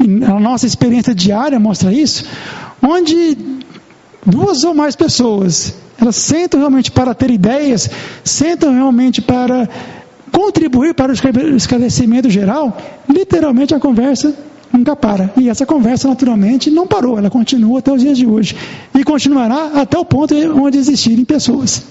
a 0.00 0.40
nossa 0.40 0.66
experiência 0.66 1.14
diária 1.14 1.60
mostra 1.60 1.92
isso, 1.92 2.24
onde 2.82 3.38
duas 4.24 4.64
ou 4.64 4.74
mais 4.74 4.94
pessoas, 4.96 5.74
elas 6.00 6.16
sentam 6.16 6.60
realmente 6.60 6.90
para 6.90 7.14
ter 7.14 7.30
ideias, 7.30 7.90
sentam 8.24 8.72
realmente 8.72 9.20
para 9.20 9.68
contribuir 10.32 10.94
para 10.94 11.12
o 11.12 11.56
esclarecimento 11.56 12.30
geral, 12.30 12.76
literalmente 13.08 13.74
a 13.74 13.80
conversa 13.80 14.34
nunca 14.72 14.94
para. 14.94 15.32
E 15.36 15.48
essa 15.48 15.66
conversa, 15.66 16.08
naturalmente, 16.08 16.70
não 16.70 16.86
parou, 16.86 17.18
ela 17.18 17.30
continua 17.30 17.80
até 17.80 17.92
os 17.92 18.00
dias 18.00 18.16
de 18.16 18.26
hoje. 18.26 18.56
E 18.94 19.04
continuará 19.04 19.72
até 19.74 19.98
o 19.98 20.04
ponto 20.04 20.34
onde 20.34 20.78
existirem 20.78 21.24
pessoas. 21.24 21.82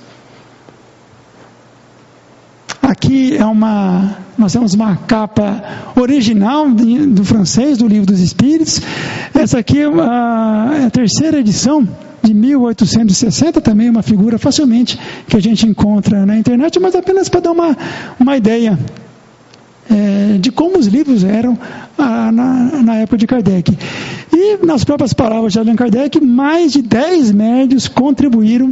Aqui 2.81 3.35
é 3.37 3.45
uma, 3.45 4.17
nós 4.37 4.53
temos 4.53 4.73
uma 4.73 4.95
capa 4.95 5.63
original 5.95 6.69
do 6.69 7.23
francês 7.23 7.77
do 7.77 7.87
Livro 7.87 8.07
dos 8.07 8.19
Espíritos. 8.19 8.81
Essa 9.33 9.59
aqui 9.59 9.79
é 9.81 9.85
a, 9.85 10.71
é 10.81 10.85
a 10.85 10.89
terceira 10.89 11.39
edição 11.39 11.87
de 12.29 12.33
1860, 12.35 13.59
também 13.59 13.89
uma 13.89 14.03
figura 14.03 14.37
facilmente 14.37 14.99
que 15.27 15.35
a 15.35 15.39
gente 15.39 15.67
encontra 15.67 16.27
na 16.27 16.37
internet, 16.37 16.79
mas 16.79 16.93
apenas 16.93 17.27
para 17.27 17.39
dar 17.39 17.51
uma, 17.51 17.75
uma 18.19 18.37
ideia 18.37 18.77
é, 19.89 20.37
de 20.37 20.51
como 20.51 20.77
os 20.77 20.85
livros 20.85 21.23
eram 21.23 21.57
ah, 21.97 22.31
na, 22.31 22.83
na, 22.83 22.95
época 22.97 23.17
de 23.17 23.25
Kardec. 23.25 23.75
E, 24.31 24.63
nas 24.63 24.83
próprias 24.83 25.11
palavras 25.11 25.53
de 25.53 25.59
Allan 25.59 25.75
Kardec, 25.75 26.23
mais 26.23 26.71
de 26.73 26.83
10 26.83 27.31
médios 27.31 27.87
contribuíram 27.87 28.71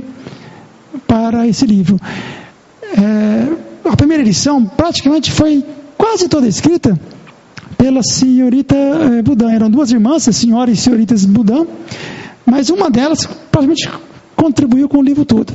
para 1.08 1.48
esse 1.48 1.66
livro. 1.66 2.00
É, 2.96 3.90
a 3.90 3.98
primeira 3.98 4.22
edição 4.22 4.64
praticamente 4.66 5.32
foi 5.32 5.66
quase 5.98 6.30
toda 6.30 6.48
escrita 6.48 7.00
pela 7.76 8.04
senhorita 8.04 8.76
eh, 8.76 9.22
Budan. 9.24 9.52
Eram 9.52 9.70
duas 9.70 9.92
irmãs, 9.92 10.28
a 10.28 10.32
senhora 10.32 10.70
e 10.70 10.74
a 10.74 10.78
senhoritas 10.78 11.26
Budan, 11.26 11.66
mas 12.50 12.70
uma 12.70 12.90
delas 12.90 13.28
praticamente 13.52 13.90
contribuiu 14.36 14.88
com 14.88 15.00
o 15.00 15.04
livro 15.04 15.26
todo. 15.26 15.54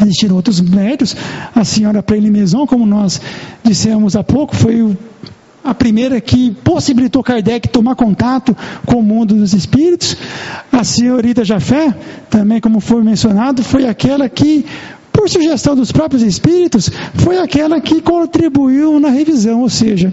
Existiram 0.00 0.36
outros 0.36 0.60
médios, 0.60 1.14
a 1.54 1.64
senhora 1.64 2.02
Preline 2.02 2.30
Maison, 2.30 2.66
como 2.66 2.86
nós 2.86 3.20
dissemos 3.62 4.16
há 4.16 4.24
pouco, 4.24 4.56
foi 4.56 4.96
a 5.62 5.74
primeira 5.74 6.20
que 6.20 6.52
possibilitou 6.62 7.22
Kardec 7.22 7.68
tomar 7.68 7.96
contato 7.96 8.56
com 8.84 8.96
o 8.96 9.02
mundo 9.02 9.34
dos 9.34 9.52
espíritos. 9.52 10.16
A 10.70 10.84
senhorita 10.84 11.44
Jafé, 11.44 11.94
também 12.30 12.60
como 12.60 12.78
foi 12.80 13.02
mencionado, 13.02 13.62
foi 13.62 13.86
aquela 13.86 14.28
que 14.28 14.64
por 15.12 15.28
sugestão 15.28 15.74
dos 15.74 15.90
próprios 15.90 16.22
espíritos, 16.22 16.90
foi 17.14 17.38
aquela 17.38 17.80
que 17.80 18.00
contribuiu 18.02 19.00
na 19.00 19.08
revisão, 19.08 19.62
ou 19.62 19.68
seja, 19.70 20.12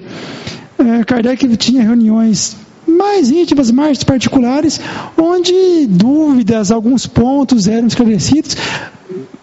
é, 0.80 1.04
Kardec 1.04 1.56
tinha 1.58 1.84
reuniões 1.84 2.56
mais 2.94 3.30
íntimas, 3.30 3.72
mais 3.72 4.04
particulares, 4.04 4.80
onde 5.18 5.88
dúvidas, 5.88 6.72
alguns 6.72 7.06
pontos 7.06 7.68
eram 7.68 7.88
esclarecidos. 7.88 8.56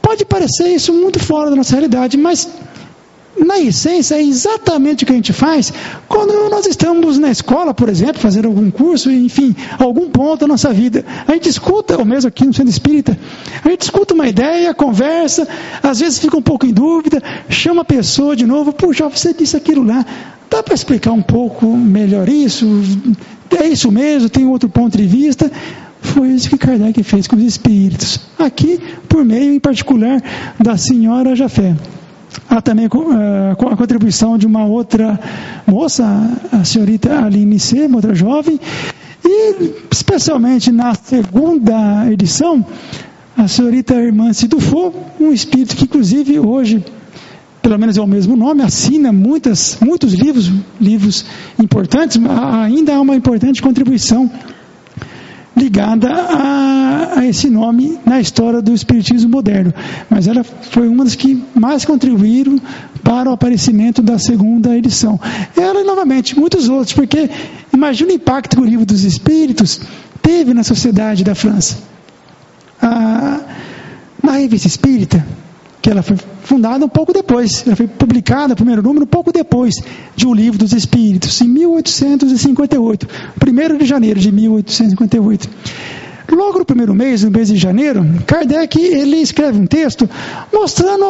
Pode 0.00 0.24
parecer 0.24 0.68
isso 0.68 0.92
muito 0.92 1.18
fora 1.18 1.50
da 1.50 1.56
nossa 1.56 1.72
realidade, 1.72 2.16
mas 2.16 2.48
na 3.38 3.58
essência, 3.58 4.16
é 4.16 4.22
exatamente 4.22 5.04
o 5.04 5.06
que 5.06 5.12
a 5.12 5.16
gente 5.16 5.32
faz 5.32 5.72
quando 6.08 6.50
nós 6.50 6.66
estamos 6.66 7.18
na 7.18 7.30
escola, 7.30 7.72
por 7.72 7.88
exemplo, 7.88 8.20
fazendo 8.20 8.48
algum 8.48 8.70
curso, 8.70 9.10
enfim, 9.10 9.54
algum 9.78 10.10
ponto 10.10 10.40
da 10.40 10.46
nossa 10.46 10.72
vida. 10.72 11.04
A 11.26 11.32
gente 11.32 11.48
escuta, 11.48 11.96
ou 11.98 12.04
mesmo 12.04 12.28
aqui 12.28 12.44
no 12.44 12.52
Centro 12.52 12.70
Espírita, 12.70 13.18
a 13.64 13.68
gente 13.68 13.82
escuta 13.82 14.14
uma 14.14 14.28
ideia, 14.28 14.74
conversa, 14.74 15.46
às 15.82 16.00
vezes 16.00 16.18
fica 16.18 16.36
um 16.36 16.42
pouco 16.42 16.66
em 16.66 16.72
dúvida, 16.72 17.22
chama 17.48 17.82
a 17.82 17.84
pessoa 17.84 18.36
de 18.36 18.46
novo, 18.46 18.72
puxa, 18.72 19.08
você 19.08 19.32
disse 19.32 19.56
aquilo 19.56 19.84
lá, 19.84 20.04
dá 20.50 20.62
para 20.62 20.74
explicar 20.74 21.12
um 21.12 21.22
pouco 21.22 21.66
melhor 21.66 22.28
isso? 22.28 22.66
É 23.58 23.66
isso 23.66 23.90
mesmo? 23.90 24.28
Tem 24.28 24.46
outro 24.46 24.68
ponto 24.68 24.96
de 24.96 25.06
vista? 25.06 25.50
Foi 26.00 26.28
isso 26.28 26.48
que 26.48 26.56
Kardec 26.56 27.02
fez 27.02 27.26
com 27.26 27.36
os 27.36 27.42
espíritos. 27.42 28.20
Aqui, 28.38 28.80
por 29.08 29.24
meio 29.24 29.52
em 29.52 29.60
particular 29.60 30.22
da 30.58 30.76
senhora 30.76 31.36
Jafé. 31.36 31.76
Há 32.48 32.60
também 32.60 32.86
uh, 32.86 33.68
a 33.70 33.76
contribuição 33.76 34.38
de 34.38 34.46
uma 34.46 34.64
outra 34.64 35.18
moça, 35.66 36.04
a 36.52 36.64
senhorita 36.64 37.24
Aline 37.24 37.58
C., 37.58 37.86
uma 37.86 37.96
outra 37.96 38.14
jovem, 38.14 38.58
e 39.24 39.74
especialmente 39.90 40.72
na 40.72 40.94
segunda 40.94 42.10
edição, 42.10 42.64
a 43.36 43.46
senhorita 43.46 43.94
irmã 43.94 44.32
Sidufo, 44.32 44.94
um 45.20 45.32
espírito 45.32 45.76
que 45.76 45.84
inclusive 45.84 46.38
hoje, 46.38 46.84
pelo 47.62 47.78
menos 47.78 47.96
é 47.96 48.00
o 48.00 48.06
mesmo 48.06 48.36
nome, 48.36 48.62
assina 48.62 49.12
muitas, 49.12 49.78
muitos 49.80 50.14
livros, 50.14 50.50
livros 50.80 51.24
importantes, 51.58 52.18
ainda 52.62 52.94
há 52.94 53.00
uma 53.00 53.14
importante 53.14 53.60
contribuição 53.60 54.30
ligada 55.56 56.08
a, 56.08 57.18
a, 57.18 57.26
esse 57.26 57.50
nome 57.50 57.98
na 58.06 58.20
história 58.20 58.62
do 58.62 58.72
Espiritismo 58.72 59.30
moderno. 59.30 59.74
Mas 60.08 60.26
ela 60.26 60.42
foi 60.42 60.88
uma 60.88 61.04
das 61.04 61.14
que 61.14 61.42
mais 61.54 61.84
contribuíram 61.84 62.58
para 63.02 63.28
o 63.28 63.32
aparecimento 63.32 64.00
da 64.00 64.18
segunda 64.18 64.76
edição. 64.76 65.20
Ela, 65.56 65.84
novamente, 65.84 66.38
muitos 66.38 66.68
outros, 66.68 66.94
porque 66.94 67.28
imagina 67.74 68.10
o 68.10 68.14
impacto 68.14 68.56
que 68.56 68.62
o 68.62 68.64
livro 68.64 68.86
dos 68.86 69.04
Espíritos 69.04 69.80
teve 70.22 70.54
na 70.54 70.62
sociedade 70.62 71.24
da 71.24 71.34
França. 71.34 71.78
Ah, 72.80 73.40
na 74.22 74.32
revista 74.32 74.66
espírita, 74.66 75.26
que 75.80 75.90
ela 75.90 76.02
foi 76.02 76.16
fundada 76.42 76.84
um 76.84 76.88
pouco 76.88 77.12
depois, 77.12 77.64
ela 77.66 77.74
foi 77.74 77.86
publicada, 77.86 78.52
o 78.52 78.56
primeiro 78.56 78.82
número, 78.82 79.04
um 79.04 79.08
pouco 79.08 79.32
depois 79.32 79.74
de 80.14 80.26
O 80.26 80.34
Livro 80.34 80.58
dos 80.58 80.72
Espíritos, 80.72 81.40
em 81.40 81.48
1858, 81.48 83.08
1 83.46 83.78
de 83.78 83.86
janeiro 83.86 84.20
de 84.20 84.30
1858. 84.30 85.48
Logo 86.30 86.60
no 86.60 86.64
primeiro 86.64 86.94
mês, 86.94 87.24
no 87.24 87.30
mês 87.30 87.48
de 87.48 87.56
janeiro, 87.56 88.06
Kardec 88.26 88.78
ele 88.78 89.16
escreve 89.16 89.58
um 89.58 89.66
texto 89.66 90.08
mostrando 90.52 91.04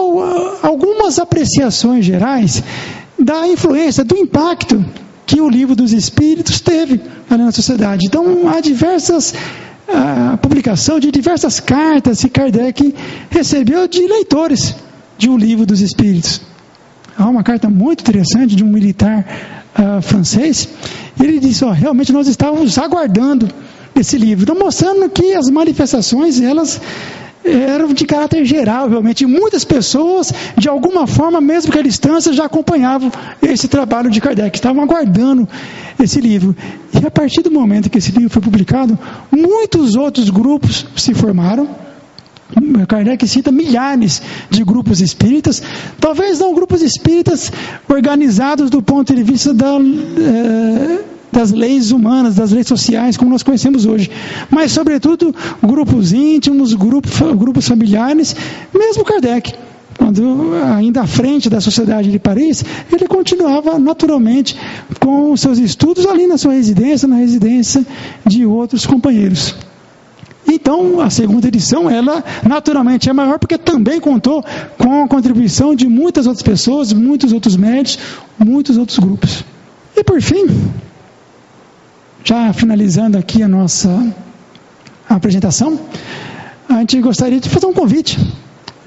algumas 0.62 1.18
apreciações 1.18 2.06
gerais 2.06 2.62
da 3.18 3.46
influência, 3.46 4.02
do 4.02 4.16
impacto 4.16 4.82
que 5.26 5.40
o 5.40 5.48
livro 5.48 5.76
dos 5.76 5.92
Espíritos 5.92 6.60
teve 6.60 7.00
na 7.28 7.52
sociedade. 7.52 8.06
Então, 8.06 8.48
há 8.48 8.60
diversas 8.60 9.34
a 9.92 10.36
publicação 10.36 11.00
de 11.00 11.10
diversas 11.10 11.60
cartas 11.60 12.20
que 12.20 12.28
Kardec 12.28 12.94
recebeu 13.30 13.88
de 13.88 14.06
leitores 14.06 14.74
de 15.18 15.28
O 15.28 15.36
Livro 15.36 15.66
dos 15.66 15.80
Espíritos. 15.80 16.40
Há 17.18 17.28
uma 17.28 17.42
carta 17.42 17.68
muito 17.68 18.00
interessante 18.00 18.56
de 18.56 18.64
um 18.64 18.68
militar 18.68 19.26
uh, 19.78 20.00
francês. 20.00 20.68
Ele 21.20 21.38
disse: 21.38 21.64
oh, 21.64 21.70
realmente 21.70 22.12
nós 22.12 22.26
estávamos 22.26 22.78
aguardando 22.78 23.48
esse 23.94 24.16
livro, 24.16 24.44
então, 24.44 24.58
mostrando 24.58 25.08
que 25.10 25.34
as 25.34 25.50
manifestações 25.50 26.40
elas 26.40 26.80
eram 27.44 27.92
de 27.92 28.04
caráter 28.04 28.44
geral, 28.44 28.88
realmente. 28.88 29.24
E 29.24 29.26
muitas 29.26 29.64
pessoas, 29.64 30.32
de 30.56 30.68
alguma 30.68 31.06
forma, 31.06 31.40
mesmo 31.40 31.72
que 31.72 31.78
à 31.78 31.82
distância, 31.82 32.32
já 32.32 32.44
acompanhavam 32.44 33.10
esse 33.42 33.68
trabalho 33.68 34.10
de 34.10 34.20
Kardec, 34.20 34.56
estavam 34.56 34.82
aguardando 34.82 35.48
esse 35.98 36.20
livro. 36.20 36.54
E 36.92 37.06
a 37.06 37.10
partir 37.10 37.42
do 37.42 37.50
momento 37.50 37.88
que 37.88 37.98
esse 37.98 38.12
livro 38.12 38.30
foi 38.30 38.42
publicado, 38.42 38.98
muitos 39.30 39.96
outros 39.96 40.30
grupos 40.30 40.86
se 40.96 41.14
formaram. 41.14 41.68
Kardec 42.88 43.26
cita 43.28 43.52
milhares 43.52 44.20
de 44.50 44.64
grupos 44.64 45.00
espíritas, 45.00 45.62
talvez 46.00 46.40
não 46.40 46.52
grupos 46.52 46.82
espíritas 46.82 47.52
organizados 47.88 48.70
do 48.70 48.82
ponto 48.82 49.14
de 49.14 49.22
vista 49.22 49.54
da, 49.54 49.76
eh, 49.78 51.04
das 51.32 51.52
leis 51.52 51.90
humanas, 51.92 52.36
das 52.36 52.50
leis 52.50 52.66
sociais, 52.66 53.16
como 53.16 53.30
nós 53.30 53.42
conhecemos 53.42 53.86
hoje. 53.86 54.10
Mas, 54.50 54.72
sobretudo, 54.72 55.34
grupos 55.62 56.12
íntimos, 56.12 56.74
grupos, 56.74 57.12
grupos 57.36 57.66
familiares, 57.66 58.34
mesmo 58.74 59.04
Kardec 59.04 59.54
quando 60.00 60.54
ainda 60.76 61.02
à 61.02 61.06
frente 61.06 61.50
da 61.50 61.60
Sociedade 61.60 62.10
de 62.10 62.18
Paris, 62.18 62.64
ele 62.90 63.06
continuava 63.06 63.78
naturalmente 63.78 64.56
com 64.98 65.30
os 65.30 65.42
seus 65.42 65.58
estudos 65.58 66.06
ali 66.06 66.26
na 66.26 66.38
sua 66.38 66.54
residência, 66.54 67.06
na 67.06 67.16
residência 67.16 67.84
de 68.26 68.46
outros 68.46 68.86
companheiros. 68.86 69.54
Então, 70.48 71.00
a 71.00 71.10
segunda 71.10 71.46
edição, 71.46 71.88
ela 71.88 72.24
naturalmente 72.48 73.10
é 73.10 73.12
maior 73.12 73.38
porque 73.38 73.58
também 73.58 74.00
contou 74.00 74.42
com 74.78 75.04
a 75.04 75.06
contribuição 75.06 75.74
de 75.74 75.86
muitas 75.86 76.26
outras 76.26 76.42
pessoas, 76.42 76.92
muitos 76.94 77.32
outros 77.32 77.54
médicos, 77.56 77.98
muitos 78.38 78.78
outros 78.78 78.98
grupos. 78.98 79.44
E 79.94 80.02
por 80.02 80.20
fim, 80.22 80.46
já 82.24 82.52
finalizando 82.52 83.18
aqui 83.18 83.42
a 83.42 83.48
nossa 83.48 84.14
apresentação, 85.08 85.78
a 86.68 86.80
gente 86.80 87.00
gostaria 87.00 87.40
de 87.40 87.48
fazer 87.48 87.66
um 87.66 87.72
convite 87.72 88.18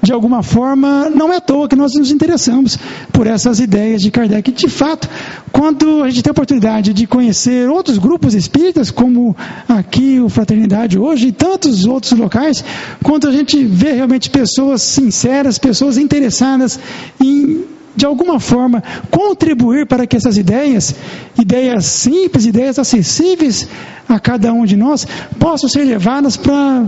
de 0.04 0.12
alguma 0.12 0.42
forma, 0.42 1.08
não 1.08 1.32
é 1.32 1.36
à 1.36 1.40
toa 1.40 1.66
que 1.66 1.74
nós 1.74 1.94
nos 1.94 2.10
interessamos 2.10 2.78
por 3.10 3.26
essas 3.26 3.58
ideias 3.58 4.02
de 4.02 4.10
Kardec. 4.10 4.52
De 4.52 4.68
fato, 4.68 5.08
quando 5.50 6.02
a 6.02 6.10
gente 6.10 6.22
tem 6.22 6.30
a 6.30 6.32
oportunidade 6.32 6.92
de 6.92 7.06
conhecer 7.06 7.70
outros 7.70 7.96
grupos 7.96 8.34
espíritas, 8.34 8.90
como 8.90 9.34
aqui 9.66 10.20
o 10.20 10.28
Fraternidade 10.28 10.98
hoje 10.98 11.28
e 11.28 11.32
tantos 11.32 11.86
outros 11.86 12.12
locais, 12.12 12.62
quando 13.02 13.26
a 13.26 13.32
gente 13.32 13.64
vê 13.64 13.92
realmente 13.92 14.28
pessoas 14.28 14.82
sinceras, 14.82 15.58
pessoas 15.58 15.96
interessadas 15.96 16.78
em 17.18 17.64
de 17.96 18.04
alguma 18.04 18.40
forma 18.40 18.82
contribuir 19.10 19.86
para 19.86 20.06
que 20.06 20.16
essas 20.16 20.36
ideias, 20.36 20.94
ideias 21.38 21.86
simples, 21.86 22.46
ideias 22.46 22.78
acessíveis 22.78 23.68
a 24.08 24.18
cada 24.18 24.52
um 24.52 24.64
de 24.64 24.76
nós, 24.76 25.06
possam 25.38 25.68
ser 25.68 25.84
levadas 25.84 26.36
para 26.36 26.84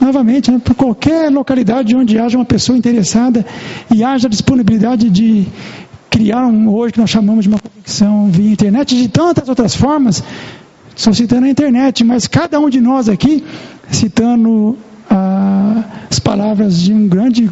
novamente, 0.00 0.50
né, 0.50 0.60
para 0.62 0.74
qualquer 0.74 1.30
localidade 1.30 1.94
onde 1.94 2.18
haja 2.18 2.36
uma 2.36 2.44
pessoa 2.44 2.76
interessada 2.76 3.46
e 3.94 4.02
haja 4.02 4.28
disponibilidade 4.28 5.08
de 5.08 5.46
criar 6.10 6.44
um 6.46 6.68
hoje 6.68 6.94
que 6.94 7.00
nós 7.00 7.08
chamamos 7.08 7.44
de 7.44 7.48
uma 7.48 7.58
conexão 7.58 8.28
via 8.28 8.50
internet, 8.50 8.96
de 8.96 9.08
tantas 9.08 9.48
outras 9.48 9.76
formas, 9.76 10.22
estou 10.94 11.14
citando 11.14 11.46
a 11.46 11.48
internet, 11.48 12.02
mas 12.04 12.26
cada 12.26 12.58
um 12.58 12.68
de 12.68 12.80
nós 12.80 13.08
aqui, 13.08 13.44
citando 13.90 14.76
ah, 15.08 15.84
as 16.10 16.18
palavras 16.18 16.80
de 16.80 16.92
um 16.92 17.06
grande 17.06 17.48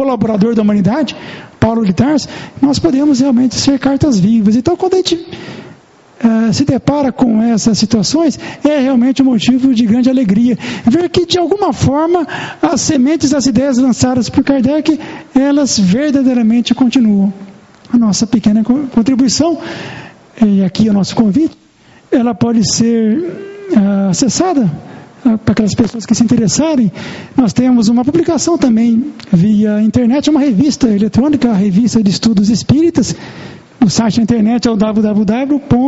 colaborador 0.00 0.54
da 0.54 0.62
humanidade, 0.62 1.14
Paulo 1.58 1.84
de 1.84 1.92
Tarso, 1.92 2.26
nós 2.60 2.78
podemos 2.78 3.20
realmente 3.20 3.54
ser 3.54 3.78
cartas 3.78 4.18
vivas. 4.18 4.56
Então, 4.56 4.74
quando 4.74 4.94
a 4.94 4.96
gente 4.96 5.14
uh, 5.14 6.52
se 6.54 6.64
depara 6.64 7.12
com 7.12 7.42
essas 7.42 7.76
situações, 7.76 8.40
é 8.64 8.80
realmente 8.80 9.20
um 9.20 9.26
motivo 9.26 9.74
de 9.74 9.84
grande 9.84 10.08
alegria. 10.08 10.56
Ver 10.86 11.10
que, 11.10 11.26
de 11.26 11.38
alguma 11.38 11.74
forma, 11.74 12.26
as 12.62 12.80
sementes 12.80 13.28
das 13.28 13.44
ideias 13.44 13.76
lançadas 13.76 14.30
por 14.30 14.42
Kardec, 14.42 14.98
elas 15.34 15.78
verdadeiramente 15.78 16.74
continuam. 16.74 17.30
A 17.92 17.98
nossa 17.98 18.26
pequena 18.26 18.64
contribuição, 18.64 19.58
e 20.42 20.64
aqui 20.64 20.88
é 20.88 20.90
o 20.90 20.94
nosso 20.94 21.14
convite, 21.14 21.58
ela 22.10 22.34
pode 22.34 22.62
ser 22.72 23.18
uh, 23.18 24.08
acessada 24.08 24.89
para 25.22 25.52
aquelas 25.52 25.74
pessoas 25.74 26.06
que 26.06 26.14
se 26.14 26.22
interessarem, 26.22 26.90
nós 27.36 27.52
temos 27.52 27.88
uma 27.88 28.04
publicação 28.04 28.56
também 28.56 29.12
via 29.32 29.82
internet, 29.82 30.30
uma 30.30 30.40
revista 30.40 30.88
eletrônica, 30.88 31.50
a 31.50 31.54
revista 31.54 32.02
de 32.02 32.10
estudos 32.10 32.48
espíritas, 32.48 33.14
o 33.84 33.88
site 33.88 34.16
da 34.16 34.22
internet 34.22 34.68
é 34.68 34.70
o 34.70 34.76
www.re.org.br. 34.76 35.80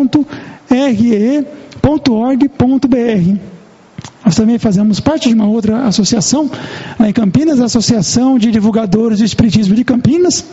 Nós 4.25 4.35
também 4.37 4.59
fazemos 4.59 5.01
parte 5.01 5.29
de 5.29 5.35
uma 5.35 5.47
outra 5.47 5.85
associação, 5.85 6.51
lá 6.99 7.09
em 7.09 7.13
Campinas, 7.13 7.61
a 7.61 7.65
Associação 7.65 8.39
de 8.39 8.51
Divulgadores 8.51 9.19
do 9.19 9.25
Espiritismo 9.25 9.75
de 9.75 9.85
Campinas. 9.85 10.45